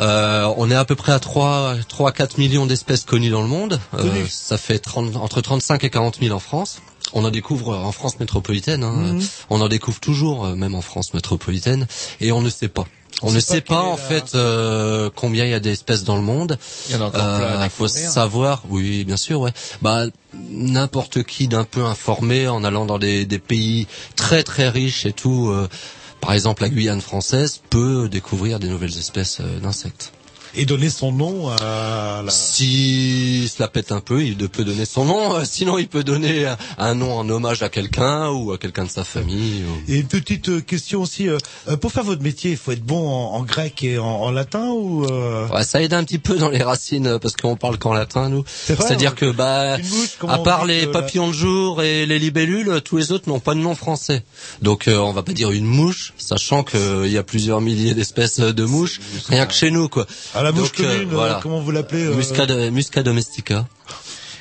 [0.00, 3.45] Euh, on est à peu près à 3, 3 4 millions d'espèces connues dans le
[3.46, 3.80] monde.
[3.94, 6.80] Euh, ça fait 30, entre 35 et 40 000 en France.
[7.12, 8.82] On en découvre en France métropolitaine.
[8.82, 8.92] hein.
[9.14, 9.22] Mhm.
[9.50, 11.86] On en découvre toujours, euh, même en France métropolitaine,
[12.20, 12.84] et on ne sait pas.
[13.22, 16.16] On, On ne sait pas en la- fait euh, combien il y a d'espèces dans
[16.16, 16.58] le monde.
[16.88, 19.52] Il y en a encore plein à Il faut savoir, oui, bien sûr, ouais.
[19.80, 20.04] Bah,
[20.50, 23.86] n'importe qui d'un peu informé en allant dans des, des pays
[24.16, 25.48] très très riches et tout.
[25.48, 25.68] euh,
[26.20, 30.12] par exemple, la Guyane française peut découvrir des nouvelles espèces euh, d'insectes.
[30.58, 32.30] Et donner son nom à la...
[32.30, 35.36] Si cela pète un peu, il peut donner son nom.
[35.36, 36.46] euh, Sinon, il peut donner
[36.78, 39.64] un, nom en hommage à quelqu'un ou à quelqu'un de sa famille.
[39.64, 41.36] ou- Et une petite euh, question aussi, euh,
[41.68, 44.30] euh, pour faire votre métier, il faut être bon en, en grec et en, en
[44.30, 47.56] latin ou euh, Ouais, ça aide un petit peu dans les racines euh, parce qu'on
[47.56, 48.44] parle qu'en latin nous.
[48.48, 52.96] C'est-à-dire que bah mouche, à part les papillons de jour et les libellules, euh, tous
[52.96, 54.22] les autres n'ont pas de nom français.
[54.62, 58.40] Donc euh, on va pas dire une mouche, sachant qu'il y a plusieurs milliers d'espèces
[58.40, 60.06] euh, de mouches, rien que chez nous quoi.
[60.34, 61.40] à la mouche Donc, euh, commune, euh, voilà.
[61.42, 63.66] comment vous l'appelez euh, Musca, Musca domestica.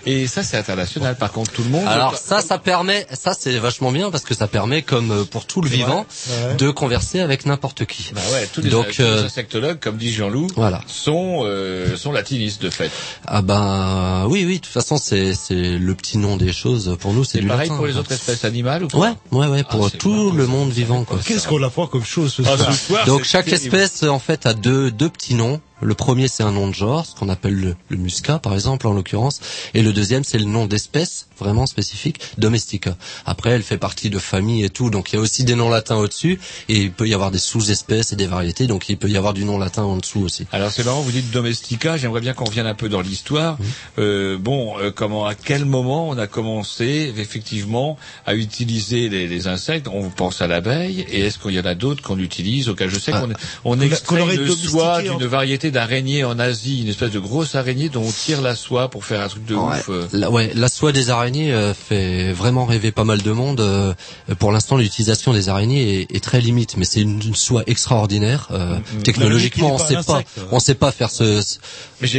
[0.07, 1.87] Et ça, c'est international, par contre, tout le monde...
[1.87, 5.63] Alors ça, ça permet, ça c'est vachement bien parce que ça permet, comme pour tout
[5.63, 6.53] le vivant, ouais.
[6.59, 8.11] de converser avec n'importe qui.
[8.13, 10.81] Bah ouais, tous les, Donc, tous les insectologues, comme dit Jean-Loup, Voilà.
[10.85, 12.91] sont, euh, sont latinistes de fait.
[13.25, 14.57] Ah ben oui, oui.
[14.59, 17.47] De toute façon, c'est c'est le petit nom des choses pour nous, c'est C'est du
[17.47, 18.01] pareil latin, pour les quoi.
[18.01, 21.17] autres espèces animales ou pas Ouais, ouais, ouais, pour Ah, tout le monde vivant, quoi.
[21.25, 23.75] Qu'est-ce qu'on apprend comme chose ce Ah, soir ce soir, Donc chaque terrible.
[23.75, 25.59] espèce en fait a deux deux petits noms.
[25.85, 28.87] Le premier c'est un nom de genre, ce qu'on appelle le, le muscat par exemple
[28.87, 29.39] en l'occurrence,
[29.75, 32.97] et le deuxième c'est le nom d'espèce vraiment spécifique, domestica.
[33.25, 35.69] Après elle fait partie de famille et tout, donc il y a aussi des noms
[35.69, 39.09] latins au-dessus, et il peut y avoir des sous-espèces et des variétés, donc il peut
[39.09, 40.47] y avoir du nom latin en dessous aussi.
[40.51, 43.57] Alors c'est marrant, vous dites domestica, j'aimerais bien qu'on revienne un peu dans l'histoire.
[43.99, 49.47] Euh, bon, euh, comment, à quel moment on a commencé effectivement à utiliser les, les
[49.47, 49.87] insectes?
[49.87, 52.97] On pense à l'abeille, et est-ce qu'il y en a d'autres qu'on utilise Auquel je
[52.99, 53.21] sais Ah.
[53.21, 53.29] qu'on
[53.63, 57.89] on Qu'on extrait le soie d'une variété d'araignée en Asie, une espèce de grosse araignée
[57.89, 59.77] dont on tire la soie pour faire un truc de Ouais.
[59.79, 59.89] ouf.
[59.89, 60.07] euh.
[60.13, 63.59] La, ouais, la soie des araignées euh, fait vraiment rêver pas mal de monde.
[63.59, 63.93] euh,
[64.39, 68.47] pour l'instant, l'utilisation des araignées est, est très limite, mais c'est une, une soie extraordinaire.
[68.51, 70.21] euh, Technologiquement, on L'araignée qui sait pas
[70.51, 71.41] on sait pas faire ce.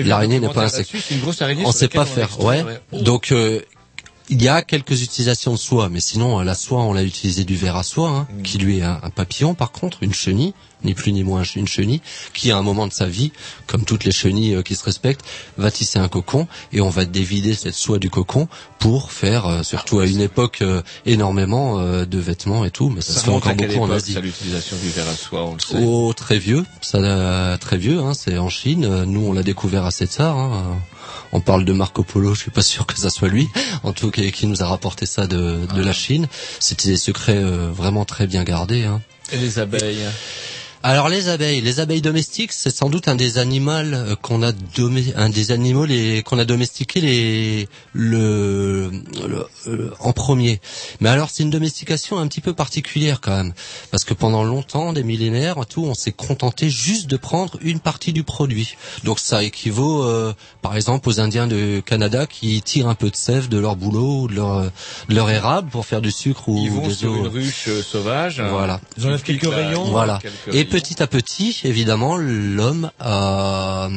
[0.05, 0.93] L'araignée n'est pas un insecte.
[0.93, 1.63] là-dessus, C'est une grosse araignée.
[1.67, 2.65] On sur sait pas on faire, ouais.
[2.93, 3.01] Oh.
[3.01, 3.61] Donc euh,
[4.29, 7.45] il y a quelques utilisations de soie, mais sinon euh, la soie, on l'a utilisé
[7.45, 8.43] du ver à soie, hein, Mm.
[8.43, 10.53] qui lui est un, un papillon, par contre, une chenille,
[10.85, 12.01] ni plus ni moins une chenille,
[12.35, 13.33] qui à un moment de sa vie,
[13.67, 15.25] comme toutes les chenilles euh, qui se respectent,
[15.57, 18.47] va tisser un cocon et on va dévider cette soie du cocon
[18.79, 23.01] pour faire, euh, surtout à une époque, euh, énormément euh, de vêtements et tout, mais
[23.01, 24.15] ça, Ça se fait encore beaucoup en Asie.
[24.21, 25.77] l'utilisation du ver à soie, on le sait.
[25.83, 29.05] Oh, très vieux, ça très vieux, hein, c'est en Chine.
[29.05, 30.37] Nous, on l'a découvert assez tard.
[30.37, 30.77] Hein.
[31.33, 33.49] On parle de Marco Polo, je suis pas sûr que ça soit lui,
[33.83, 36.29] en tout cas qui nous a rapporté ça de, de la Chine.
[36.61, 38.85] C'était des secrets euh, vraiment très bien gardés.
[38.85, 39.01] Hein.
[39.33, 40.07] Et les abeilles
[40.89, 44.53] Alors les abeilles, les abeilles domestiques, c'est sans doute un des animaux euh, qu'on a
[44.53, 48.91] domé- un des animaux les qu'on a domestiqué les le,
[49.27, 50.61] le- euh, en premier.
[51.01, 53.53] Mais alors c'est une domestication un petit peu particulière quand même
[53.91, 58.13] parce que pendant longtemps, des millénaires, tout, on s'est contenté juste de prendre une partie
[58.13, 58.77] du produit.
[59.03, 63.17] Donc ça équivaut euh, par exemple aux Indiens de Canada qui tirent un peu de
[63.17, 64.63] sève de leur boulot ou de leur
[65.09, 67.17] de leur érable pour faire du sucre ou Ils vont des sur eaux.
[67.17, 68.41] une ruche euh, sauvage.
[68.41, 68.81] Voilà.
[68.97, 69.87] Ils enlèvent quelques rayons.
[69.87, 70.21] Voilà.
[70.23, 70.76] quelques Et rayons.
[70.77, 73.89] Petit à petit, évidemment, l'homme a,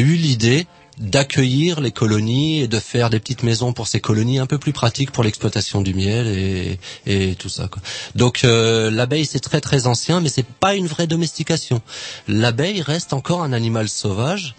[0.00, 0.66] eu l'idée
[0.98, 4.74] d'accueillir les colonies et de faire des petites maisons pour ces colonies un peu plus
[4.74, 7.70] pratiques pour l'exploitation du miel et, et tout ça.
[8.16, 11.80] Donc euh, l'abeille c'est très très ancien, mais c'est pas une vraie domestication.
[12.28, 14.54] L'abeille reste encore un animal sauvage.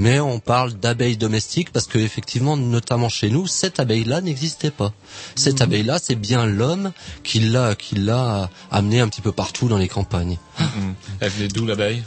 [0.00, 4.94] Mais on parle d'abeille domestique parce que effectivement, notamment chez nous, cette abeille-là n'existait pas.
[5.34, 6.92] Cette abeille-là, c'est bien l'homme
[7.22, 10.38] qui l'a, qui l'a amené un petit peu partout dans les campagnes.
[10.58, 10.94] Mhm.
[11.20, 12.02] Elle venait d'où l'abeille?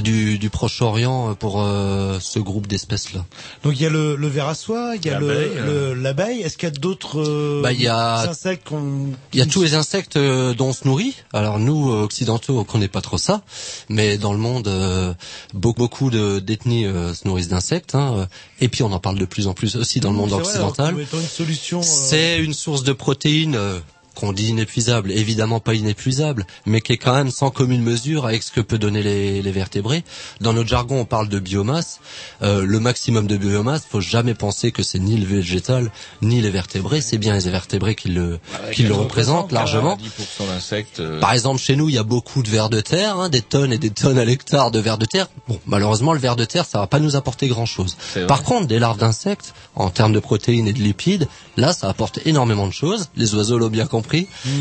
[0.00, 3.24] Du, du Proche-Orient euh, pour euh, ce groupe d'espèces-là.
[3.64, 5.94] Donc il y a le, le ver à soie, il y a le- L'abeille, le-
[5.94, 6.40] l'abeille.
[6.40, 9.08] Est-ce qu'il y a d'autres euh, Bah, il y a- insectes qu'on...
[9.32, 11.14] Il y a tous les insectes euh, dont on se nourrit.
[11.32, 13.42] Alors nous, euh, occidentaux, on connaît pas trop ça,
[13.88, 15.12] mais dans le monde, euh,
[15.54, 17.94] beaucoup, beaucoup de d'ethnies euh, se nourrissent d'insectes.
[17.94, 18.26] hein, euh,
[18.60, 20.54] et puis on en parle de plus en plus aussi dans le monde C'est vrai,
[20.54, 21.00] alors, occidental.
[21.12, 21.80] une solution.
[21.80, 23.78] euh, C'est une source de protéines euh,
[24.12, 28.42] qu'on dit inépuisable, évidemment pas inépuisable, mais qui est quand même sans commune mesure avec
[28.42, 30.04] ce que peut donner les, les vertébrés.
[30.40, 32.00] Dans notre jargon, on parle de biomasse.
[32.42, 35.90] Euh, le maximum de biomasse, faut jamais penser que c'est ni le végétal
[36.20, 37.00] ni les vertébrés.
[37.00, 38.38] C'est bien les vertébrés qui le
[38.72, 39.96] qui le représentent largement.
[39.96, 41.00] 10% d'insectes.
[41.00, 43.42] euh, Par exemple, chez nous, il y a beaucoup de vers de terre, hein, des
[43.42, 45.28] tonnes et des tonnes à l'hectare de vers de terre.
[45.48, 47.96] Bon, malheureusement, le ver de terre, ça va pas nous apporter grand-chose.
[48.12, 48.26] C'est vrai.
[48.26, 52.20] Par contre, des larves d'insectes, en termes de protéines et de lipides, là, ça apporte
[52.26, 53.08] énormément de choses.
[53.16, 54.01] Les oiseaux l'ont bien compris,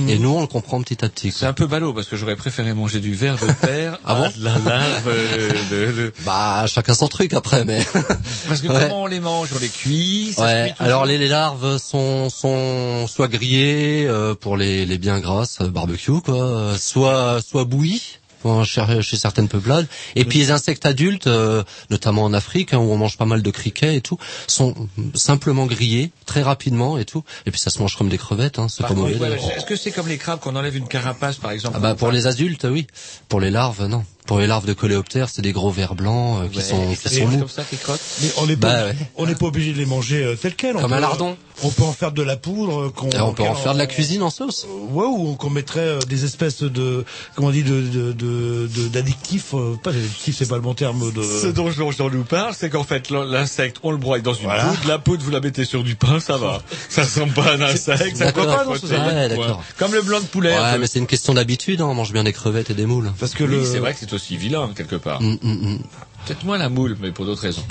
[0.08, 1.32] et nous, on le comprend petit à petit.
[1.32, 4.30] C'est un peu ballot parce que j'aurais préféré manger du verre de terre Ah bon
[4.38, 7.84] de la larve euh, de, de- Bah, chacun son truc après, mais.
[8.48, 8.80] Parce que Ouais.
[8.84, 9.50] comment on les mange?
[9.56, 10.74] On les cuit ça Ouais.
[10.80, 15.68] Alors les, les larves sont sont soit grillées euh, pour les les bien grasses euh,
[15.68, 18.18] barbecue quoi, soit soit bouillies
[18.64, 19.88] chez, chez certaines peuplades.
[20.16, 23.42] Et puis les insectes adultes, euh, notamment en Afrique hein, où on mange pas mal
[23.42, 24.18] de criquets et tout,
[24.48, 24.76] sont
[25.14, 27.24] simplement grillés très rapidement et tout.
[27.46, 29.20] Et puis ça se mange comme des crevettes, hein, c'est pas contre, mauvais.
[29.20, 29.40] ouais.
[29.58, 31.76] Est-ce que c'est comme les crabes qu'on enlève une carapace par exemple?
[31.78, 32.88] Ah bah pour les adultes, oui.
[33.30, 34.04] Pour les larves, non.
[34.28, 37.16] Pour les larves de coléoptères, c'est des gros vers blancs euh, qui Ouais, sont qui
[37.16, 37.40] sont mous.
[37.40, 38.96] comme ça, qui crottent Mais on n'est Bah pas, ouais.
[39.18, 40.78] on n'est pas obligé de les manger euh, tels quels.
[40.78, 41.36] On Comme un lardon.
[41.64, 42.84] On peut en faire de la poudre.
[42.84, 44.66] euh, Qu'on, Et on peut en qu'on- faire de la cuisine en sauce.
[44.92, 48.88] Ouais, ou qu'on mettrait euh, des espèces de, comment on dit, de, de, de, de-
[48.88, 49.54] d'addictifs.
[49.54, 51.12] euh, pas d'addictifs, c'est pas le bon terme.
[51.12, 51.22] De...
[51.22, 54.20] Ce dont je, dont je nous parle, c'est qu'en fait, l'in- l'insecte, on le broie
[54.20, 54.64] dans une Voilà.
[54.66, 54.88] poudre.
[54.88, 56.62] La poudre, vous la mettez sur du pain, ça va.
[56.90, 59.64] Ça ressemble pas à un insecte, ça pas Ah, ouais, d'accord.
[59.78, 60.54] Comme le blanc de poulet.
[60.54, 61.82] Ouais, mais c'est une question d'habitude.
[61.82, 61.86] Hein.
[61.88, 63.12] On mange bien des crevettes et des moules.
[63.20, 63.66] Parce que Oui, le.
[63.66, 65.22] c'est vrai que c'est aussi vilain, quelque part.
[65.22, 65.80] Mm, mm, mm.
[66.26, 67.64] Peut-être moins la moule, mais pour d'autres raisons.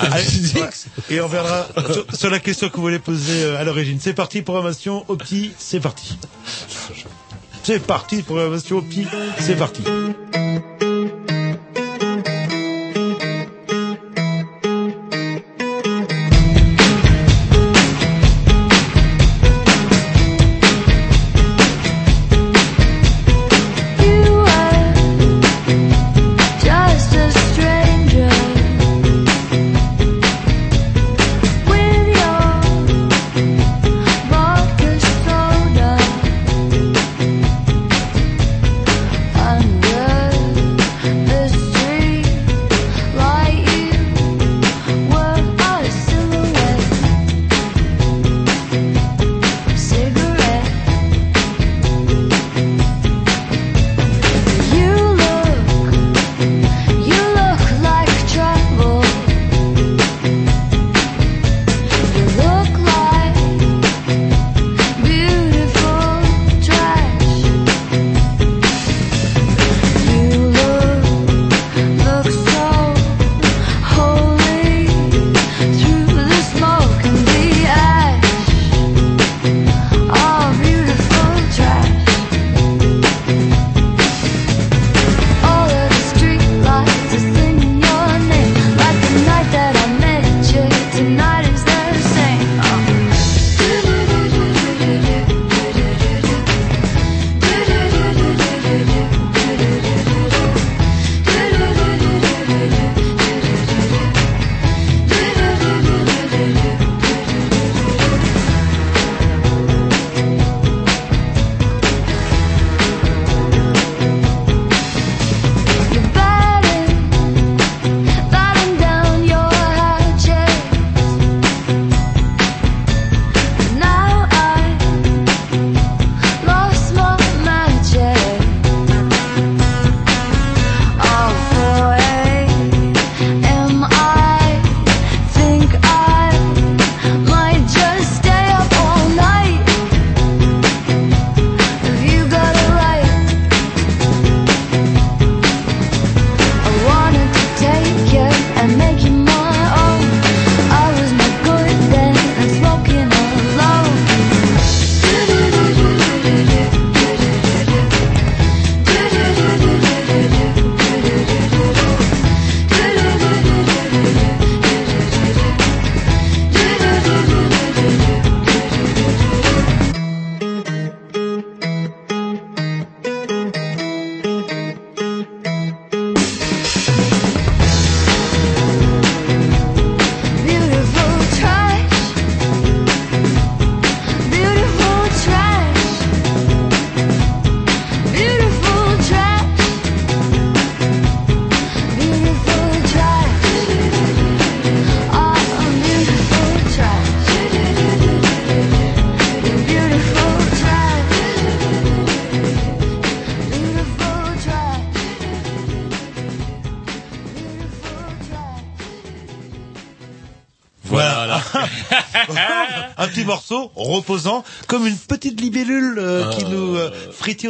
[0.00, 0.24] Allez,
[0.54, 0.68] ouais.
[1.10, 3.98] Et on verra sur, sur la question que vous voulez poser euh, à l'origine.
[4.00, 6.16] C'est parti, programmation Opti, c'est parti.
[7.62, 9.06] C'est parti, programmation Opti,
[9.38, 9.82] c'est parti.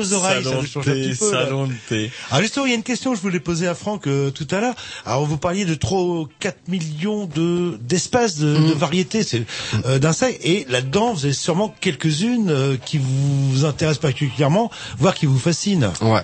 [0.01, 0.44] Aux oreilles.
[0.44, 1.32] Ça change un petit peu.
[1.32, 1.44] là.
[1.44, 2.11] salon de thé.
[2.30, 4.46] Alors justement, il y a une question que je voulais poser à Franck euh, tout
[4.51, 4.74] à l'heure.
[5.07, 8.68] Alors vous parliez de 3 4 millions de d'espèces de, Mm.
[8.68, 9.44] de variétés c'est,
[9.86, 15.26] euh, d'insectes et là-dedans vous avez sûrement quelques-unes euh, qui vous intéressent particulièrement, voire qui
[15.26, 15.92] vous fascinent.
[16.01, 16.22] Ouais.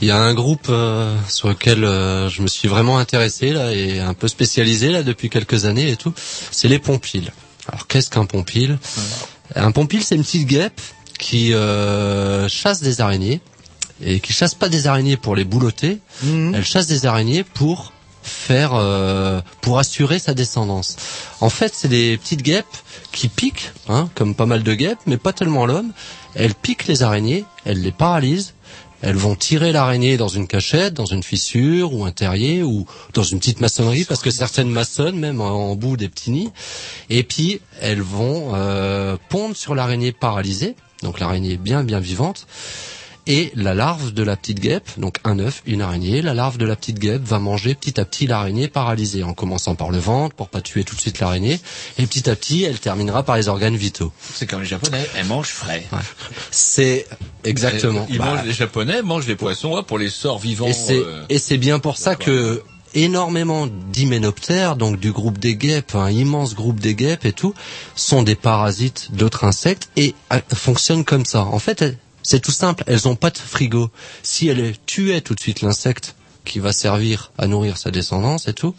[0.00, 3.72] Il y a un groupe euh, sur lequel euh, je me suis vraiment intéressé là
[3.72, 6.12] et un peu spécialisé là depuis quelques années et tout.
[6.50, 7.32] C'est les pompiles.
[7.70, 8.78] Alors qu'est-ce qu'un pompile
[9.54, 10.80] Un pompile, c'est une petite guêpe
[11.18, 13.40] qui euh, chasse des araignées
[14.02, 15.98] et qui chasse pas des araignées pour les boulotter.
[16.54, 17.92] Elle chasse des araignées pour
[18.22, 20.96] faire euh, pour assurer sa descendance.
[21.40, 22.66] En fait, c'est des petites guêpes
[23.12, 25.92] qui piquent, hein, comme pas mal de guêpes, mais pas tellement l'homme.
[26.34, 28.54] Elles piquent les araignées, elles les paralysent.
[29.00, 33.22] Elles vont tirer l'araignée dans une cachette, dans une fissure ou un terrier ou dans
[33.22, 36.50] une petite maçonnerie parce que certaines maçonnent même en, en bout des petits nids.
[37.08, 42.46] Et puis elles vont euh, pondre sur l'araignée paralysée, donc l'araignée bien bien vivante.
[43.30, 46.64] Et la larve de la petite guêpe, donc un œuf, une araignée, la larve de
[46.64, 50.34] la petite guêpe va manger petit à petit l'araignée paralysée, en commençant par le ventre
[50.34, 51.60] pour pas tuer tout de suite l'araignée,
[51.98, 54.14] et petit à petit elle terminera par les organes vitaux.
[54.32, 55.84] C'est comme les Japonais, elles mangent frais.
[56.50, 57.06] C'est
[57.44, 58.06] exactement.
[58.08, 60.66] Ils Bah, mangent, les Japonais mangent les poissons ouais, pour les sorts vivants.
[60.66, 62.62] et c'est euh, et c'est bien pour ça que
[62.94, 67.54] énormément d'hyménoptères, donc du groupe des guêpes, un immense groupe des guêpes et tout,
[67.94, 71.44] sont des parasites d'autres insectes et euh, fonctionnent comme ça.
[71.44, 71.84] En fait,
[72.22, 73.90] c'est tout simple, elles ont pas de frigo.
[74.22, 76.14] Si elles tuaient tout de suite l'insecte
[76.48, 78.74] qui va servir à nourrir sa descendance et tout,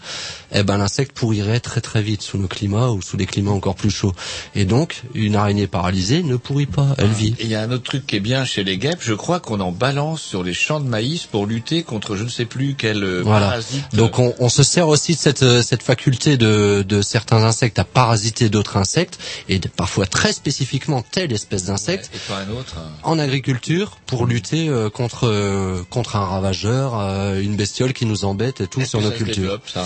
[0.53, 3.75] eh ben l'insecte pourrirait très très vite sous nos climats ou sous des climats encore
[3.75, 4.13] plus chauds.
[4.55, 7.35] Et donc, une araignée paralysée ne pourrit pas, elle vit.
[7.39, 9.59] Il y a un autre truc qui est bien chez les guêpes, je crois qu'on
[9.61, 13.03] en balance sur les champs de maïs pour lutter contre je ne sais plus quel
[13.03, 13.47] euh, Voilà.
[13.47, 13.83] parasite.
[13.95, 17.79] Donc on, on se sert aussi de cette, euh, cette faculté de, de certains insectes
[17.79, 22.75] à parasiter d'autres insectes et de- parfois très spécifiquement telle espèce d'insecte pas un autre.
[22.79, 22.89] hein.
[23.03, 28.21] en agriculture pour lutter euh, contre euh, contre un ravageur, euh, une bestiole qui nous
[28.25, 29.59] embête et tout sur nos cultures.
[29.73, 29.85] ça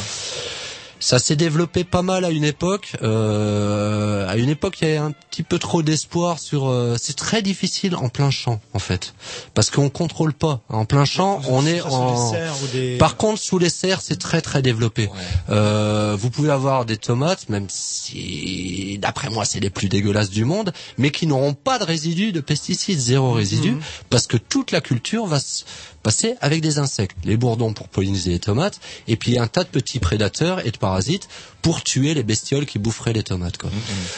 [1.00, 2.88] Ça s'est développé pas mal à une époque.
[3.04, 6.62] Euh, à une époque, il y avait un petit peu trop d'espoir sur.
[6.70, 9.14] euh, c'est très difficile en plein champ, en fait,
[9.54, 10.62] parce qu'on contrôle pas.
[10.70, 12.32] En plein champ, on est en.
[12.74, 15.10] des Par contre, sous les serres, c'est très très développé.
[15.50, 20.46] Euh, vous pouvez avoir des tomates, même si, d'après moi, c'est les plus dégueulasses du
[20.46, 23.82] monde, mais qui n'auront pas de résidus de pesticides, zéro résidu, Mhm.
[24.10, 25.64] parce que toute la culture va se
[26.04, 27.16] passer avec des insectes.
[27.24, 30.78] Les bourdons pour polliniser les tomates, et puis un tas de petits prédateurs et de
[30.78, 31.28] parasites
[31.62, 33.58] pour tuer les bestioles qui boufferaient les tomates.
[33.58, 33.70] Quoi.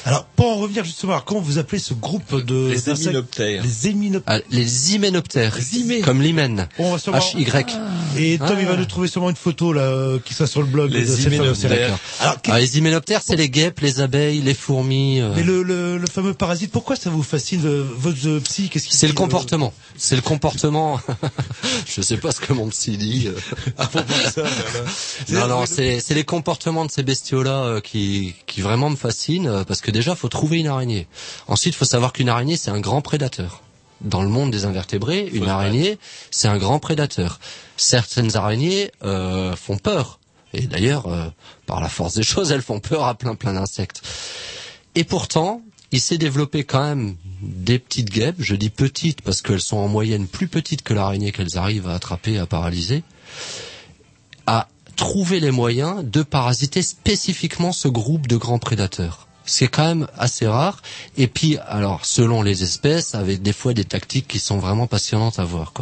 [0.06, 3.64] Alors pour en revenir justement, comment vous appelez ce groupe de Les hyménoptères.
[3.64, 4.34] Les hyménoptères.
[4.36, 5.58] Ah, les hyménoptères,
[6.04, 7.66] comme l'hymen, On va sûrement- H-Y.
[8.18, 8.56] Et Tom, Ah.
[8.60, 10.92] il va nous trouver sûrement une photo là euh, qui soit sur le blog.
[10.92, 11.98] Les hyménoptères.
[12.20, 15.22] Alors, Ah, les hyménoptères, c'est les guêpes, les abeilles, les fourmis.
[15.22, 15.32] euh.
[15.36, 18.88] mais le, le, le fameux parasite, pourquoi ça vous fascine euh, votre euh, psy Qu'est-ce
[18.88, 19.72] qui C'est le euh, comportement.
[19.98, 21.00] C'est le comportement.
[21.86, 23.28] Je sais pas ce que mon psy dit.
[23.28, 23.36] euh.
[25.30, 29.48] non, non, c'est c'est les comportements de ces bestiaux-là euh, qui qui vraiment me fascinent
[29.48, 31.08] euh, parce que déjà faut trouver une araignée.
[31.48, 33.62] Ensuite, faut savoir qu'une araignée c'est un grand prédateur.
[34.02, 35.98] Dans le monde des invertébrés, une araignée
[36.32, 37.40] c'est un grand prédateur.
[37.78, 40.20] Certaines araignées euh, font peur.
[40.54, 41.28] Et d'ailleurs, euh,
[41.66, 44.02] par la force des choses, elles font peur à plein plein d'insectes.
[44.96, 45.62] Et pourtant,
[45.92, 48.38] il s'est développé quand même des petites guêpes.
[48.40, 51.94] Je dis petites parce qu'elles sont en moyenne plus petites que l'araignée qu'elles arrivent à
[51.94, 53.04] attraper, à paralyser.
[54.48, 59.28] À trouver les moyens de parasiter spécifiquement ce groupe de grands prédateurs.
[59.48, 60.82] C'est quand même assez rare.
[61.18, 65.38] Et puis, alors, selon les espèces, avec des fois des tactiques qui sont vraiment passionnantes
[65.38, 65.74] à voir.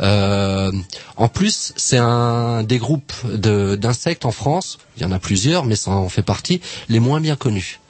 [0.00, 0.72] Euh,
[1.16, 4.78] en plus, c'est un des groupes d'insectes en France.
[4.96, 7.80] Il y en a plusieurs, mais ça en fait partie les moins bien connus.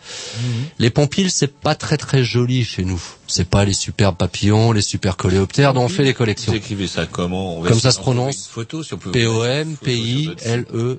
[0.79, 3.03] Les pompiles, c'est pas très très joli chez nous.
[3.27, 6.53] C'est pas les superbes papillons, les super coléoptères dont on fait les collections.
[6.53, 8.47] Vous écrivez ça comment On va Comme ça se prononce.
[8.47, 9.11] Photo, si on peut.
[9.11, 10.99] P-O-M, P-I-L-E.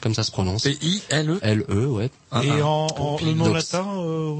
[0.00, 0.62] Comme ça se prononce.
[0.62, 2.10] P-I-L-E L-E, ouais.
[2.42, 4.34] Et en, en le nom Donc, latin euh,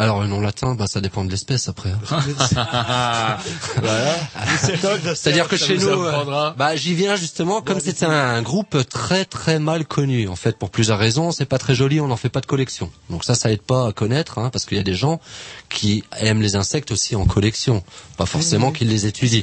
[0.00, 1.90] Alors, le nom latin, bah, ça dépend de l'espèce après.
[1.90, 1.98] hein.
[3.82, 4.14] voilà.
[5.14, 9.58] C'est-à-dire que chez nous, euh, bah, j'y viens justement comme c'est un groupe très très
[9.58, 10.28] mal connu.
[10.28, 12.90] En fait, pour plusieurs raisons, c'est pas très joli, on n'en fait pas de collection.
[13.10, 15.20] Donc ça, ça aide pas à connaître, hein, parce qu'il y a des gens
[15.68, 17.82] qui aiment les insectes aussi en collection,
[18.16, 19.42] pas forcément qu'ils les étudient.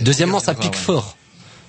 [0.00, 1.16] Deuxièmement, ça pique fort.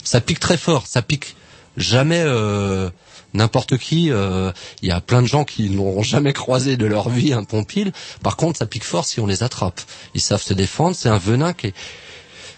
[0.04, 0.88] Ça pique très fort.
[0.88, 1.36] Ça pique
[1.78, 2.90] jamais euh,
[3.34, 4.12] n'importe qui.
[4.12, 7.44] euh, Il y a plein de gens qui n'auront jamais croisé de leur vie un
[7.44, 7.92] pompile.
[8.24, 9.82] Par contre, ça pique fort si on les attrape.
[10.14, 10.96] Ils savent se défendre.
[10.96, 11.74] C'est un venin qui est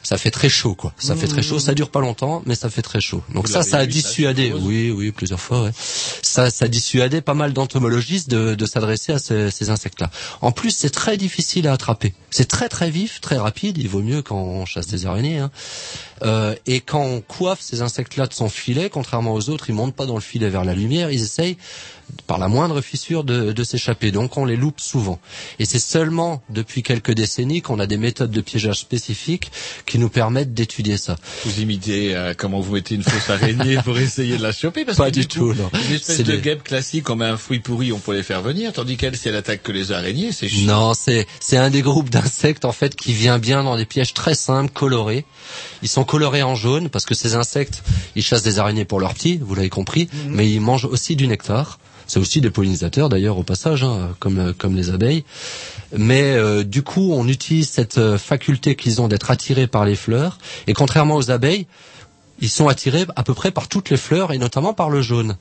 [0.03, 0.93] ça fait très chaud quoi.
[0.99, 3.23] Ça fait très chaud, ça dure pas longtemps mais ça fait très chaud.
[3.33, 4.53] Donc Vous ça ça a ça, dissuadé.
[4.53, 5.71] Oui, oui, plusieurs fois ouais.
[6.21, 10.11] ça, ça dissuadait pas mal d'entomologistes de, de s'adresser à ces, ces insectes-là.
[10.41, 12.13] En plus, c'est très difficile à attraper.
[12.29, 13.79] C'est très très vif, très rapide.
[13.79, 15.39] Il vaut mieux quand on chasse des araignées.
[15.39, 15.49] Hein.
[16.23, 19.95] Euh, et quand on coiffe ces insectes-là de son filet, contrairement aux autres, ils montent
[19.95, 21.11] pas dans le filet vers la lumière.
[21.11, 21.57] Ils essayent
[22.27, 24.11] par la moindre fissure de, de s'échapper.
[24.11, 25.19] Donc on les loupe souvent.
[25.59, 29.51] Et c'est seulement depuis quelques décennies qu'on a des méthodes de piégeage spécifiques
[29.87, 31.17] qui nous permettent d'étudier ça.
[31.45, 34.97] Vous imitez euh, comment vous mettez une fausse araignée pour essayer de la choper parce
[34.99, 35.69] Pas que du coup, tout, non.
[35.89, 38.23] Une espèce C'est de des- guêpe classique, on met un fruit pourri, on peut les
[38.23, 40.67] faire venir, tandis qu'elle, si elle attaque que les araignées, c'est chiant.
[40.67, 44.13] Non, c'est c'est un des groupes d'insectes en fait qui vient bien dans des pièges
[44.13, 45.25] très simples, colorés.
[45.81, 47.83] Ils sont colorés en jaune parce que ces insectes,
[48.15, 51.27] ils chassent des araignées pour leurs petits, vous l'avez compris, mais ils mangent aussi du
[51.27, 51.79] nectar.
[52.07, 55.23] C'est aussi des pollinisateurs d'ailleurs au passage, hein, comme euh, comme les abeilles.
[55.97, 59.95] Mais euh, du coup, on utilise cette euh, faculté qu'ils ont d'être attirés par les
[59.95, 60.37] fleurs.
[60.67, 61.65] Et contrairement aux abeilles,
[62.39, 65.35] ils sont attirés à peu près par toutes les fleurs et notamment par le jaune.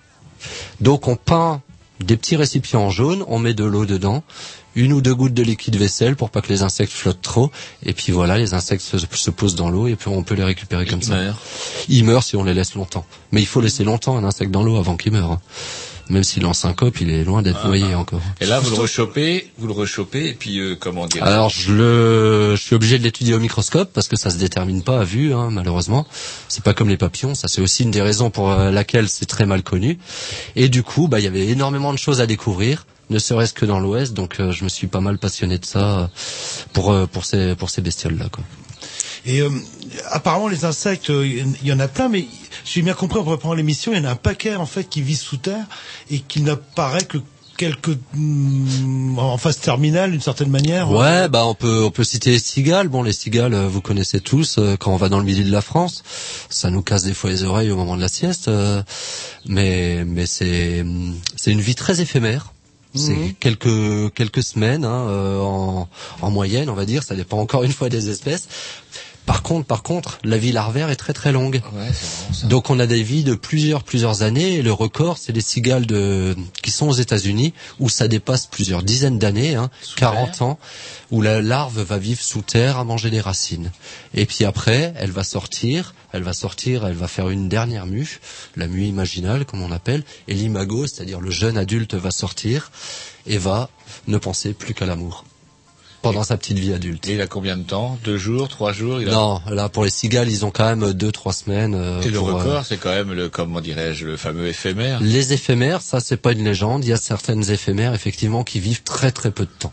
[0.81, 1.61] Donc on peint
[2.01, 4.25] des petits récipients en jaune, on met de l'eau dedans,
[4.77, 7.51] une ou deux gouttes de liquide vaisselle pour pas que les insectes flottent trop,
[7.85, 10.45] et puis voilà, les insectes se, se posent dans l'eau et puis on peut les
[10.45, 11.15] récupérer comme ça.
[11.17, 11.39] meurent.
[11.89, 13.07] Ils meurent si on les laisse longtemps.
[13.33, 15.33] Mais il faut laisser longtemps un insecte dans l'eau avant qu'il meure.
[15.33, 15.41] hein.
[16.11, 18.21] Même s'il en syncope, il est loin d'être Ah, noyé encore.
[18.39, 21.25] Et là, vous le rechopez, vous le rechopez, et puis euh, comment dire?
[21.25, 24.83] Alors je le, je suis obligé de l'étudier au microscope parce que ça se détermine
[24.83, 26.07] pas à vue, hein, malheureusement.
[26.49, 29.25] C'est pas comme les papillons, ça c'est aussi une des raisons pour euh, laquelle c'est
[29.25, 29.99] très mal connu.
[30.57, 33.67] Et du coup, bah il y avait énormément de choses à découvrir, ne serait-ce que
[33.67, 36.07] dans l'Ouest, donc euh, je me suis pas mal passionné de ça euh,
[36.73, 38.45] pour euh, pour ces pour ces bestioles là quoi.
[39.27, 39.51] Et euh,
[40.11, 42.27] apparemment, les insectes, euh, il y en a plein, mais
[42.65, 45.01] j'ai bien compris en préparant l'émission, il y en a un paquet en fait qui
[45.01, 45.65] vit sous terre
[46.11, 47.19] et qui n'apparaît que
[47.57, 50.91] quelques hmm, en phase terminale d'une certaine manière.
[50.91, 52.89] Ouais, bah on peut on peut citer les cigales.
[52.89, 54.59] Bon, les cigales, vous connaissez tous.
[54.81, 56.03] Quand on va dans le milieu de la France,
[56.51, 58.51] ça nous casse des fois les oreilles au moment de la sieste.
[59.47, 62.54] Mais mais c'est hum, c'est une vie très éphémère.
[62.95, 63.35] C'est Mhm.
[63.41, 65.89] quelques quelques semaines hein, euh, en
[66.23, 67.03] en moyenne, on va dire.
[67.03, 68.47] Ça dépend encore une fois des espèces.
[69.27, 71.63] Par contre, par contre, la vie larvaire est très très longue.
[71.73, 71.91] Ouais,
[72.33, 72.47] ça.
[72.47, 75.87] Donc on a des vies de plusieurs plusieurs années et le record c'est les cigales
[75.87, 80.59] de qui sont aux États-Unis où ça dépasse plusieurs dizaines d'années, hein, 40 ans,
[81.11, 83.71] où la larve va vivre sous terre à manger des racines.
[84.13, 88.21] Et puis après, elle va sortir, elle va sortir, elle va faire une dernière mue,
[88.57, 92.71] la mue imaginale comme on appelle, et l'imago, c'est-à-dire le jeune adulte va sortir
[93.27, 93.71] et va
[94.07, 95.25] ne penser plus qu'à l'amour
[96.05, 97.09] pendant sa petite vie adulte.
[97.09, 97.99] Et il a combien de temps?
[98.05, 99.01] Deux jours, trois jours?
[99.01, 99.13] Il a...
[99.13, 101.75] Non, là pour les cigales, ils ont quand même deux trois semaines.
[101.75, 105.01] euh, Et le euh, record, c'est quand même le, comment dirais-je, le fameux éphémère.
[105.01, 106.85] Les éphémères, ça c'est pas une légende.
[106.85, 109.73] Il y a certaines éphémères effectivement qui vivent très très peu de temps.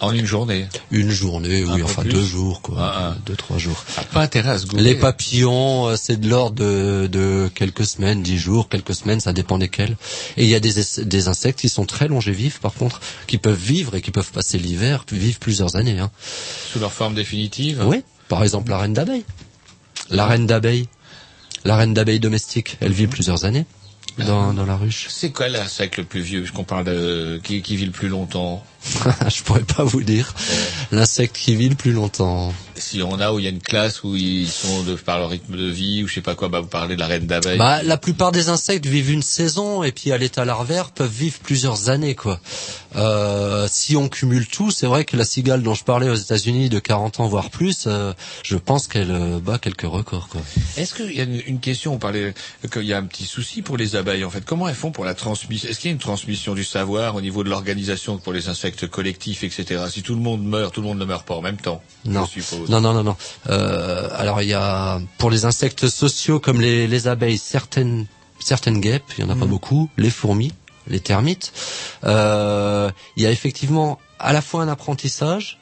[0.00, 0.66] En une journée.
[0.90, 3.16] Une journée, Un oui, enfin plus deux jours, quoi, Ah, ah.
[3.26, 3.84] deux trois jours.
[3.98, 4.66] Ah, pas intérêt à se.
[4.74, 9.32] Les papillons, euh, c'est de l'ordre de, de quelques semaines, dix jours, quelques semaines, ça
[9.34, 9.96] dépend desquels.
[10.38, 13.36] Et il y a des, es- des insectes qui sont très longévifs, par contre, qui
[13.36, 15.98] peuvent vivre et qui peuvent passer l'hiver, vivre plusieurs années.
[15.98, 16.10] Hein.
[16.72, 17.82] Sous leur forme définitive.
[17.86, 19.24] Oui, par exemple la reine d'abeille.
[20.08, 20.88] La reine d'abeille,
[21.64, 23.66] la reine d'abeille domestique, elle vit plusieurs années
[24.18, 25.06] dans, dans la ruche.
[25.08, 28.64] C'est quoi l'insecte le plus vieux Puisqu'on parle de qui, qui vit le plus longtemps?
[29.28, 30.34] Je pourrais pas vous dire.
[30.92, 32.52] L'insecte qui vit le plus longtemps.
[32.90, 35.30] Si on a où il y a une classe où ils sont de par leur
[35.30, 37.56] rythme de vie ou je sais pas quoi, bah vous parlez de la reine d'abeille.
[37.56, 41.38] Bah, la plupart des insectes vivent une saison et puis à l'état larvaire peuvent vivre
[41.40, 42.40] plusieurs années quoi.
[42.96, 46.68] Euh, si on cumule tout, c'est vrai que la cigale dont je parlais aux États-Unis
[46.68, 48.12] de 40 ans voire plus, euh,
[48.42, 50.40] je pense qu'elle euh, bat quelques records quoi.
[50.76, 52.34] Est-ce qu'il y a une, une question On parlait
[52.72, 54.24] qu'il y a un petit souci pour les abeilles.
[54.24, 55.68] En fait, comment elles font pour la transmission?
[55.68, 58.88] Est-ce qu'il y a une transmission du savoir au niveau de l'organisation pour les insectes
[58.88, 59.84] collectifs, etc.
[59.88, 61.82] Si tout le monde meurt, tout le monde ne meurt pas en même temps.
[62.04, 62.68] Non, je suppose.
[62.68, 63.16] non, non, non, non.
[63.48, 68.06] Euh, alors il y a pour les insectes sociaux comme les, les abeilles, certaines
[68.44, 70.52] certaines guêpes, il y en a pas beaucoup, les fourmis,
[70.86, 71.52] les termites.
[72.04, 75.60] Euh, il y a effectivement à la fois un apprentissage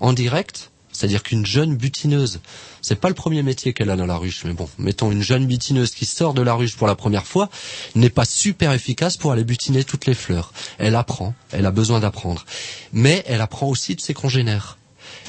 [0.00, 2.40] en direct, c'est-à-dire qu'une jeune butineuse,
[2.80, 5.46] c'est pas le premier métier qu'elle a dans la ruche, mais bon, mettons une jeune
[5.46, 7.48] butineuse qui sort de la ruche pour la première fois,
[7.94, 10.52] n'est pas super efficace pour aller butiner toutes les fleurs.
[10.78, 12.44] Elle apprend, elle a besoin d'apprendre,
[12.92, 14.78] mais elle apprend aussi de ses congénères.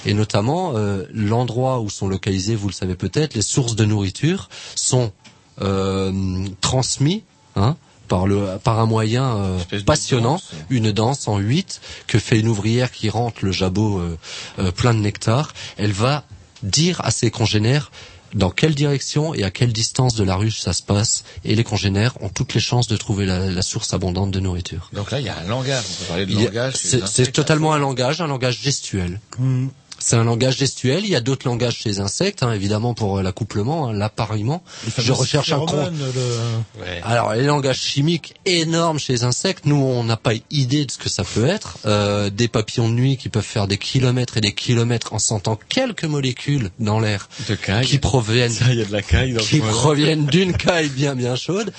[0.06, 4.50] Et notamment, euh, l'endroit où sont localisées, vous le savez peut-être, les sources de nourriture
[4.76, 5.12] sont
[5.62, 7.24] euh, transmis
[7.56, 7.76] hein,
[8.08, 12.92] par, le, par un moyen euh, passionnant, une danse en huit que fait une ouvrière
[12.92, 14.18] qui rentre le jabot euh,
[14.60, 15.54] euh, plein de nectar.
[15.78, 16.24] Elle va
[16.64, 17.92] dire à ses congénères
[18.34, 21.64] dans quelle direction et à quelle distance de la ruche ça se passe, et les
[21.64, 24.90] congénères ont toutes les chances de trouver la, la source abondante de nourriture.
[24.92, 25.84] Donc là, il y a un langage.
[25.88, 26.74] On peut parler de Il y a- langage.
[26.76, 29.20] C'est totalement un langage, un langage gestuel.
[30.06, 31.06] C'est un langage gestuel.
[31.06, 34.62] Il y a d'autres langages chez les insectes, hein, évidemment pour euh, l'accouplement, hein, l'appariement.
[34.98, 35.90] Je recherche un con.
[37.04, 40.98] Alors les langages chimiques énormes chez les insectes, nous on n'a pas idée de ce
[40.98, 41.78] que ça peut être.
[41.86, 45.58] Euh, des papillons de nuit qui peuvent faire des kilomètres et des kilomètres en sentant
[45.70, 47.86] quelques molécules dans l'air De caille.
[47.86, 51.16] qui proviennent Ça, il y a de la caille dans qui proviennent d'une caille bien
[51.16, 51.72] bien chaude.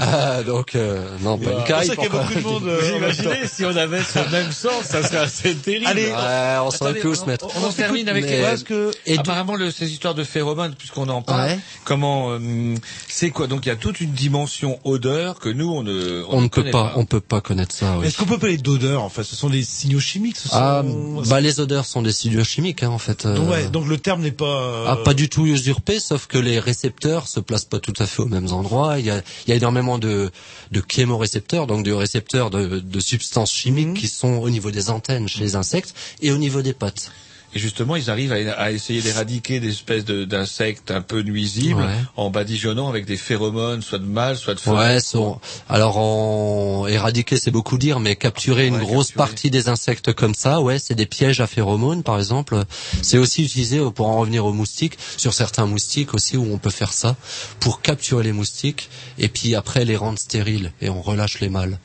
[0.00, 1.86] Euh, donc euh, non pas une caille.
[1.88, 2.62] C'est pour ça qu'il y a pas- beaucoup de monde.
[2.62, 5.86] Vous euh, imaginez si on avait ce même sens, ça serait assez terrible.
[5.86, 7.46] Allez, Ouais, on saurait Attendez, plus où se mettre.
[7.62, 11.22] On, en termine avec Parce que Et Apparemment, le, ces histoires de phéromones, puisqu'on en
[11.22, 11.58] parle, Ouais.
[11.84, 12.74] comment euh,
[13.08, 13.46] c'est quoi?
[13.46, 16.60] Donc il y a toute une dimension odeur que nous on ne on ne peut
[16.62, 17.96] connaît pas, on peut pas connaître ça.
[17.98, 18.06] oui.
[18.06, 19.22] Est-ce qu'on peut parler d'odeur en fait?
[19.24, 20.36] Ce sont des signaux chimiques.
[20.36, 20.56] Ce sont...
[20.56, 20.82] Ah,
[21.28, 23.24] bah les odeurs sont des signaux chimiques hein, en fait.
[23.26, 23.34] euh.
[23.36, 24.44] donc, ouais, donc le terme n'est pas.
[24.62, 28.06] euh, Ah, pas du tout usurpé, sauf que les récepteurs se placent pas tout à
[28.06, 28.98] fait aux mêmes endroits.
[28.98, 30.30] Il y a, il y a énormément de,
[30.72, 33.94] de chémorécepteurs, donc de récepteurs de, de substances chimiques Mhm.
[33.94, 37.12] qui sont au niveau des antennes chez les insectes et au niveau des pattes.
[37.54, 41.80] Et justement, ils arrivent à, à essayer d'éradiquer des espèces de- d'insectes un peu nuisibles
[41.80, 41.94] Ouais.
[42.16, 44.96] en badigeonnant avec des phéromones, soit de mâles, soit de femelles.
[44.96, 49.26] Ouais, sont- alors en éradiquer c'est beaucoup dire, mais capturer une Ouais, grosse capturer.
[49.26, 52.62] partie des insectes comme ça, ouais, c'est des pièges à phéromones par exemple.
[53.02, 56.58] C'est aussi utilisé euh, pour en revenir aux moustiques, sur certains moustiques aussi où on
[56.58, 57.16] peut faire ça
[57.60, 61.78] pour capturer les moustiques et puis après les rendre stériles et on relâche les mâles.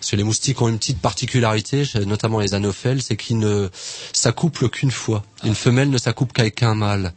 [0.00, 3.68] Parce que les moustiques ont une petite particularité, notamment les anophèles, c'est qu'ils ne
[4.12, 5.24] s'accouplent qu'une fois.
[5.44, 7.12] Une femelle ne s'accouple qu'avec un mâle.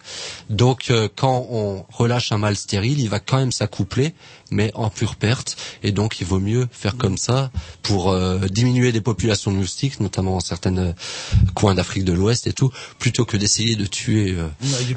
[0.49, 4.13] Donc euh, quand on relâche un mâle stérile, il va quand même s'accoupler,
[4.51, 5.57] mais en pure perte.
[5.81, 7.49] Et donc il vaut mieux faire comme ça
[7.81, 10.93] pour euh, diminuer des populations de moustiques, notamment dans certains euh,
[11.55, 14.47] coins d'Afrique de l'Ouest et tout, plutôt que d'essayer de tuer euh,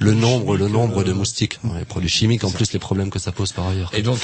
[0.01, 1.59] le nombre, le nombre euh, de moustiques.
[1.65, 3.91] Ouais, les produits chimiques, en plus les problèmes que ça pose par ailleurs.
[3.95, 4.19] Et donc,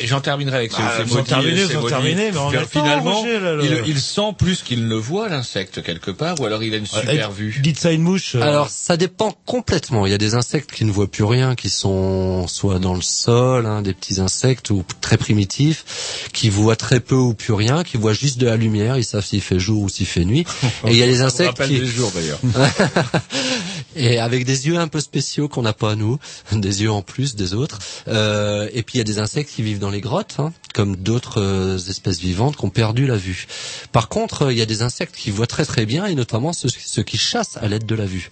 [0.00, 3.20] et j'en terminerai avec ce, Ah, vous en terminez, vous en terminez, mais en finalement,
[3.22, 6.62] Roger, là, le- il, il sent plus qu'il ne voit l'insecte quelque part, ou alors
[6.62, 7.58] il a une super euh, vue.
[7.62, 8.36] Dites ça à une mouche.
[8.42, 10.06] Euh, Alors ça dépend complètement.
[10.06, 13.00] Il y a des insectes qui ne voient plus rien, qui sont soit dans le
[13.00, 17.84] sol, hein, des petits insectes ou très primitifs, qui voient très peu ou plus rien,
[17.84, 18.98] qui voient juste de la lumière.
[18.98, 20.44] Ils savent s'il fait jour ou s'il fait nuit.
[20.86, 22.40] Et il y a des insectes qui des jours d'ailleurs.
[23.96, 26.18] et avec des yeux un peu spéciaux qu'on n'a pas nous,
[26.52, 27.78] des yeux en plus des autres.
[28.08, 30.96] Euh, et puis il y a des insectes qui vivent dans les grottes, hein, comme
[30.96, 33.46] d'autres euh, espèces vivantes qui ont perdu la vue.
[33.92, 36.52] Par contre, euh, il y a des insectes qui voient très très bien, et notamment
[36.52, 38.30] ceux, ceux qui chassent à l'aide de la vue.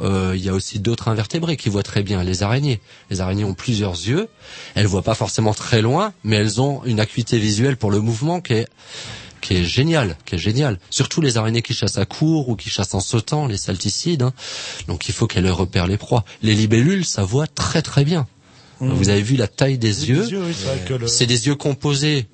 [0.00, 2.80] Euh, Il y a aussi d'autres invertébrés qui voient très bien, les araignées.
[3.10, 4.28] Les araignées ont plusieurs yeux.
[4.74, 8.40] Elles voient pas forcément très loin, mais elles ont une acuité visuelle pour le mouvement
[8.40, 8.68] qui est
[9.46, 10.76] qui est génial, qui est génial.
[10.90, 14.22] Surtout les araignées qui chassent à court ou qui chassent en sautant, les salticides.
[14.22, 14.32] hein.
[14.88, 16.24] Donc il faut qu'elles repèrent les proies.
[16.42, 18.26] Les libellules, ça voit très très bien.
[18.80, 18.92] Mhm.
[18.94, 20.28] Vous avez vu la taille des yeux?
[20.28, 20.54] yeux, oui,
[21.06, 22.26] c'est le- des yeux composés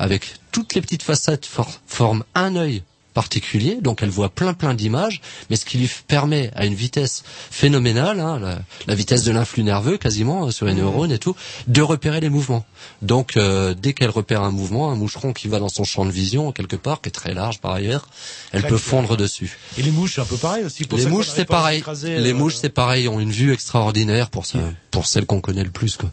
[0.00, 2.82] avec toutes les petites facettes for- forment un œil
[3.16, 7.24] particulier, donc elle voit plein plein d'images, mais ce qui lui permet à une vitesse
[7.50, 11.34] phénoménale, hein, la, la vitesse de l'influx nerveux quasiment euh, sur les neurones et tout,
[11.66, 12.66] de repérer les mouvements.
[13.00, 16.10] Donc euh, dès qu'elle repère un mouvement, un moucheron qui va dans son champ de
[16.10, 18.06] vision quelque part, qui est très large par ailleurs,
[18.52, 19.56] elle peut fondre dessus.
[19.78, 20.84] Et les mouches, c'est un peu pareil aussi.
[20.84, 21.82] pour Les mouches c'est pareil.
[22.02, 24.58] Les euh, mouches c'est pareil, ont une vue extraordinaire pour ça,
[24.90, 26.12] pour celles qu'on connaît le plus quoi.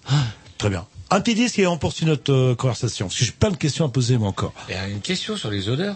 [0.57, 0.85] Très bien.
[1.09, 3.07] Un petit disque et on poursuit notre euh, conversation.
[3.07, 4.53] Parce que j'ai plein de questions à poser moi encore.
[4.69, 5.95] Il y a une question sur les odeurs.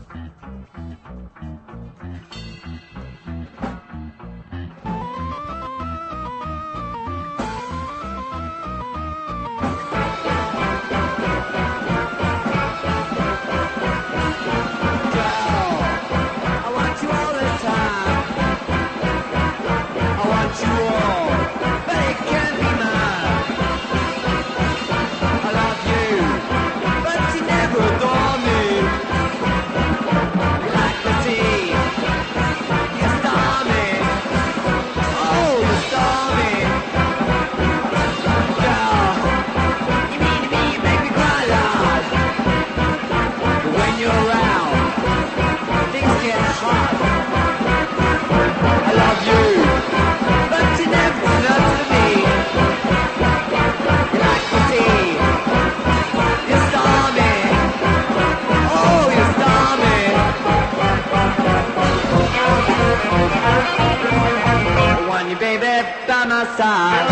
[66.57, 67.07] side.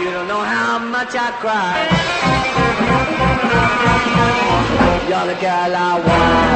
[0.00, 1.74] You don't know how much I cry.
[5.08, 6.46] You're the girl I want.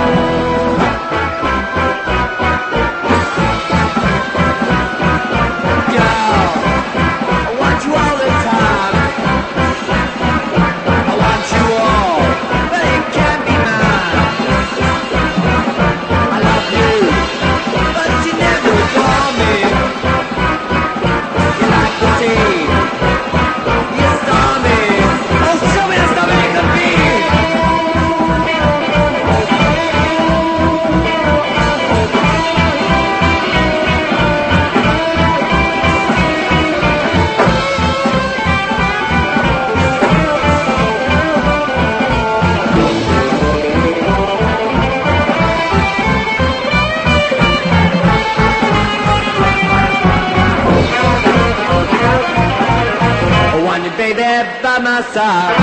[55.14, 55.56] Side.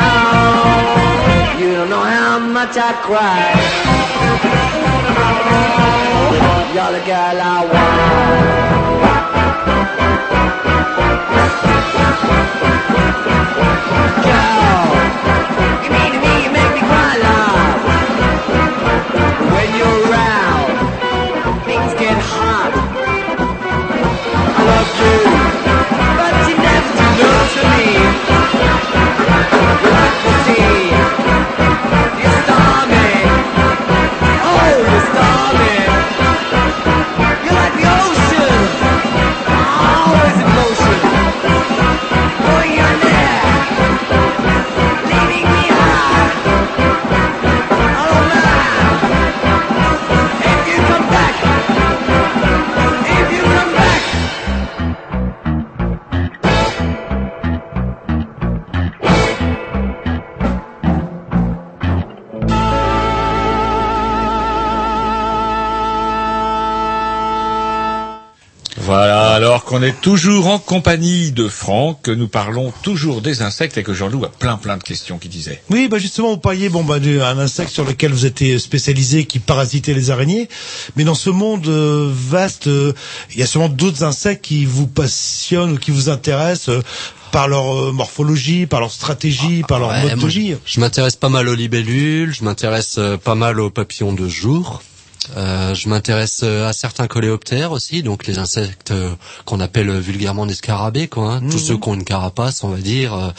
[0.00, 3.44] Oh, you don't know how much I cry.
[6.74, 8.77] You're the girl I want.
[69.78, 73.94] Qu'on est toujours en compagnie de Franck, que nous parlons toujours des insectes et que
[73.94, 75.62] Jean-Loup a plein plein de questions qui disaient.
[75.70, 79.38] Oui, bah justement, vous parliez bon, bah, d'un insecte sur lequel vous étiez spécialisé qui
[79.38, 80.48] parasitait les araignées.
[80.96, 82.92] Mais dans ce monde euh, vaste, euh,
[83.32, 86.82] il y a sûrement d'autres insectes qui vous passionnent ou qui vous intéressent euh,
[87.30, 90.56] par leur euh, morphologie, par leur stratégie, par leur Ouais, mode de moi, vie.
[90.64, 94.82] Je m'intéresse pas mal aux libellules, je m'intéresse euh, pas mal aux papillons de jour.
[95.38, 100.46] Euh, je m'intéresse euh, à certains coléoptères aussi, donc les insectes euh, qu'on appelle vulgairement
[100.46, 101.34] des scarabées, quoi.
[101.34, 101.40] hein.
[101.40, 101.66] Tous Mhm.
[101.68, 103.32] ceux qui ont une carapace, on va dire.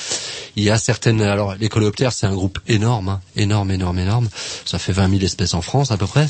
[0.55, 1.21] il y a certaines.
[1.21, 4.29] Alors les coléoptères, c'est un groupe énorme, hein, énorme, énorme, énorme.
[4.65, 6.27] Ça fait 20 000 espèces en France à peu près.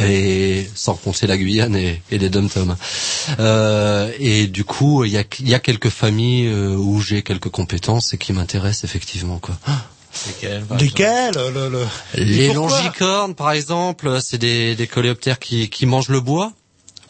[0.00, 2.48] Et sans compter la Guyane et, et les dom
[3.40, 8.12] Euh, et du coup, il y a, y a quelques familles où j'ai quelques compétences
[8.14, 9.56] et qui m'intéressent effectivement, quoi.
[10.78, 16.20] Lesquels le, le- Les longicornes, par exemple, c'est des, des coléoptères qui, qui mangent le
[16.20, 16.52] bois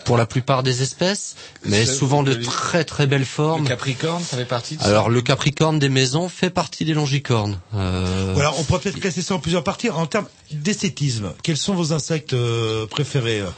[0.04, 3.64] pour la plupart des espèces, mais souvent de très très belles formes.
[3.64, 6.94] Le capricorne, ça fait partie de ça Alors le capricorne des maisons fait partie des
[6.94, 7.58] longicornes.
[7.74, 9.90] Euh, Voilà, on pourrait peut-être classer ça en plusieurs parties.
[9.90, 13.50] En termes d'esthétisme, quels sont vos insectes euh, préférés euh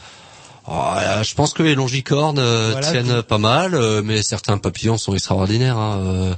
[0.67, 4.57] oh, là, je pense que les longicornes euh, Voilà, tiennent pas mal, euh, mais certains
[4.57, 5.77] papillons sont extraordinaires.
[5.77, 6.33] Hein, euh,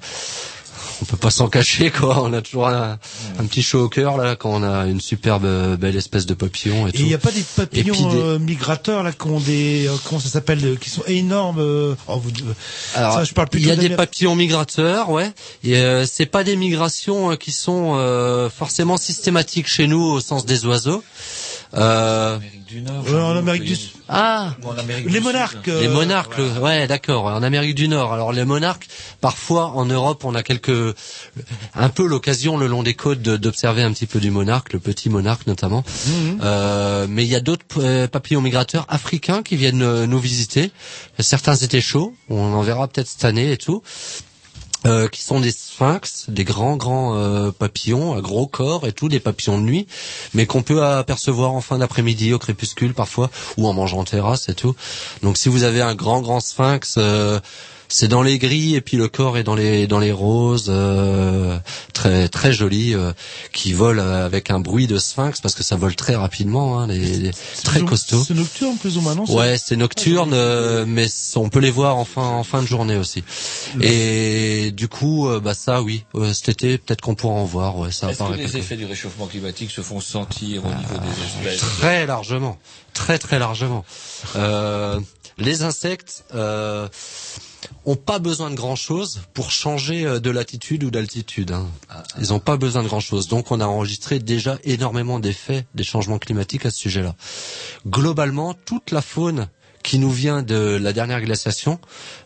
[1.02, 2.22] on peut pas s'en cacher quoi.
[2.24, 2.98] On a toujours un,
[3.40, 6.34] un petit chaud au cœur là quand on a une superbe euh, belle espèce de
[6.34, 6.99] papillon et, Et tout.
[6.99, 10.20] il n'y a pas des papillons des- euh, migrateurs là qui ont des euh, comment
[10.22, 12.32] ça s'appelle qui sont énormes euh, oh, vous-
[12.95, 15.32] Alors, ça, je parle il y a des papillons migrateurs, ouais.
[15.64, 17.95] Et c'est pas des migrations qui sont
[18.56, 21.03] forcément systématiques chez nous au sens des oiseaux.
[21.76, 22.38] Euh,
[22.74, 23.04] Du Nord.
[23.06, 23.91] Ouais, en Amérique du Sud.
[24.10, 25.66] ah, en Amérique Les du monarques.
[25.66, 25.74] Sud.
[25.74, 27.26] euh, les monarques, le- ouais, d'accord.
[27.26, 28.12] En Amérique du Nord.
[28.14, 28.88] Alors les monarques,
[29.22, 30.95] parfois en Europe, on a quelques,
[31.76, 34.80] un peu l'occasion le long des côtes de- d'observer un petit peu du monarque, le
[34.80, 35.84] petit monarque notamment.
[36.08, 36.40] Mhm.
[36.44, 40.72] Euh, mais il y a d'autres euh, papillons migrateurs africains qui viennent euh, nous visiter.
[41.20, 43.84] Certains étaient chauds, on en verra peut-être cette année et tout.
[44.85, 49.07] Euh, qui sont des sphinx, des grands grands euh, papillons à gros corps et tout,
[49.07, 49.88] des papillons de nuit,
[50.34, 54.49] mais qu'on peut apercevoir en fin d'après-midi au crépuscule parfois ou en mangeant en terrasse
[54.49, 54.76] et tout.
[55.22, 57.39] Donc si vous avez un grand grand sphinx, euh,
[57.95, 61.60] c'est dans les gris et puis le corps est dans les dans les roses, euh,
[61.94, 63.14] très très joli, euh,
[63.52, 66.88] qui vole euh, avec un bruit de sphinx parce que ça vole très rapidement, hein,
[66.88, 67.32] les, les-
[67.64, 68.24] très costaud.
[68.28, 71.06] C'est nocturne plus ou moins non Ouais, c'est nocturne, euh, mais
[71.36, 73.24] on peut les voir en fin, en fin de journée aussi.
[73.80, 77.78] Et du coup, euh, bah ça, oui, euh, cet été, peut-être qu'on pourra en voir.
[77.78, 80.95] Ouais, ça Est-ce que les effets du réchauffement climatique se font sentir au niveau
[81.44, 82.57] des espèces Très largement,
[82.95, 83.86] très très largement.
[84.36, 84.99] Euh,
[85.38, 86.88] les insectes euh,
[87.85, 91.52] ont pas besoin de grand chose pour changer euh, de latitude ou d'altitude.
[91.52, 91.68] hein.
[92.19, 93.27] Ils ont pas besoin de grand chose.
[93.27, 97.15] Donc on a enregistré déjà énormément d'effets des changements climatiques à ce sujet-là.
[97.88, 99.48] Globalement, toute la faune
[99.84, 101.77] qui nous vient de la dernière glaciation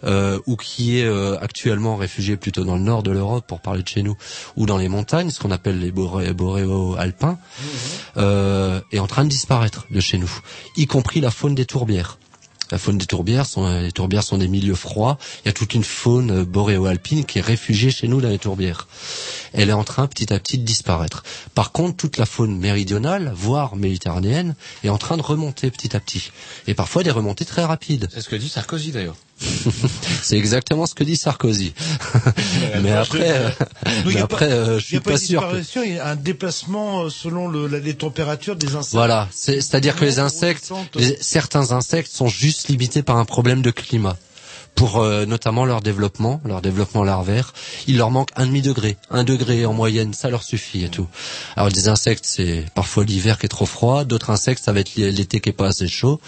[0.03, 3.81] euh, ou qui est euh, actuellement réfugiée plutôt dans le nord de l'Europe pour parler
[3.81, 4.15] de chez nous
[4.57, 7.39] ou dans les montagnes, ce qu'on appelle les boré- boréaux alpins,
[8.18, 10.31] euh, est en train de disparaître de chez nous,
[10.76, 12.19] y compris la faune des tourbières.
[12.72, 15.18] La faune des tourbières sont les tourbières sont des milieux froids.
[15.44, 18.39] Il y a toute une faune euh, boréo-alpine qui est réfugiée chez nous dans les
[18.39, 18.88] tourbières.
[19.53, 21.23] Elle est en train petit à petit de disparaître.
[21.56, 25.99] Par contre, toute la faune méridionale, voire méditerranéenne, est en train de remonter petit à
[25.99, 26.31] petit.
[26.68, 28.07] Et parfois des remontées très rapides.
[28.14, 29.15] C'est ce que dit Sarkozy d'ailleurs.
[30.23, 31.73] C'est exactement ce que dit Sarkozy.
[32.81, 33.43] mais après,
[34.03, 35.84] Donc, mais après, pas- je il y suis a pas sûr.
[35.85, 38.93] il y a un déplacement euh, selon le, la- les températures des insectes.
[38.93, 43.61] Voilà, c'est- c'est-à-dire que les insectes, les- certains insectes sont juste limités par un problème
[43.61, 44.18] de climat.
[44.78, 47.54] Pour euh, notamment leur développement, leur développement larvaire.
[47.88, 51.08] Il leur manque un demi degré, un degré en moyenne, ça leur suffit et tout.
[51.56, 54.95] Alors des insectes, c'est parfois l'hiver qui est trop froid, d'autres insectes, ça va être
[54.95, 56.22] l'été qui est pas assez chaud.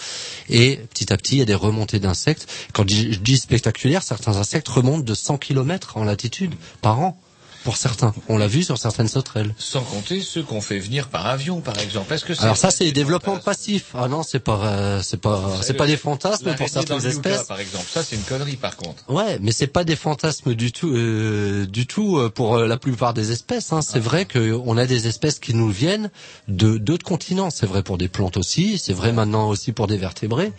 [0.49, 2.47] Et petit à petit, il y a des remontées d'insectes.
[2.73, 7.21] Quand je dis spectaculaire, certains insectes remontent de 100 km en latitude par an.
[7.69, 9.53] Pour certains, on l'a vu sur certaines sauterelles.
[9.59, 12.11] Sans compter ceux qu'on fait venir par avion, par exemple.
[12.11, 13.91] Est-ce que c'est Alors ça, c'est des développements passifs.
[13.93, 17.43] Ah non, c'est pas, euh, c'est pas, c'est pas des fantasmes pour certaines espèces.
[17.43, 17.85] par exemple.
[17.87, 19.03] Ça, c'est une connerie, par contre.
[19.07, 22.77] Ouais, mais c'est pas des fantasmes du tout, euh, du tout euh, pour euh, la
[22.77, 23.71] plupart des espèces.
[23.71, 23.83] Hein.
[23.83, 26.09] C'est vrai que on a des espèces qui nous viennent
[26.47, 27.51] de d'autres continents.
[27.51, 28.79] C'est vrai pour des plantes aussi.
[28.79, 30.53] C'est vrai maintenant aussi pour des vertébrés.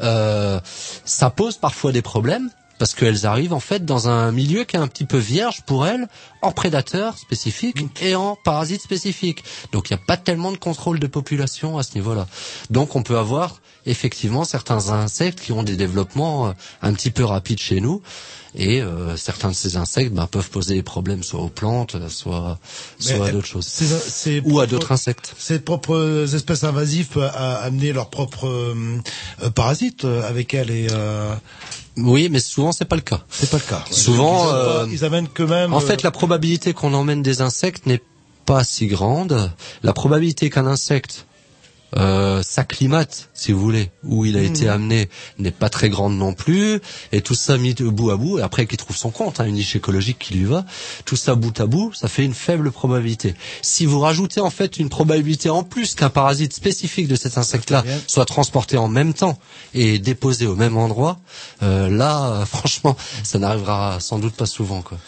[0.00, 0.58] Euh,
[1.04, 2.50] ça pose parfois des problèmes.
[2.78, 5.86] Parce qu'elles arrivent en fait dans un milieu qui est un petit peu vierge pour
[5.86, 6.08] elles,
[6.42, 9.44] en prédateurs spécifiques et en parasites spécifiques.
[9.72, 12.26] Donc il n'y a pas tellement de contrôle de population à ce niveau-là.
[12.70, 16.52] Donc on peut avoir effectivement certains insectes qui ont des développements euh,
[16.82, 18.02] un petit peu rapides chez nous.
[18.54, 22.58] Et euh, certains de ces insectes ben, peuvent poser des problèmes soit aux plantes, soit,
[22.98, 23.66] soit à Mais, d'autres choses.
[23.66, 25.34] ces- ces Ou à d'autres insectes.
[25.38, 28.74] Ces propres espèces invasives peuvent a- amener leurs propres euh,
[29.42, 31.34] euh, parasites euh, avec elles et euh,
[31.98, 33.20] Oui, mais souvent c'est pas le cas.
[33.30, 33.84] c'est pas le cas.
[33.90, 35.74] Souvent, ils, euh, ils amènent quand même.
[35.74, 38.02] En euh, fait, la probabilité qu'on emmène des insectes n'est
[38.46, 39.50] pas si grande.
[39.82, 41.26] La probabilité qu'un insecte
[41.96, 45.08] euh, s'acclimate, si vous voulez, où il a été amené,
[45.38, 46.80] n'est pas très grande non plus.
[47.12, 49.44] Et tout ça mis de bout à bout, et après qu'il trouve son compte, hein,
[49.46, 50.64] une niche écologique qui lui va,
[51.04, 53.34] tout ça bout à bout, ça fait une faible probabilité.
[53.62, 57.84] Si vous rajoutez en fait une probabilité en plus qu'un parasite spécifique de cet insecte-là
[58.08, 59.38] soit transporté en même temps
[59.72, 61.18] et déposé au même endroit,
[61.62, 64.82] euh, là, franchement, ça n'arrivera sans doute pas souvent.
[64.82, 64.98] Quoi.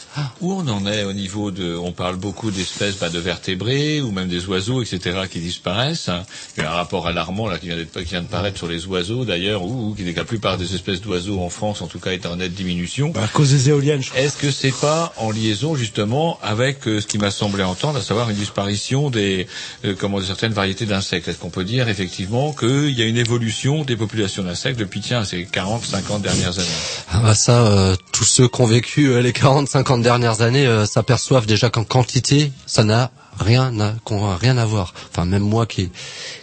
[0.41, 4.13] Où on en est au niveau de, on parle beaucoup d'espèces bah, de vertébrés ou
[4.13, 6.09] même des oiseaux, etc., qui disparaissent.
[6.09, 6.23] hein.
[6.57, 8.69] Il y a un rapport alarmant là qui vient, d'être- qui vient de paraître sur
[8.69, 12.11] les oiseaux d'ailleurs, où qui la plupart des espèces d'oiseaux en France, en tout cas,
[12.11, 13.13] est en nette diminution.
[13.17, 14.21] à cause des éoliennes, je crois.
[14.21, 18.03] Est-ce que c'est pas en liaison justement avec euh, ce qui m'a semblé entendre, à
[18.03, 19.47] savoir une disparition des,
[19.85, 21.29] euh, comment, de certaines variétés d'insectes?
[21.29, 25.25] Est-ce qu'on peut dire effectivement qu'il y a une évolution des populations d'insectes depuis tiens
[25.25, 26.69] ces 40, 50 dernières années?
[27.13, 30.87] Ah bah ça, euh, tous ceux qui ont vécu euh, les 40-50 dernières années euh,
[30.87, 33.11] s'aperçoivent déjà qu'en quantité, ça n'a
[33.41, 34.95] rien à, qu'on a rien à voir.
[35.11, 35.91] Enfin, même moi qui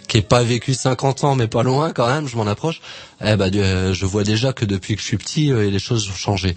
[0.08, 2.80] qui ai pas vécu 50 ans, mais pas loin quand même, je m'en approche.
[3.24, 6.08] Eh ben, de- je vois déjà que depuis que je suis petit, euh, les choses
[6.08, 6.54] ont changé.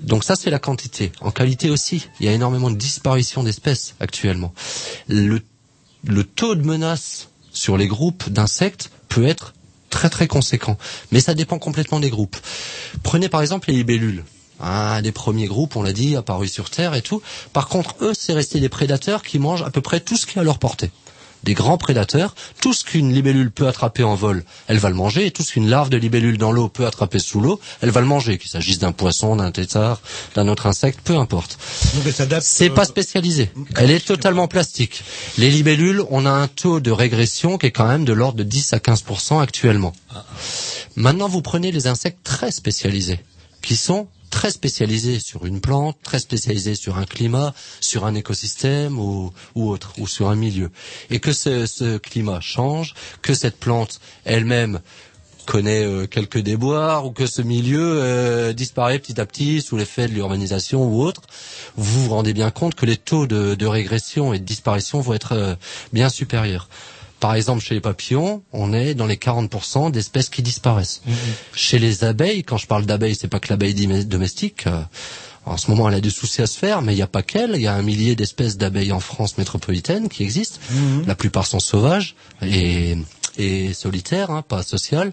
[0.00, 1.12] Donc ça, c'est la quantité.
[1.20, 4.52] En qualité aussi, il y a énormément de disparition d'espèces actuellement.
[5.08, 5.40] Le,
[6.06, 9.54] le taux de menace sur les groupes d'insectes peut être
[9.90, 10.76] très très conséquent.
[11.12, 12.36] Mais ça dépend complètement des groupes.
[13.02, 14.24] Prenez par exemple les libellules.
[14.60, 17.22] Un des premiers groupes, on l'a dit, apparus sur Terre et tout.
[17.52, 20.38] Par contre, eux, c'est resté des prédateurs qui mangent à peu près tout ce qui
[20.38, 20.90] est à leur portée.
[21.42, 25.26] Des grands prédateurs, tout ce qu'une libellule peut attraper en vol, elle va le manger,
[25.26, 28.00] et tout ce qu'une larve de libellule dans l'eau peut attraper sous l'eau, elle va
[28.00, 30.00] le manger, qu'il s'agisse d'un poisson, d'un tétard,
[30.36, 31.58] d'un autre insecte, peu importe.
[32.42, 33.50] C'est pas spécialisé.
[33.76, 35.02] Elle est totalement plastique.
[35.36, 38.44] Les libellules, on a un taux de régression qui est quand même de l'ordre de
[38.44, 39.94] 10 à 15% actuellement.
[40.94, 43.18] Maintenant, vous prenez les insectes très spécialisés,
[43.62, 44.06] qui sont
[44.42, 49.92] très spécialisés sur une plante, très spécialisés sur un climat, sur un écosystème ou, autre,
[49.98, 50.72] ou sur un milieu.
[51.10, 54.80] Et que ce, climat change, que cette plante elle-même
[55.46, 60.08] connaît euh, quelques déboires ou que ce milieu euh, disparaît petit à petit sous l'effet
[60.08, 61.22] de l'urbanisation ou autre,
[61.76, 65.14] vous vous rendez bien compte que les taux de, de régression et de disparition vont
[65.14, 65.54] être euh,
[65.92, 66.68] bien supérieurs.
[67.22, 71.02] Par exemple, chez les papillons, on est dans les 40% d'espèces qui disparaissent.
[71.54, 73.74] Chez les abeilles, quand je parle d'abeilles, c'est pas que l'abeille
[74.04, 74.66] domestique.
[74.66, 74.82] euh,
[75.44, 77.22] en ce moment, elle a des soucis à se faire, mais il n'y a pas
[77.22, 77.52] qu'elle.
[77.56, 80.60] Il y a un millier d'espèces d'abeilles en France métropolitaine qui existent.
[81.06, 82.96] La plupart sont sauvages et,
[83.38, 85.12] et solitaires, hein, pas sociales.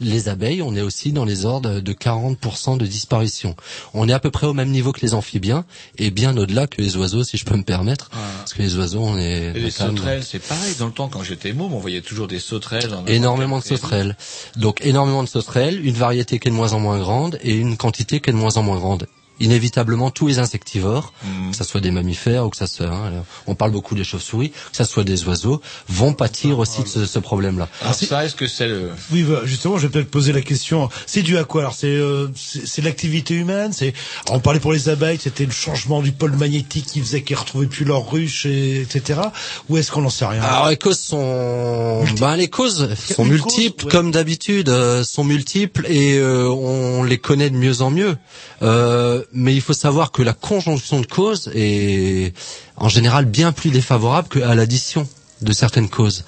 [0.00, 3.56] Les abeilles, on est aussi dans les ordres de 40% de disparition.
[3.94, 5.64] On est à peu près au même niveau que les amphibiens
[5.96, 8.10] et bien au-delà que les oiseaux, si je peux me permettre.
[8.10, 9.52] Parce que les oiseaux, on est...
[9.54, 10.74] Et les sauterelles, c'est pareil.
[10.78, 12.92] Dans le temps, quand j'étais môme, on voyait toujours des sauterelles.
[12.92, 14.16] en Énormément de sauterelles.
[14.56, 17.78] Donc énormément de sauterelles, une variété qui est de moins en moins grande et une
[17.78, 19.06] quantité qui est de moins en moins grande.
[19.40, 21.12] Inévitablement, tous les insectivores,
[21.50, 24.50] que ce soit des mammifères ou que ça soit, hein, on parle beaucoup des chauves-souris,
[24.50, 27.68] que ce soit des oiseaux, vont pâtir aussi de ce, ce problème-là.
[27.80, 28.90] Alors ça, est-ce que c'est le...
[29.10, 30.88] Oui, bah, justement, je vais peut-être poser la question.
[31.06, 31.62] C'est dû à quoi?
[31.62, 33.72] Alors, c'est euh, c'est c'est l'activité humaine?
[33.72, 33.92] C'est
[34.30, 37.66] on parlait pour les abeilles, c'était le changement du pôle magnétique qui faisait qu'ils retrouvaient
[37.66, 39.20] plus leur ruche, et, etc.
[39.68, 40.42] Ou est-ce qu'on n'en sait rien?
[40.42, 43.90] Alors les causes sont, ben les causes sont multiples cause, ouais.
[43.90, 48.16] comme d'habitude, euh, sont multiples et euh, on les connaît de mieux en mieux.
[48.62, 52.32] Euh, mais il faut savoir que la conjonction de causes est
[52.76, 55.08] en général bien plus défavorable qu'à l'addition
[55.40, 56.24] de certaines causes.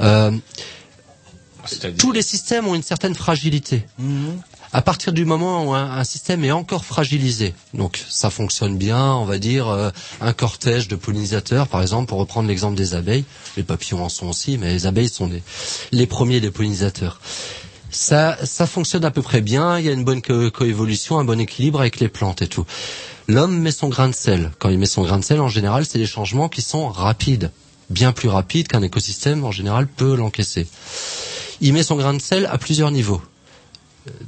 [0.00, 0.32] Euh,
[1.98, 3.84] tous les systèmes ont une certaine fragilité.
[4.72, 9.14] À partir du moment où un, un système est encore fragilisé, donc ça fonctionne bien,
[9.14, 9.90] on va dire euh,
[10.20, 13.24] un cortège de pollinisateurs, par exemple, pour reprendre l'exemple des abeilles,
[13.56, 15.42] les papillons en sont aussi, mais les abeilles sont des-
[15.92, 17.18] les premiers des pollinisateurs.
[17.90, 21.24] Ça, ça fonctionne à peu près bien, il y a une bonne co- coévolution, un
[21.24, 22.66] bon équilibre avec les plantes et tout.
[23.28, 24.50] L'homme met son grain de sel.
[24.58, 27.50] Quand il met son grain de sel, en général, c'est des changements qui sont rapides,
[27.90, 30.66] bien plus rapides qu'un écosystème, en général, peut l'encaisser.
[31.60, 33.22] Il met son grain de sel à plusieurs niveaux.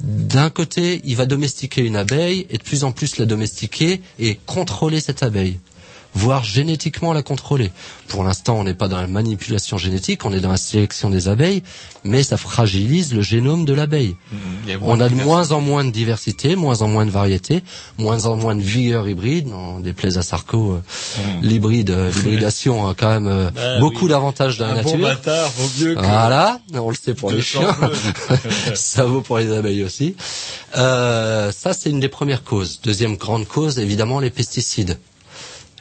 [0.01, 4.39] D'un côté, il va domestiquer une abeille et de plus en plus la domestiquer et
[4.45, 5.59] contrôler cette abeille,
[6.13, 7.71] voire génétiquement la contrôler.
[8.07, 11.27] Pour l'instant, on n'est pas dans la manipulation génétique, on est dans la sélection des
[11.27, 11.63] abeilles,
[12.03, 14.15] mais ça fragilise le génome de l'abeille.
[14.31, 17.63] Moins On a de moins en moins de diversité, moins en moins de variété,
[17.97, 19.49] moins en moins de vigueur hybride.
[19.53, 20.81] On déplaise à Sarko, euh,
[21.41, 23.49] l'hybride, euh, l'hybridation a quand même euh.
[23.51, 24.09] Bah beaucoup oui.
[24.09, 25.07] d'avantages dans la Un bon nature.
[25.07, 27.75] bâtard vaut mieux que Voilà, on le sait pour les 200 chiens.
[28.75, 30.15] ça vaut pour les abeilles aussi.
[30.77, 32.79] Euh, ça, c'est une des premières causes.
[32.83, 34.97] Deuxième grande cause, évidemment, les pesticides.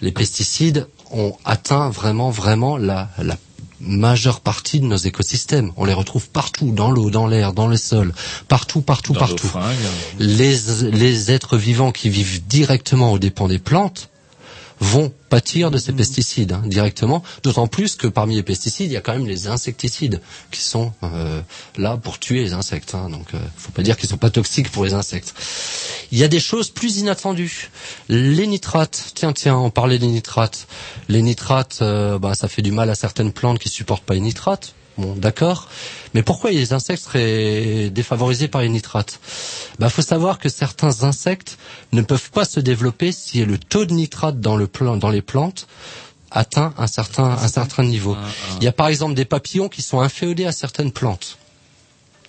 [0.00, 3.36] Les pesticides ont atteint vraiment, vraiment la, la
[3.80, 5.72] majeure partie de nos écosystèmes.
[5.76, 8.12] On les retrouve partout, dans l'eau, dans l'air, dans le sol,
[8.48, 9.50] partout, partout, Dans partout.
[10.18, 10.56] Les,
[10.90, 14.09] les êtres vivants qui vivent directement aux dépens des plantes
[14.80, 18.96] vont pâtir de ces pesticides hein, directement, d'autant plus que parmi les pesticides, il y
[18.96, 20.20] a quand même les insecticides
[20.50, 21.40] qui sont euh,
[21.76, 22.94] là pour tuer les insectes.
[22.94, 25.34] Hein, donc, euh, faut pas dire qu'ils sont pas toxiques pour les insectes.
[26.12, 27.70] Il y a des choses plus inattendues.
[28.08, 29.12] Les nitrates.
[29.14, 30.66] Tiens, tiens, on parlait des nitrates.
[31.08, 34.20] Les nitrates, euh, bah, ça fait du mal à certaines plantes qui supportent pas les
[34.20, 34.74] nitrates.
[35.00, 35.68] Bon, d'accord.
[36.14, 39.18] Mais pourquoi les insectes seraient défavorisés par les nitrates?
[39.78, 41.56] Bah, faut savoir que certains insectes
[41.92, 45.22] ne peuvent pas se développer si le taux de nitrate dans le plan, dans les
[45.22, 45.66] plantes
[46.30, 48.16] atteint un certain un certain niveau.
[48.58, 51.38] Il y a par exemple des papillons qui sont inféodés à certaines plantes.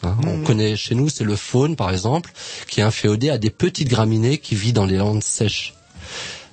[0.03, 2.31] Hein, On connaît chez nous, c'est le faune par exemple,
[2.67, 5.75] qui est inféodé à des petites graminées qui vivent dans les landes sèches.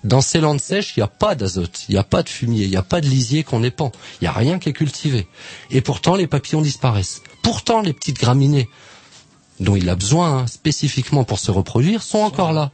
[0.04, 2.64] Dans ces landes sèches, il n'y a pas d'azote, il n'y a pas de fumier,
[2.64, 5.26] il n'y a pas de lisier qu'on épand, il n'y a rien qui est cultivé.
[5.70, 7.22] Et pourtant, les papillons disparaissent.
[7.42, 8.68] Pourtant, les petites graminées
[9.60, 12.70] dont il a besoin hein, spécifiquement pour se reproduire sont encore là.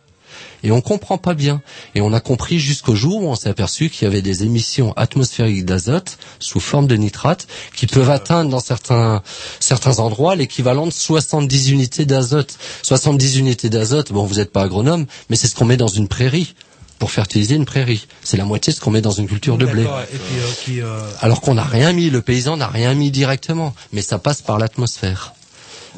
[0.63, 1.63] Et on comprend pas bien.
[1.95, 4.93] Et on a compris jusqu'au jour où on s'est aperçu qu'il y avait des émissions
[4.95, 7.47] atmosphériques d'azote sous forme de nitrate
[7.77, 9.23] qui peuvent atteindre dans certains
[9.61, 12.59] certains endroits l'équivalent de 70 unités d'azote.
[12.83, 16.09] 70 unités d'azote, bon vous n'êtes pas agronome, mais c'est ce qu'on met dans une
[16.09, 16.55] prairie
[16.99, 18.07] pour fertiliser une prairie.
[18.23, 19.83] C'est la moitié de ce qu'on met dans une culture de blé.
[19.83, 20.19] D'accord, Et
[20.65, 24.03] puis, euh, euh, Alors qu'on n'a rien mis, le paysan n'a rien mis directement, mais
[24.03, 25.35] ça passe par l'atmosphère.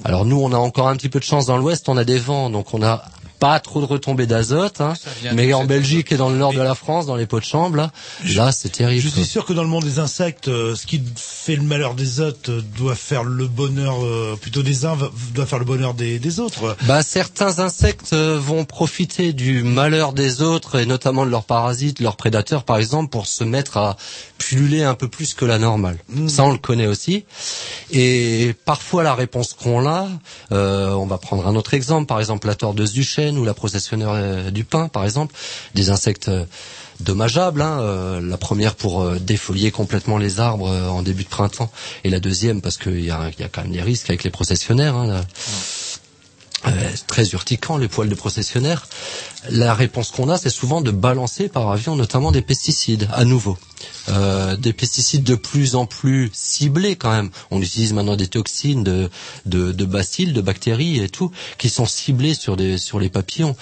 [0.05, 2.18] Alors nous, on a encore un petit peu de chance dans l'Ouest, on a des
[2.18, 3.05] vents, donc on a
[3.38, 4.94] pas trop de retombées d'azote, hein.
[5.34, 7.76] mais en Belgique et dans le nord de la France, dans les pots de chambre,
[7.76, 7.90] là,
[8.34, 9.02] là c'est terrible.
[9.02, 11.94] Je suis sûr que dans le monde des insectes, euh, ce qui fait le malheur
[11.94, 14.96] des autres euh, doit faire le bonheur, euh, plutôt des uns,
[15.34, 16.76] doit faire le bonheur des, des autres.
[16.82, 22.16] Bah, certains insectes vont profiter du malheur des autres et notamment de leurs parasites, leurs
[22.16, 23.96] prédateurs par exemple, pour se mettre à
[24.38, 25.98] pulluler un peu plus que la normale.
[26.28, 27.24] Ça, on le connaît aussi.
[27.90, 30.08] Et parfois, la réponse qu'on a,
[30.52, 33.55] euh, on va prendre un autre exemple, par exemple la tordeuse du chêne ou la
[33.55, 35.35] processionneur euh, du pin, par exemple,
[35.74, 36.44] des insectes euh,
[37.01, 37.62] dommageables.
[37.62, 37.78] hein.
[37.81, 41.70] Euh, la première pour défolier complètement les arbres en début de printemps,
[42.05, 44.97] et la deuxième parce qu'il y a, quand même des risques avec les processionnaires.
[44.97, 45.23] hein,
[47.07, 48.89] très urticant les poils de processionnaire.
[49.51, 53.57] La réponse qu'on a, c'est souvent de balancer par avion notamment des pesticides à nouveau.
[54.08, 57.30] Euh, des pesticides de plus en plus ciblés quand même.
[57.50, 59.10] On utilise maintenant des toxines de,
[59.46, 63.56] de, bacilles, de bactéries et tout, qui sont ciblés sur, des, sur les papillons.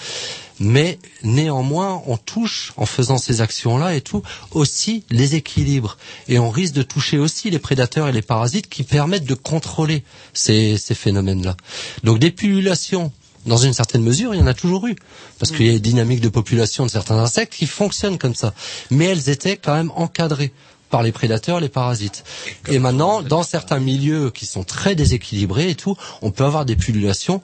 [0.59, 4.21] Mais néanmoins, on touche, en faisant ces actions-là et tout,
[4.51, 5.97] aussi les équilibres.
[6.27, 10.03] Et on risque de toucher aussi les prédateurs et les parasites qui permettent de contrôler
[10.33, 11.57] ces, ces phénomènes-là.
[12.03, 13.11] Donc des pullulations,
[13.45, 14.95] dans une certaine mesure, il y en a toujours eu.
[15.39, 18.53] Parce qu'il y a des dynamiques de population de certains insectes qui fonctionnent comme ça.
[18.91, 20.51] Mais elles étaient quand même encadrées
[20.89, 22.23] par les prédateurs, les parasites.
[22.67, 26.75] Et maintenant, dans certains milieux qui sont très déséquilibrés et tout, on peut avoir des
[26.75, 27.41] pullulations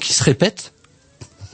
[0.00, 0.72] qui se répètent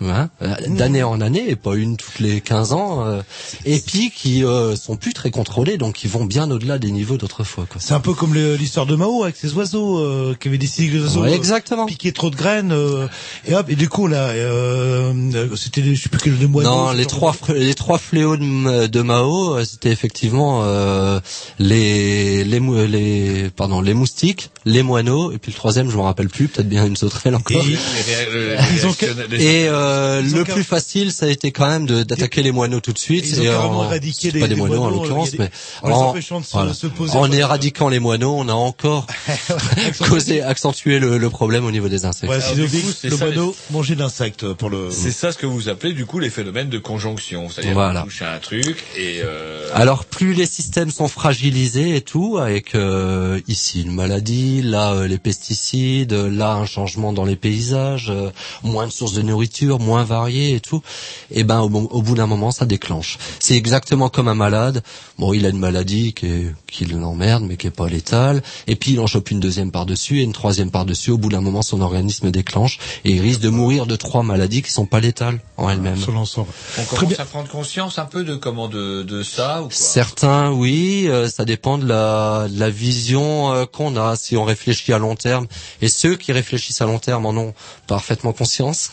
[0.03, 3.20] hein, euh, d'année en année et pas une toutes les 15 ans euh,
[3.65, 7.16] et puis qui euh, sont plus très contrôlés donc qui vont bien au-delà des niveaux
[7.16, 7.81] d'autrefois quoi.
[7.81, 10.97] C'est un peu comme l'histoire de Mao avec ses oiseaux euh, qui avaient décidé que
[10.97, 11.87] les oiseaux Ouais, euh, exactement.
[11.87, 13.07] piquaient trop de graines euh,
[13.47, 15.12] et hop et du coup là euh,
[15.57, 16.70] c'était je sais plus quel des moineaux.
[16.70, 21.20] Non, les trois les trois fléaux de, M- de Mao, c'était effectivement euh,
[21.59, 26.03] les les mou- les pardon les moustiques, les moineaux et puis le troisième je me
[26.03, 27.57] rappelle plus, peut-être bien une sauterelle encore.
[27.66, 27.77] Et- Ils
[28.87, 31.86] réactionnaires- les- Et euh, euh, ont le car- plus facile, ça a été quand même
[31.86, 33.24] de- d'attaquer les moineaux tout de suite.
[33.28, 35.27] Ils ont et carrément en- éradiqué c'est les- pas des les moineaux en moineaux, l'occurrence,
[35.32, 35.51] y a des-
[35.85, 39.06] mais en empêchant de se- se poser en éradiquant les moineaux, on a encore
[40.09, 42.31] causé, accentué le, le problème au niveau des insectes.
[42.31, 44.89] Ouais, Alors, coup, c'est le ça, moineau manger d'insectes pour le.
[44.90, 47.48] C'est ça ce que vous appelez du coup les phénomènes de conjonction.
[47.48, 48.02] C'est-à-dire Voilà.
[48.02, 52.74] touche à un truc et euh, Alors plus les systèmes sont fragilisés et tout, avec
[52.74, 58.31] euh, ici une maladie, là euh, les pesticides, là un changement dans les paysages, euh,
[58.62, 60.83] moins de sources de nourriture, moins variées et tout,
[61.31, 61.69] et ben au,
[62.03, 63.19] bout d'un moment ça déclenche.
[63.41, 64.83] C'est exactement comme un malade.
[65.19, 68.77] Bon, il a une maladie qui, est- qui l'emmerde mais qui est pas létale, et
[68.77, 71.11] puis il en chope une deuxième par dessus et une troisième par dessus.
[71.11, 74.63] Au bout d'un moment, son organisme déclenche et il risque de mourir de trois maladies
[74.63, 75.97] qui sont pas létales en elles-mêmes.
[75.97, 76.49] Sur l'ensemble.
[76.79, 79.73] on commence à prendre conscience un peu de comment de, de ça ou quoi?
[79.75, 84.17] Certains, oui, euh, ça dépend de la, de la vision euh, qu'on a.
[84.17, 85.47] Si on réfléchit à long terme,
[85.83, 87.55] et ceux qui réfléchissent à long terme en ont
[87.87, 88.91] parfaitement conscience,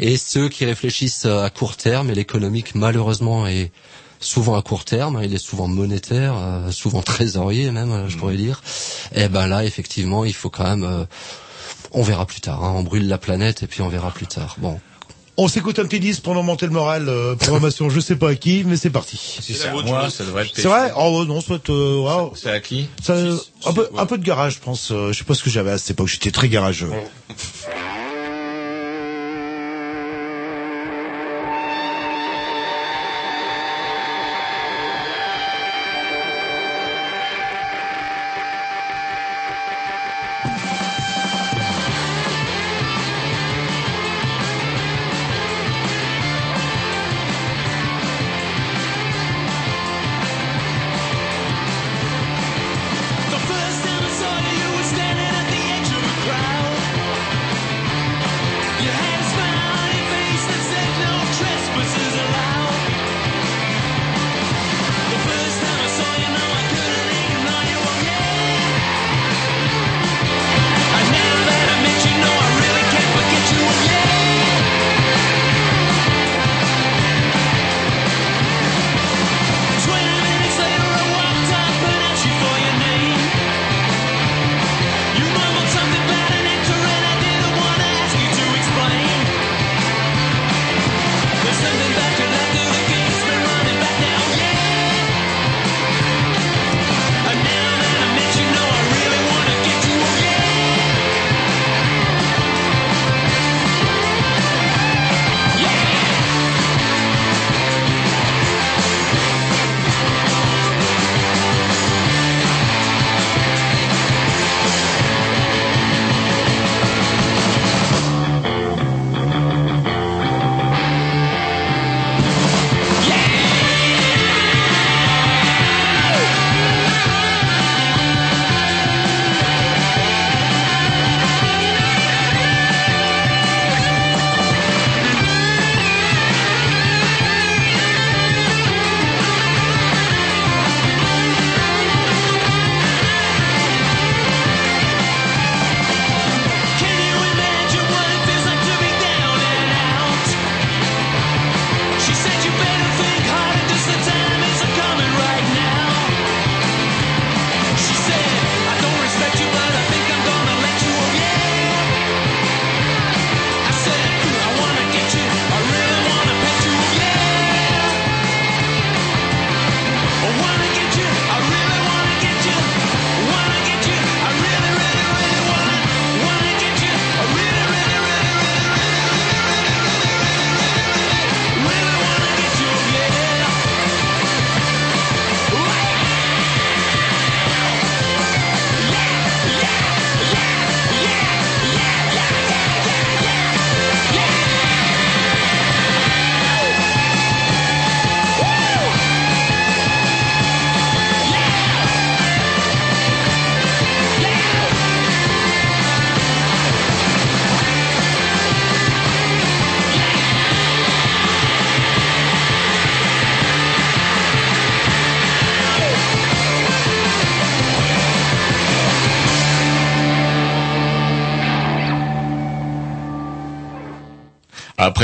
[0.00, 3.70] et ceux qui réfléchissent à court terme, et l'économique malheureusement est
[4.20, 8.16] souvent à court terme, hein, il est souvent monétaire, euh, souvent trésorier même, euh, je
[8.16, 8.60] pourrais dire.
[9.14, 10.84] Et ben là, effectivement, il faut quand même.
[10.84, 11.04] euh,
[11.92, 12.62] on verra plus tard.
[12.64, 14.56] hein, on brûle la planète et puis on verra plus tard.
[14.58, 14.78] Bon.
[15.40, 17.08] On s'écoute un petit disque pour nous monter le moral.
[17.08, 19.16] euh, programmation, je sais pas à qui, mais c'est parti.
[19.40, 21.70] Si c'est à moi, ça devrait être C'est vrai Oh non, soit.
[21.70, 22.32] Euh, wow.
[22.34, 23.14] C'est à qui Ça,
[23.66, 24.88] un peu, un peu de garage, je pense.
[24.92, 26.08] je sais pas ce que j'avais à cette époque.
[26.08, 26.90] J'étais très garageux.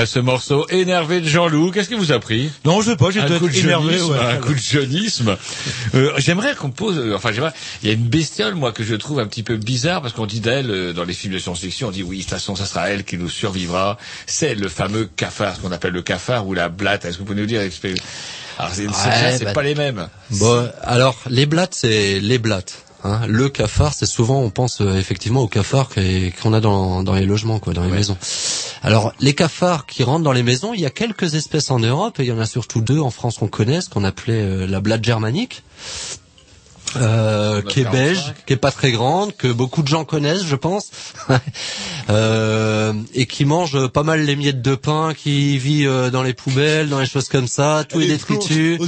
[0.05, 2.51] Après ce morceau énervé de Jean-Loup, qu'est-ce qui vous a pris?
[2.67, 4.19] Non, je sais pas, j'ai un coup de énervé, jeunisme, ouais.
[4.19, 5.37] un coup de jeunisme.
[5.95, 7.53] Euh, j'aimerais qu'on pose, euh, enfin, j'aimerais,
[7.83, 10.27] il y a une bestiole, moi, que je trouve un petit peu bizarre, parce qu'on
[10.27, 12.67] dit d'elle, euh, dans les films de science-fiction, on dit oui, de toute façon, ça
[12.67, 13.97] sera elle qui nous survivra.
[14.27, 17.07] C'est le fameux cafard, ce qu'on appelle le cafard ou la blatte.
[17.07, 17.63] Est-ce que vous pouvez nous dire,
[18.59, 20.07] alors, c'est, Ouais, bah- pas les mêmes.
[20.33, 22.84] Bon, alors les blattes, c'est les blattes.
[23.05, 23.21] Hein.
[23.29, 27.15] Le cafard, c'est souvent, on pense euh, effectivement au cafard qui- qu'on a dans, dans
[27.15, 28.17] les logements, quoi, dans les maisons.
[28.83, 32.19] Alors les cafards qui rentrent dans les maisons, il y a quelques espèces en Europe
[32.19, 34.67] et il y en a surtout deux en France qu'on connaît, ce qu'on appelait euh,
[34.67, 35.63] la blatte germanique.
[36.97, 40.57] Euh, qui est beige, qui est pas très grande, que beaucoup de gens connaissent, je
[40.57, 40.91] pense,
[42.11, 46.35] euh, et qui mange pas mal les miettes de pain, qui vit euh, dans les
[46.35, 48.79] poubelles, dans les choses comme ça, tous les détritus.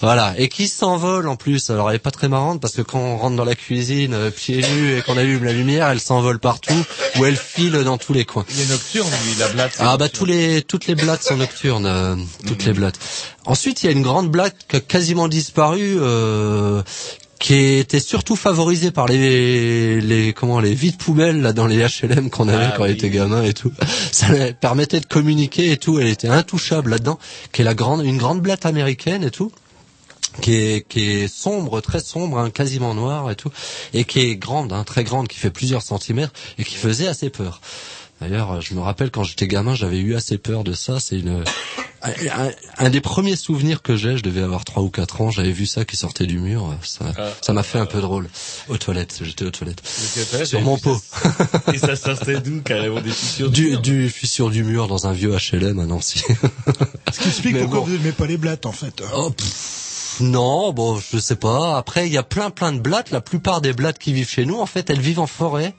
[0.00, 1.70] Voilà, et qui s'envole en plus.
[1.70, 4.30] Alors elle est pas très marrante parce que quand on rentre dans la cuisine euh,
[4.30, 6.74] pieds nus et qu'on allume la lumière, elle s'envole partout
[7.16, 8.44] ou elle file dans tous les coins.
[8.50, 9.76] Il est nocturne, lui, la blatte.
[9.78, 12.16] Ah bah tous les toutes les blattes sont nocturnes, euh,
[12.46, 12.98] toutes les blattes.
[13.46, 16.82] Ensuite, il y a une grande blatte qui a quasiment disparu euh,
[17.44, 22.30] qui était surtout favorisée par les les comment les vides poubelles là dans les HLM
[22.30, 22.92] qu'on avait Ah quand on oui.
[22.92, 23.70] était gamin et tout.
[24.12, 27.18] Ça permettait de communiquer et tout, elle était intouchable là-dedans,
[27.52, 29.52] qui est la grande une grande blatte américaine et tout
[30.40, 33.50] qui est, qui est sombre, très sombre, hein, quasiment noir et tout,
[33.92, 37.30] et qui est grande, hein, très grande, qui fait plusieurs centimètres et qui faisait assez
[37.30, 37.60] peur.
[38.20, 41.00] D'ailleurs, je me rappelle quand j'étais gamin, j'avais eu assez peur de ça.
[41.00, 41.44] C'est une
[42.78, 44.16] un, des premiers souvenirs que j'ai.
[44.16, 45.30] Je devais avoir trois ou quatre ans.
[45.30, 46.74] J'avais vu ça qui sortait du mur.
[46.82, 47.30] Ça Ah.
[47.40, 48.28] ça m'a fait un peu drôle.
[48.68, 49.82] Aux toilettes, j'étais aux toilettes.
[50.44, 51.00] Sur mon pot.
[51.72, 55.06] Et ça sortait d'où, carrément, des fissures Du, du, je suis sur du mur dans
[55.06, 56.22] un vieux HLM à Nancy.
[57.12, 57.86] Ce qui explique Mais pourquoi bon.
[57.86, 59.02] vous n'aimez pas les blattes, en fait.
[59.14, 61.76] Oh, pff, non, bon, je sais pas.
[61.78, 63.10] Après, il y a plein plein de blattes.
[63.10, 65.74] La plupart des blattes qui vivent chez nous, en fait, elles vivent en forêt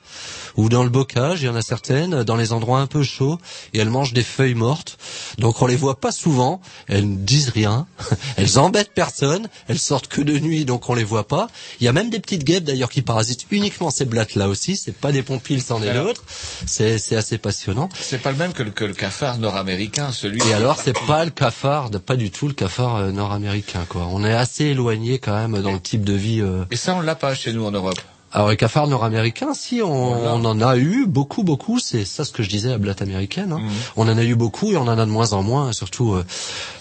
[0.58, 1.42] ou dans le bocage.
[1.42, 3.38] Il y en a certaines dans les endroits un peu chauds
[3.74, 4.98] et elles mangent des feuilles mortes.
[5.38, 6.62] Donc on les voit pas souvent.
[6.88, 7.88] Elles ne disent rien.
[8.38, 9.48] Elles embêtent personne.
[9.68, 11.48] Elles sortent que de nuit, donc on les voit pas.
[11.80, 14.76] Il y a même des petites guêpes d'ailleurs qui parasitent uniquement ces blattes là aussi.
[14.76, 16.24] C'est pas des pompils, c'en est l'autre.
[16.66, 17.90] C'est c'est assez passionnant.
[18.00, 20.42] C'est pas le même que le, que le cafard nord-américain, celui.
[20.48, 24.08] Et alors, c'est pas le cafard, pas du tout le cafard euh, nord-américain, quoi.
[24.12, 26.42] On est assez éloigné quand même dans le type de vie.
[26.42, 26.66] euh.
[26.72, 28.00] Et ça, on l'a pas chez nous en Europe.
[28.36, 31.80] Alors, les cafards nord-américains, si on, on en a eu beaucoup, beaucoup.
[31.80, 33.54] C'est ça ce que je disais à blatte américaine.
[33.54, 33.62] hein.
[33.96, 36.26] On en a eu beaucoup et on en a de moins en moins, surtout euh,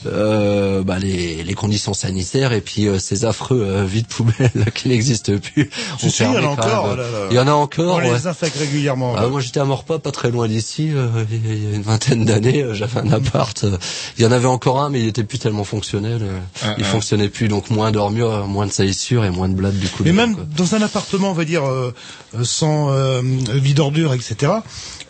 [0.06, 4.88] euh, bah, les, les conditions sanitaires et puis euh, ces affreux euh, vides poubelles qui
[4.88, 5.70] n'existent plus.
[6.02, 7.18] Ont si, il y en a encore, là, là.
[7.30, 7.96] Il y en a encore.
[8.04, 9.14] On les infecte régulièrement.
[9.16, 12.24] Ah, moi j'étais à Morpas, pas très loin d'ici, euh, il y a une vingtaine
[12.24, 13.62] d'années, euh, j'avais un appart.
[13.64, 13.76] euh,
[14.18, 16.20] il y en avait encore un, mais il était plus tellement fonctionnel.
[16.22, 16.88] euh, Ah, il ah.
[16.88, 20.02] fonctionnait plus, donc moins d'armure, moins de salissures et moins de blades du coup.
[20.04, 20.44] Mais même quoi.
[20.56, 21.92] dans un appartement, on dire, euh,
[22.36, 24.52] euh, sans euh, vie d'ordures, etc.,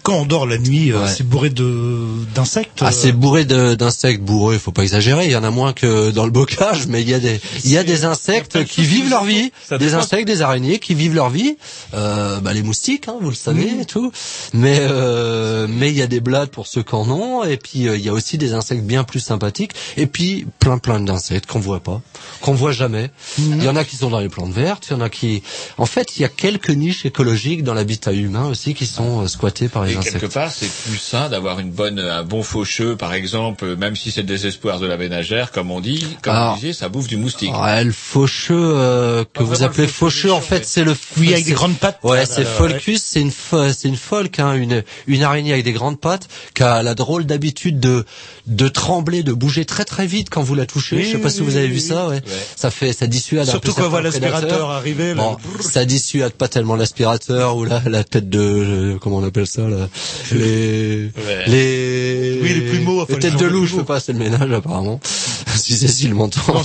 [0.05, 1.09] quand on dort la nuit, euh, Ouais.
[1.09, 2.05] c'est bourré de
[2.35, 2.79] d'insectes.
[2.83, 5.25] Ah, euh, c'est bourré de- d'insectes bourreux, il faut pas exagérer.
[5.25, 7.71] Il y en a moins que dans le bocage, mais il y a des, il
[7.73, 9.51] y a des insectes qui vivent leur vie,
[9.81, 11.57] des insectes, des araignées qui vivent leur vie.
[11.95, 13.81] Euh, bah, les moustiques, hein, vous le savez Mmh.
[13.81, 14.13] et tout.
[14.53, 17.89] Mais euh, mais il y a des blades pour ceux qui en ont, et puis
[17.89, 21.47] euh, il y a aussi des insectes bien plus sympathiques, et puis plein plein d'insectes
[21.47, 22.03] qu'on voit pas,
[22.43, 23.11] qu'on voit jamais.
[23.39, 23.43] Mmh.
[23.59, 25.43] Il y en a qui sont dans les plantes vertes, il y en a qui,
[25.79, 29.29] en fait, il y a quelques niches écologiques dans l'habitat humain aussi qui sont euh,
[29.29, 32.97] squattées par les Et quelque part, c'est plus sain d'avoir une bonne, un bon faucheux,
[32.97, 36.35] par exemple, euh, même si c'est le désespoir de la ménagère, comme on dit, comme
[36.35, 37.53] Alors, vous disiez, ça bouffe du moustique.
[37.57, 41.53] Ouais, le faucheux euh, que vous appelez faucheux, en fait, c'est le Oui, avec des
[41.53, 41.99] grandes pattes.
[42.03, 45.73] Ouais, c'est Folcus, c'est une fo- c'est une folk, hein, une une araignée avec des
[45.73, 48.05] grandes pattes qui a la drôle d'habitude de
[48.47, 50.97] de trembler, de bouger très très vite quand vous la touchez.
[50.97, 52.21] Oui, Je sais pas oui, si vous avez oui, vu ça, ouais.
[52.57, 55.23] Ça fait ça dissuade un Surtout peu quand on voit l'aspirateur arriver, là.
[55.23, 59.47] Bon, ça dissuade pas tellement l'aspirateur ou la la tête de euh, comment on appelle
[59.47, 59.89] ça là
[60.33, 61.45] les Ouais.
[61.47, 64.19] les Oui, les plumeaux, enfin, les les têtes de loup, je fais pas assez le
[64.19, 65.01] ménage apparemment.
[65.57, 66.41] si Cécile m'entend.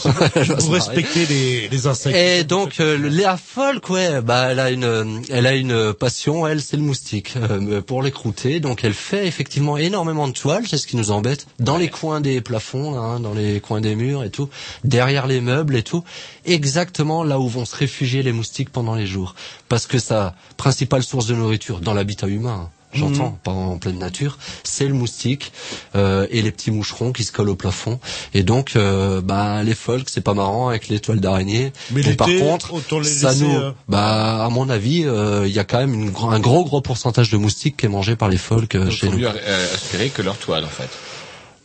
[0.57, 2.15] pour respecter les, les insectes.
[2.15, 6.47] Et donc euh, Léa Folk, ouais, bah elle a une, euh, elle a une passion,
[6.47, 8.59] elle c'est le moustique euh, pour l'écrouter.
[8.59, 12.21] Donc elle fait effectivement énormément de toiles, c'est ce qui nous embête, dans les coins
[12.21, 14.49] des plafonds, là, hein, dans les coins des murs et tout,
[14.83, 16.03] derrière les meubles et tout,
[16.45, 19.35] exactement là où vont se réfugier les moustiques pendant les jours,
[19.67, 22.61] parce que sa principale source de nourriture dans l'habitat humain.
[22.65, 23.37] hein, J'entends, Mhm.
[23.43, 24.39] pas en pleine nature.
[24.63, 25.51] C'est le moustique
[25.95, 27.99] euh, et les petits moucherons qui se collent au plafond.
[28.33, 31.71] Et donc, euh, bah, les folks, c'est pas marrant avec les toiles d'araignée.
[31.91, 32.71] Mais par contre,
[33.03, 36.11] ça laisser, nous, euh, bah, à mon avis, euh, il y a quand même une
[36.19, 39.19] un gros gros pourcentage de moustiques qui est mangé par les folks euh, chez nous.
[39.19, 39.29] mieux
[39.75, 40.89] aspirer que leur toile, en fait.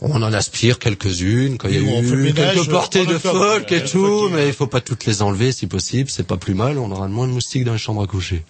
[0.07, 3.19] On en aspire quelques-unes quand il y a le eu ménage, quelques portées de le
[3.19, 6.11] folk et tout, mais il faut pas toutes les enlever si possible.
[6.11, 6.79] C'est pas plus mal.
[6.79, 8.43] On aura moins de moustiques dans les chambres à coucher.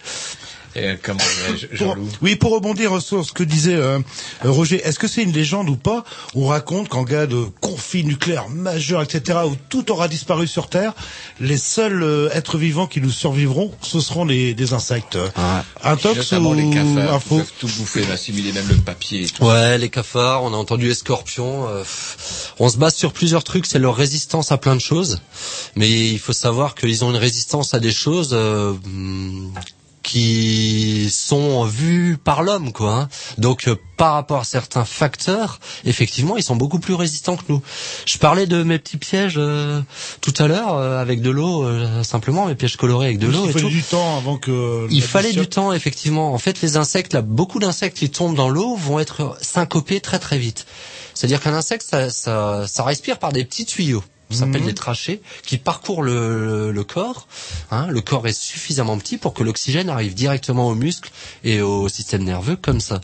[0.75, 1.19] Et euh, comment
[1.71, 3.99] Jean-Loup oui, pour rebondir sur ce que disait euh,
[4.43, 6.03] Roger, est-ce que c'est une légende ou pas?
[6.33, 10.93] On raconte qu'en cas de conflit nucléaire majeur, etc., où tout aura disparu sur Terre,
[11.39, 15.17] les seuls euh, êtres vivants qui nous survivront, ce seront les, des insectes.
[15.83, 19.45] Intox Notamment ou les cafards info peuvent tout bouffer, assimiler même le papier et tout.
[19.45, 21.67] Ouais, les cafards, on a entendu les scorpions.
[21.69, 21.83] euh,
[22.59, 25.19] on se base sur plusieurs trucs, c'est leur résistance à plein de choses.
[25.75, 28.73] Mais il faut savoir qu'ils ont une résistance à des choses euh,
[30.05, 32.91] qui sont vues par l'homme, quoi.
[32.93, 33.09] hein.
[33.39, 37.61] Donc, euh, par rapport à certains facteurs, effectivement, ils sont beaucoup plus résistants que nous.
[38.05, 39.81] Je parlais de mes petits pièges euh,
[40.21, 43.45] tout à l'heure euh, avec de l'eau, euh, simplement mes pièges colorés avec de l'eau
[43.45, 43.69] Il et fallait tout.
[43.69, 44.87] du temps avant que...
[44.91, 46.33] Il la fallait du temps, effectivement.
[46.33, 50.19] En fait, les insectes, là, beaucoup d'insectes qui tombent dans l'eau vont être syncopés très
[50.19, 50.67] très vite.
[51.15, 54.03] C'est-à-dire qu'un insecte, ça, ça, ça respire par des petits tuyaux.
[54.31, 54.67] Ça s'appelle Mhm.
[54.67, 57.27] des trachées qui parcourent le, le corps.
[57.71, 61.11] Hein, le corps est suffisamment petit pour que l'oxygène arrive directement aux muscles
[61.43, 63.01] et au système nerveux comme ça.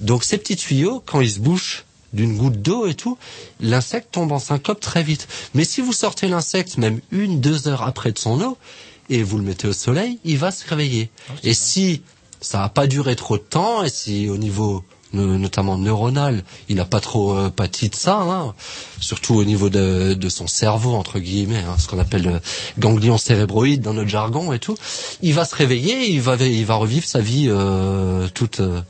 [0.00, 3.18] Donc ces petits tuyaux, quand ils se bouchent d'une goutte d'eau et tout,
[3.60, 5.28] l'insecte tombe en syncope très vite.
[5.54, 8.56] Mais si vous sortez l'insecte même une, deux heures après de son eau
[9.10, 11.10] et vous le mettez au soleil, il va se réveiller.
[11.42, 12.02] et si
[12.40, 14.84] ça n'a pas duré trop de temps et si au niveau
[15.22, 18.54] notamment neuronal, il n'a pas trop euh, pâti de ça, hein,
[19.00, 22.40] surtout au niveau de, de son cerveau entre guillemets, hein, ce qu'on appelle le
[22.78, 24.76] ganglion cérébroïde dans notre jargon et tout.
[25.22, 28.80] Il va se réveiller, il va il va revivre sa vie euh, toute euh,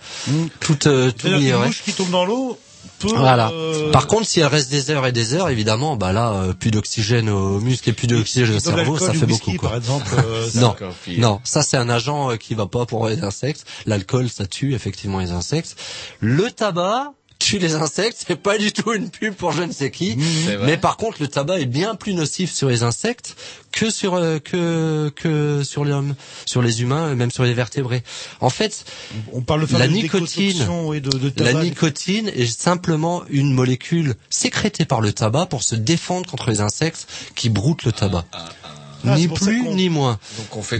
[0.60, 1.68] toute euh, toute qu'une ignorée.
[1.68, 2.58] mouche qui tombe dans l'eau
[3.02, 3.50] Voilà.
[3.50, 6.52] euh, Par contre, si elle reste des heures et des heures, évidemment, bah là, euh,
[6.52, 9.58] plus d'oxygène aux muscles et plus d'oxygène au cerveau, ça fait whisky, beaucoup.
[9.58, 9.68] Quoi.
[9.70, 10.74] par exemple, euh, non,
[11.18, 13.64] non, ça c'est un agent qui va pas pour les insectes.
[13.86, 15.76] L'alcool, ça tue effectivement les insectes.
[16.20, 19.90] Le tabac tue les insectes, c'est pas du tout une pub pour je ne sais
[19.90, 20.16] qui.
[20.64, 23.36] Mais par contre, le tabac est bien plus nocif sur les insectes
[23.72, 26.14] que sur euh, que que sur l'homme,
[26.46, 28.02] sur les humains, même sur les vertébrés.
[28.40, 28.84] En fait,
[29.32, 35.00] on parle de faire la nicotine, de, la nicotine est simplement une molécule sécrétée par
[35.00, 38.24] le tabac pour se défendre contre les insectes qui broutent le tabac.
[38.32, 40.18] Ah, ni c'est pour ça plus ni moins.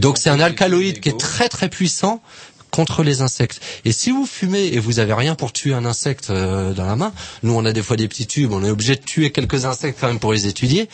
[0.01, 2.23] Donc c'est un alcaloïde qui est très très puissant
[2.71, 3.61] contre les insectes.
[3.85, 6.97] Et si vous fumez et vous avez rien pour tuer un insecte euh, dans la
[6.97, 7.13] main,
[7.43, 9.99] nous on a des fois des petits tubes, on est obligé de tuer quelques insectes
[10.01, 10.89] quand même pour les étudier.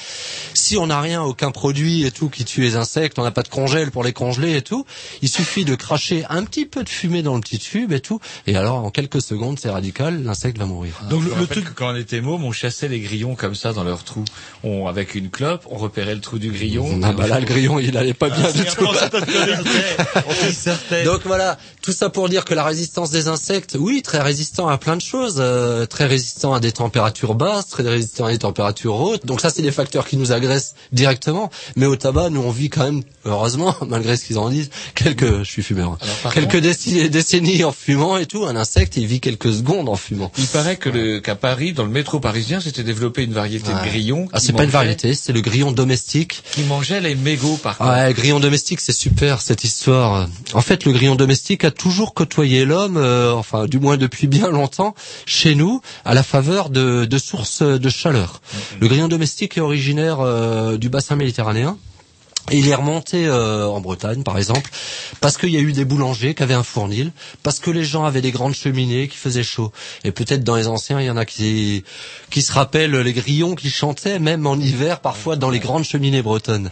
[0.55, 3.43] Si on n'a rien, aucun produit et tout qui tue les insectes, on n'a pas
[3.43, 4.85] de congèle pour les congeler et tout,
[5.23, 8.20] il suffit de cracher un petit peu de fumée dans le petit tube et tout,
[8.47, 10.94] et alors en quelques secondes c'est radical, l'insecte va mourir.
[11.11, 13.85] Donc le, truc que quand on était môme, on chassait les grillons comme ça dans
[13.85, 14.24] leur trou.
[14.62, 17.01] On avec une clope, on repérait le trou du grillon.
[17.03, 18.86] Ah bah là le grillon il allait pas bien du tout.
[20.53, 21.05] Certain.
[21.05, 24.79] Donc voilà, tout ça pour dire que la résistance des insectes, oui, très résistant à
[24.79, 28.95] plein de choses, euh, très résistant à des températures basses, très résistant à des températures
[29.01, 29.27] hautes.
[29.27, 31.51] Donc ça, c'est des facteurs qui nous agressent directement.
[31.77, 35.39] Mais au tabac, nous on vit quand même, heureusement, malgré ce qu'ils en disent, quelques,
[35.39, 38.45] je suis fumeur, hein, quelques décennies, décennies en fumant et tout.
[38.45, 40.31] Un insecte, il vit quelques secondes en fumant.
[40.39, 43.73] Il paraît que le qu'à Paris, dans le métro parisien, s'était développé une variété de
[43.75, 43.89] Ouais.
[43.89, 44.29] grillons.
[44.33, 46.43] Ah, c'est pas une variété, c'est le grillon domestique.
[46.53, 47.91] Qui mangeait les mégots par contre.
[47.91, 50.29] Ouais, grillon domestique, c'est super cette histoire.
[50.55, 54.51] En fait, le grillon domestique a toujours côtoyé l'homme, euh, enfin du moins depuis bien
[54.51, 54.95] longtemps,
[55.27, 58.41] chez nous, à la faveur de, de sources de chaleur.
[58.81, 61.77] Le grillon domestique est originaire euh, du bassin méditerranéen.
[62.51, 64.69] Et il est remonté euh, en Bretagne, par exemple,
[65.20, 67.12] parce qu'il y a eu des boulangers qui avaient un fournil,
[67.43, 69.70] parce que les gens avaient des grandes cheminées qui faisaient chaud.
[70.05, 71.85] Et peut-être dans les anciens, il y en a qui
[72.31, 76.20] qui se rappellent les grillons qui chantaient, même en hiver, parfois dans les grandes cheminées
[76.23, 76.69] bretonnes.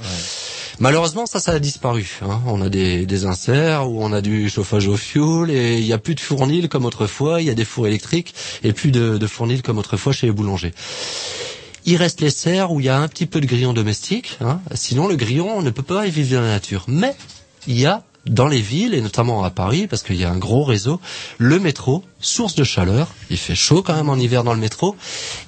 [0.80, 2.18] Malheureusement, ça, ça a disparu.
[2.22, 2.40] hein.
[2.46, 5.92] On a des, des inserts où on a du chauffage au fioul et il n'y
[5.92, 7.40] a plus de fournil comme autrefois.
[7.42, 8.34] Il y a des fours électriques
[8.64, 10.72] et plus de, de fournil comme autrefois chez les boulangers.
[11.86, 14.36] Il reste les serres où il y a un petit peu de grillon domestique.
[14.40, 14.60] hein.
[14.74, 16.84] Sinon, le grillon, on ne peut pas vivre dans la nature.
[16.88, 17.14] Mais
[17.66, 20.36] il y a dans les villes, et notamment à Paris, parce qu'il y a un
[20.36, 21.00] gros réseau,
[21.38, 23.08] le métro, source de chaleur.
[23.30, 24.94] Il fait chaud quand même en hiver dans le métro.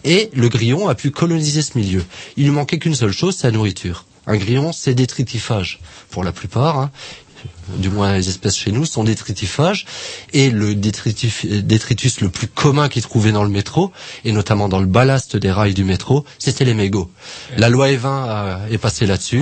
[0.05, 2.03] Et le grillon a pu coloniser ce milieu.
[2.39, 4.07] Il lui manquait qu'une seule chose, la nourriture.
[4.27, 5.81] Un grillon, c'est détritifage,
[6.11, 6.79] pour la plupart.
[6.79, 6.91] hein.
[7.79, 9.87] Du moins, les espèces chez nous sont détritifhages.
[10.33, 13.93] Et le détritif- détritus le plus commun qu'ils trouvaient dans le métro,
[14.25, 17.11] et notamment dans le ballast des rails du métro, c'était les mégots.
[17.57, 19.41] La loi E20 a- est passée là-dessus.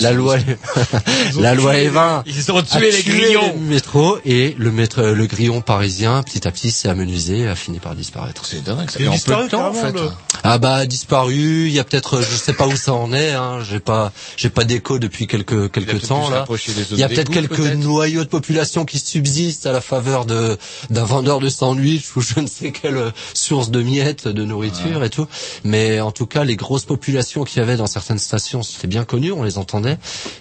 [0.00, 0.36] La loi,
[1.40, 3.54] la loi tué- E20 ils ont a tué les grillons.
[3.54, 7.54] le métro et le, métro, le grillon parisien, petit à petit, s'est amenuisé et a
[7.56, 8.44] fini par disparaître.
[8.46, 8.90] C'est dingue.
[8.90, 8.98] ça.
[9.00, 9.92] Il disparu temps, en fait.
[9.92, 10.10] le-
[10.42, 13.58] Ah bah disparu, il y a peut-être, je sais pas où ça en est, hein,
[13.68, 16.44] j'ai pas, j'ai pas d'écho depuis quelques quelques temps là.
[16.92, 20.56] Il y a peut-être quelques peut-être noyaux de population qui subsistent à la faveur de
[20.90, 25.10] d'un vendeur de sandwich ou je ne sais quelle source de miettes de nourriture et
[25.10, 25.26] tout.
[25.64, 29.04] Mais en tout cas, les grosses populations qu'il y avait dans certaines stations, c'était bien
[29.04, 29.98] connu, on les entendait,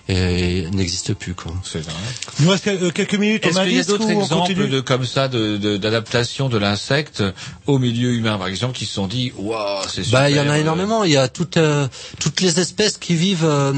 [0.07, 1.51] et n'existent plus quoi.
[1.63, 1.93] C'est vrai.
[2.39, 3.45] Il nous reste euh, quelques minutes.
[3.45, 6.57] Est-ce on a qu'il y a d'autres exemples de comme ça de de- d'adaptation de,
[6.57, 7.23] l'insecte
[7.67, 10.21] au milieu humain, par exemple, qui se sont dit, waouh, c'est super.
[10.21, 11.03] Bah, il y en a euh, énormément.
[11.03, 11.87] Il y a toutes euh,
[12.19, 13.73] toutes les espèces qui vivent euh,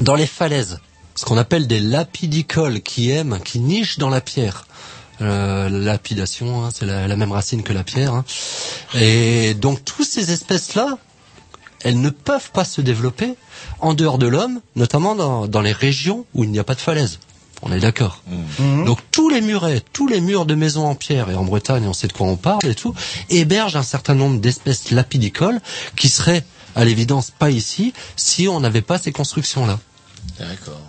[0.00, 0.78] dans les falaises,
[1.14, 4.66] ce qu'on appelle des lapidicoles, qui aiment, qui nichent dans la pierre.
[5.20, 8.14] Euh, la lapidation, hein, c'est la, la même racine que la pierre.
[8.14, 8.24] hein.
[8.94, 10.96] Et donc, toutes ces espèces-là,
[11.82, 13.34] elles ne peuvent pas se développer
[13.80, 16.80] en dehors de l'homme, notamment dans, dans les régions où il n'y a pas de
[16.80, 17.18] falaise.
[17.62, 18.22] On est d'accord.
[18.86, 21.92] Donc tous les murets, tous les murs de maisons en pierre, et en Bretagne on
[21.92, 22.94] sait de quoi on parle et tout,
[23.28, 25.60] hébergent un certain nombre d'espèces lapidicoles
[25.94, 26.42] qui seraient
[26.74, 29.78] à l'évidence pas ici si on n'avait pas ces constructions-là.
[30.38, 30.80] D'accord.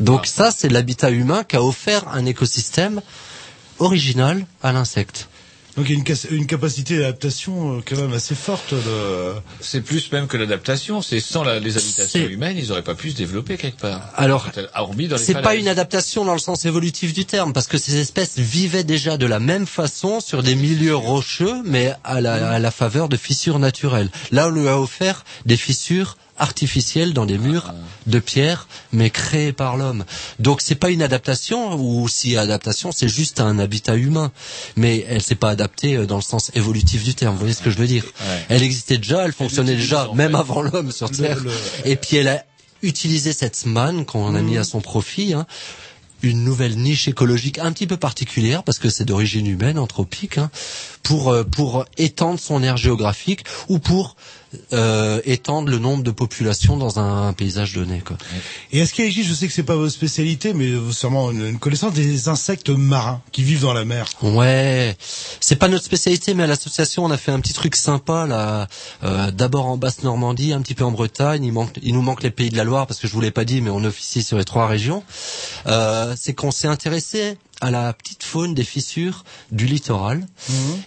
[0.00, 3.00] Donc ça c'est l'habitat humain qui a offert un écosystème
[3.78, 5.28] original à l'insecte.
[5.76, 8.72] Donc il y a une, capacité d'adaptation euh, quand même assez forte.
[8.72, 9.34] De...
[9.60, 11.02] C'est plus même que l'adaptation.
[11.02, 14.10] C'est sans la- les habitations humaines, ils auraient pas pu se développer quelque part.
[14.16, 17.66] Alors, hormis dans les C'est pas une adaptation dans le sens évolutif du terme, parce
[17.66, 22.22] que ces espèces vivaient déjà de la même façon sur des milieux rocheux, mais à
[22.22, 24.10] la, à la faveur de fissures naturelles.
[24.30, 27.72] Là, on lui a offert des fissures artificielles dans des murs
[28.06, 30.04] de pierre, mais créées par l'homme.
[30.38, 34.32] Donc c'est pas une adaptation, ou si adaptation, c'est juste un habitat humain.
[34.76, 37.34] Mais elle s'est pas adaptée euh, dans le sens évolutif du terme.
[37.34, 38.44] Vous voyez ce que je veux dire Ouais.
[38.48, 40.36] Elle existait déjà, elle fonctionnait déjà, même fait.
[40.38, 41.38] avant l'homme sur Terre.
[41.42, 41.50] le-
[41.84, 42.44] Et puis elle a
[42.82, 45.46] utilisé cette manne qu'on a mis à son profit, hein,
[46.22, 50.50] une nouvelle niche écologique un petit peu particulière parce que c'est d'origine humaine, anthropique, hein,
[51.02, 54.16] pour euh, pour étendre son aire géographique ou pour
[54.72, 58.00] euh, étendre le nombre de populations dans un, paysage donné.
[58.00, 58.16] Quoi.
[58.72, 61.58] Et est-ce qu'il existe, je sais que c'est pas votre spécialité, mais sûrement une, une
[61.58, 64.06] connaissance des insectes marins qui vivent dans la mer?
[64.22, 64.96] Ouais,
[65.40, 68.68] c'est pas notre spécialité, mais à l'association on a fait un petit truc sympa là.
[69.04, 71.44] Euh, D'abord en basse Normandie, un petit peu en Bretagne.
[71.44, 73.30] Il manque, il nous manque les Pays de la Loire parce que je vous l'ai
[73.30, 75.02] pas dit, mais on officie sur les trois régions.
[75.66, 80.26] Euh, c'est qu'on s'est intéressé à la petite faune des fissures du littoral.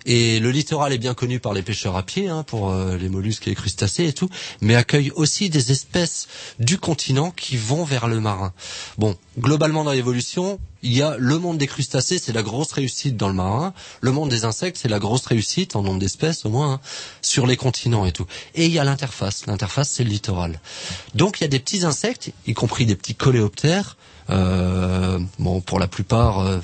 [0.05, 3.09] Et le littoral est bien connu par les pêcheurs à pied, hein, pour euh, les
[3.09, 4.29] mollusques et les crustacés et tout,
[4.61, 6.27] mais accueille aussi des espèces
[6.59, 8.53] du continent qui vont vers le marin.
[8.97, 13.17] Bon, globalement dans l'évolution, il y a le monde des crustacés, c'est la grosse réussite
[13.17, 13.73] dans le marin.
[14.01, 16.79] Le monde des insectes, c'est la grosse réussite en nombre d'espèces au moins hein,
[17.21, 18.25] sur les continents et tout.
[18.55, 19.45] Et il y a l'interface.
[19.45, 20.61] L'interface, c'est le littoral.
[21.15, 23.97] Donc il y a des petits insectes, y compris des petits coléoptères.
[24.29, 26.59] Euh, bon, pour la plupart, euh,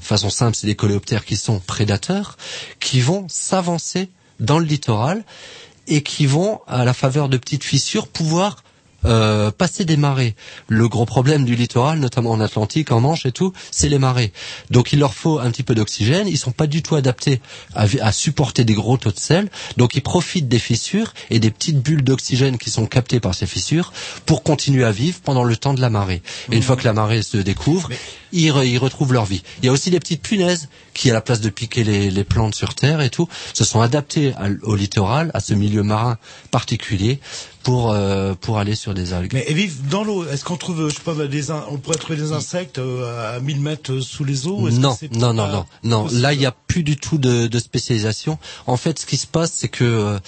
[0.00, 2.36] façon simple, c'est des coléoptères qui sont prédateurs,
[2.80, 5.24] qui vont s'avancer dans le littoral
[5.86, 8.62] et qui vont, à la faveur de petites fissures, pouvoir
[9.04, 10.34] euh, passer des marées.
[10.68, 14.32] Le gros problème du littoral, notamment en Atlantique, en Manche et tout, c'est les marées.
[14.70, 16.28] Donc il leur faut un petit peu d'oxygène.
[16.28, 17.40] Ils sont pas du tout adaptés
[17.74, 19.50] à, supporter des gros taux de sel.
[19.76, 23.46] Donc ils profitent des fissures et des petites bulles d'oxygène qui sont captées par ces
[23.46, 23.92] fissures
[24.26, 26.22] pour continuer à vivre pendant le temps de la marée.
[26.52, 27.88] Et une fois que la marée se découvre,
[28.32, 29.42] ils, re- ils retrouvent leur vie.
[29.62, 32.24] Il y a aussi des petites punaises qui, à la place de piquer les, les
[32.24, 36.18] plantes sur terre et tout, se sont adaptées à- au littoral, à ce milieu marin
[36.50, 37.20] particulier,
[37.62, 39.34] pour euh, pour aller sur des algues.
[39.34, 40.26] Mais elles vivent dans l'eau.
[40.26, 43.60] Est-ce qu'on trouve, je sais pas, des on pourrait trouver des insectes euh, à 1000
[43.60, 44.70] mètres sous les eaux?
[44.70, 46.06] Non, non, non, non, non.
[46.12, 48.38] Là, il n'y a plus du tout de, de spécialisation.
[48.66, 50.18] En fait, ce qui se passe, c'est que euh,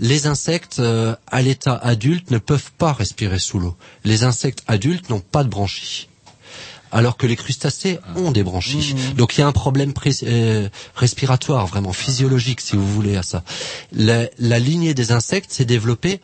[0.00, 3.74] les insectes euh, à l'état adulte ne peuvent pas respirer sous l'eau.
[4.04, 6.08] Les insectes adultes n'ont pas de branchies.
[6.92, 8.94] Alors que les crustacés ont des branchies.
[9.16, 9.94] Donc il y a un problème
[10.24, 13.42] euh, respiratoire, vraiment physiologique, si vous voulez, à ça.
[13.92, 16.20] La, la lignée des insectes s'est développée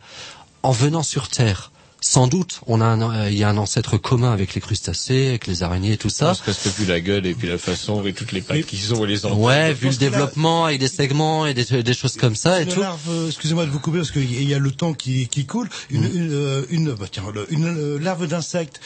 [0.61, 1.71] en venant sur Terre.
[2.11, 5.27] Sans doute, on a un, euh, il y a un ancêtre commun avec les crustacés,
[5.27, 6.33] avec les araignées et tout ça.
[6.43, 9.05] Parce que vu la gueule et puis la façon et toutes les pattes qu'ils ont
[9.05, 9.37] et les antennes.
[9.37, 12.69] Ouais, vu le développement avec des segments et des, des choses comme ça et Une
[12.73, 12.79] tout.
[12.79, 15.69] larve, euh, excusez-moi de vous couper parce qu'il y a le temps qui, qui coule.
[15.91, 16.15] Une, Mm.
[16.17, 17.21] une, euh, une, bah, tiens,
[17.51, 18.81] une, larve d'insecte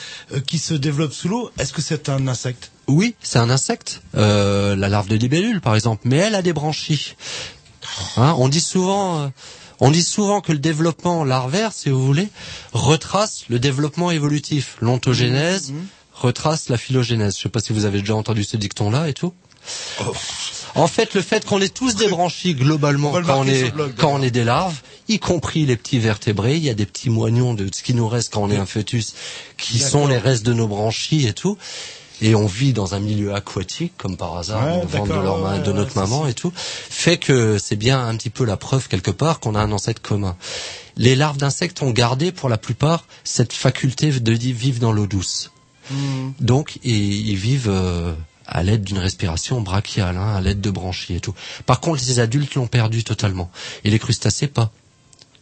[0.45, 2.71] qui se développe sous l'eau, est-ce que c'est un insecte?
[2.87, 6.51] Oui, c'est un insecte, euh, la larve de libellule par exemple, mais elle a des
[6.51, 7.15] branchies.
[8.17, 9.27] Hein, on dit souvent, euh,
[9.79, 12.29] on dit souvent que le développement larvaire, si vous voulez,
[12.73, 14.77] retrace le développement évolutif.
[14.81, 15.73] L'ontogénèse
[16.13, 17.37] retrace la phylogénèse.
[17.37, 19.33] Je sais pas si vous avez déjà entendu ce dicton-là et tout.
[20.75, 23.93] En fait, le fait qu'on ait tous des branchies globalement On quand on est blog,
[23.95, 27.09] quand on est des larves, y compris les petits vertébrés, il y a des petits
[27.09, 29.13] moignons de ce qui nous reste quand on est un fœtus,
[29.57, 31.57] qui sont les restes de nos branchies et tout.
[32.21, 35.59] Et on vit dans un milieu aquatique comme par hasard, Ouais, on de, leur main-
[35.59, 39.11] de notre maman et tout, fait que c'est bien un petit peu la preuve quelque
[39.11, 40.35] part qu'on a un ancêtre commun.
[40.95, 45.51] Les larves d'insectes ont gardé pour la plupart cette faculté de vivre dans l'eau douce.
[46.39, 48.13] Donc, ils, ils vivent euh,
[48.47, 51.33] à l'aide d'une respiration brachiale, hein, à l'aide de branchies et tout.
[51.65, 53.51] Par contre, les adultes l'ont perdu totalement.
[53.83, 54.71] Et les crustacés, pas.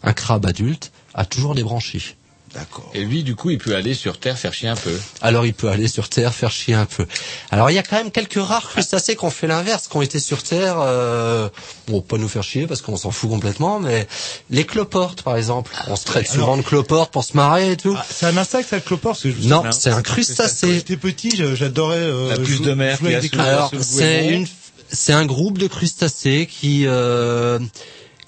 [0.03, 2.15] Un crabe adulte a toujours des branchies.
[2.53, 2.91] D'accord.
[2.93, 4.93] Et lui, du coup, il peut aller sur Terre faire chier un peu.
[5.21, 7.05] Alors il peut aller sur Terre faire chier un peu.
[7.49, 10.01] Alors il y a quand même quelques rares crustacés qui ont fait l'inverse, qui ont
[10.01, 11.47] été sur Terre, euh,
[11.87, 14.05] bon pas nous faire chier parce qu'on s'en fout complètement, mais
[14.49, 17.77] les cloportes par exemple, on se traite souvent Alors- de cloportes pour se marrer et
[17.77, 17.95] tout.
[17.97, 18.81] Ah, c'est un insecte, ça, le
[19.23, 20.73] je Non, c'est un Quand crustacé.
[20.73, 21.95] j'étais petit, j'adorais.
[21.97, 23.29] euh, La puce de mer qui a des.
[23.39, 24.45] Alors c'est une,
[24.91, 27.59] c'est un groupe de crustacés qui euh,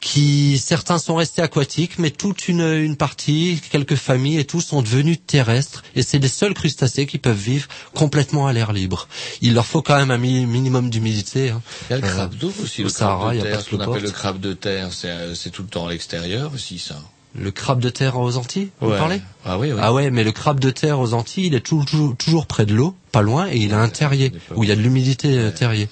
[0.03, 4.81] qui certains sont restés aquatiques, mais toute une, une partie, quelques familles et tout sont
[4.81, 5.81] devenus terrestres.
[5.95, 9.07] Et c'est les seuls crustacés qui peuvent vivre complètement à l'air libre.
[9.41, 11.49] Il leur faut quand même un mi- minimum d'humidité.
[11.51, 11.61] Hein.
[11.89, 13.49] Il y a le crabe d'eau aussi, au le Sahara, crabe il y de a
[13.49, 13.57] terre.
[13.59, 15.91] pas Ce qu'on appelle le crabe de terre, c'est euh, c'est tout le temps à
[15.91, 17.01] l'extérieur aussi, ça.
[17.35, 18.97] Le crabe de terre aux Antilles, vous Ouais.
[18.97, 19.21] parlez?
[19.45, 19.79] Ah oui, oui.
[19.81, 22.75] Ah ouais, mais le crabe de terre aux Antilles, il est toujours, toujours près de
[22.75, 25.51] l'eau, pas loin, et il a un terrier, où il y a de l'humidité euh,
[25.51, 25.87] terrier.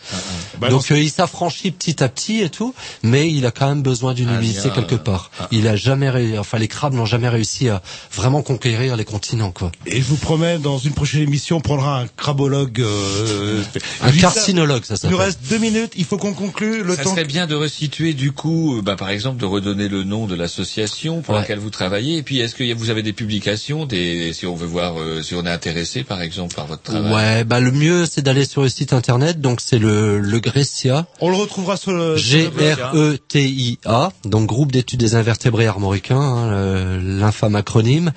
[0.60, 2.74] Bah, Donc euh, il s'affranchit petit à petit et tout,
[3.04, 5.30] mais il a quand même besoin d'une Un humidité quelque part.
[5.40, 7.82] ah, Il a jamais, ré- enfin les crabes n'ont jamais réussi à
[8.12, 9.72] vraiment conquérir les continents, quoi.
[9.86, 12.82] Et je vous promets, dans une prochaine émission, on prendra un crabologue.
[12.82, 13.64] Euh,
[14.02, 15.28] Un carcinologue, ça Il nous s'appelle.
[15.28, 15.94] reste deux minutes.
[15.96, 17.12] Il faut qu'on conclue le Ça temps.
[17.12, 20.36] serait bien de resituer du coup, euh, bah, par exemple, de redonner le nom de
[20.36, 21.42] l'association pour Ouais.
[21.42, 22.18] laquelle vous travaillez.
[22.18, 25.36] Et puis, est-ce que vous avez des publications, des, si on veut voir, euh, si
[25.36, 28.62] on est intéressé, par exemple, par votre travail Ouais, bah le mieux c'est d'aller sur
[28.62, 32.16] le site internet, donc c'est le, le Grecia, On le retrouvera sur le.
[32.18, 38.12] G-R-E-T-I-A, donc groupe d'études des invertébrés armoricains, hein, l'infâme acronyme.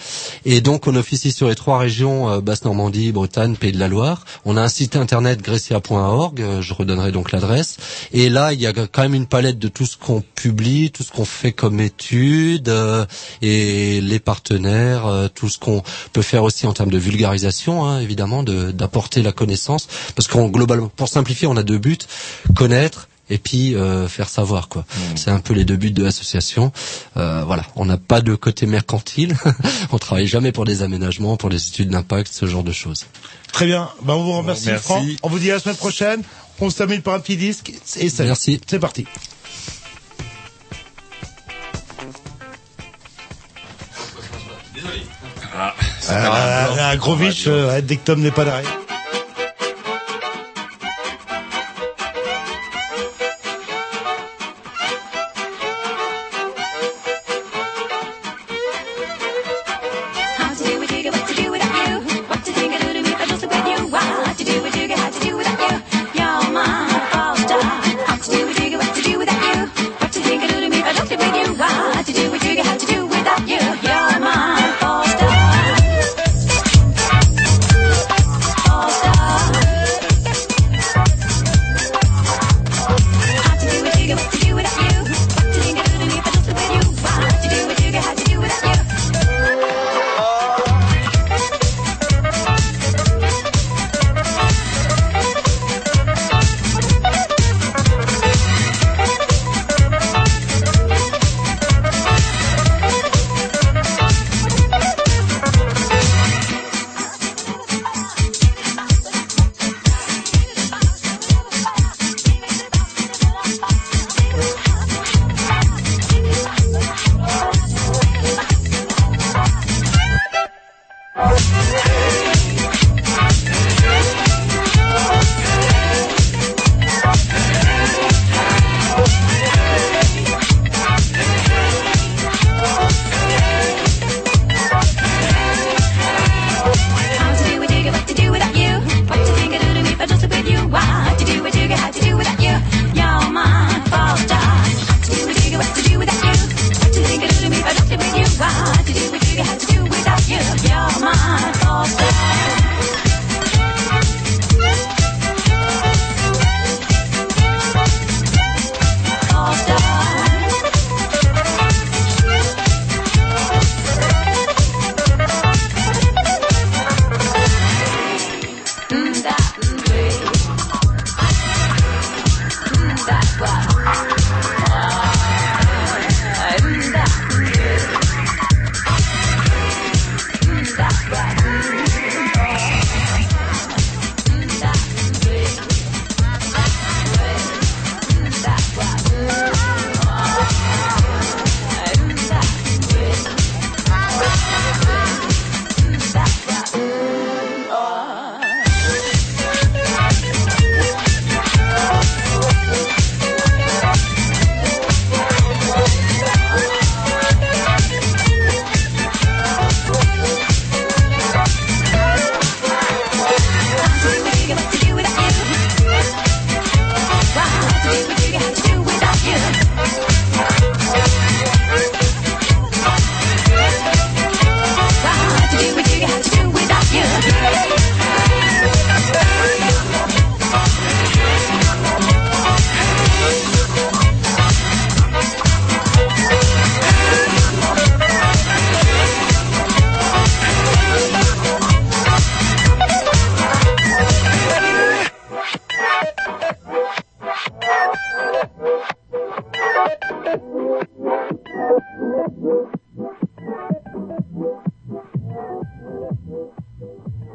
[0.44, 4.24] Et donc on officie sur les trois régions, euh, Basse-Normandie, Bretagne, Pays de la Loire.
[4.44, 7.76] On a un site internet grecia.org, euh, je redonnerai donc l'adresse.
[8.12, 11.02] Et là, il y a quand même une palette de tout ce qu'on publie, tout
[11.02, 13.04] ce qu'on fait comme études, euh,
[13.42, 18.00] et les partenaires, euh, tout ce qu'on peut faire aussi en termes de vulgarisation, hein,
[18.00, 19.89] évidemment, de- d'apporter la connaissance.
[20.15, 21.98] Parce qu'on globalement, pour simplifier, on a deux buts,
[22.55, 24.85] connaître et puis euh, faire savoir quoi.
[25.16, 26.70] C'est un peu les deux buts de l'association.
[27.16, 29.35] Euh, voilà, on n'a pas de côté mercantile.
[29.93, 33.06] on travaille jamais pour des aménagements, pour des études d'impact, ce genre de choses.
[33.52, 33.89] Très bien.
[34.02, 34.85] Bah, on vous remercie, Merci.
[34.85, 35.05] Franck.
[35.23, 36.23] On vous dit à la semaine prochaine.
[36.61, 37.73] On se termine par un petit disque.
[37.97, 38.28] Et salut.
[38.28, 38.61] Merci.
[38.66, 39.06] C'est parti.
[46.10, 48.68] Ah, Ah, un gros biche, euh, dès que Tom n'est pas derrière.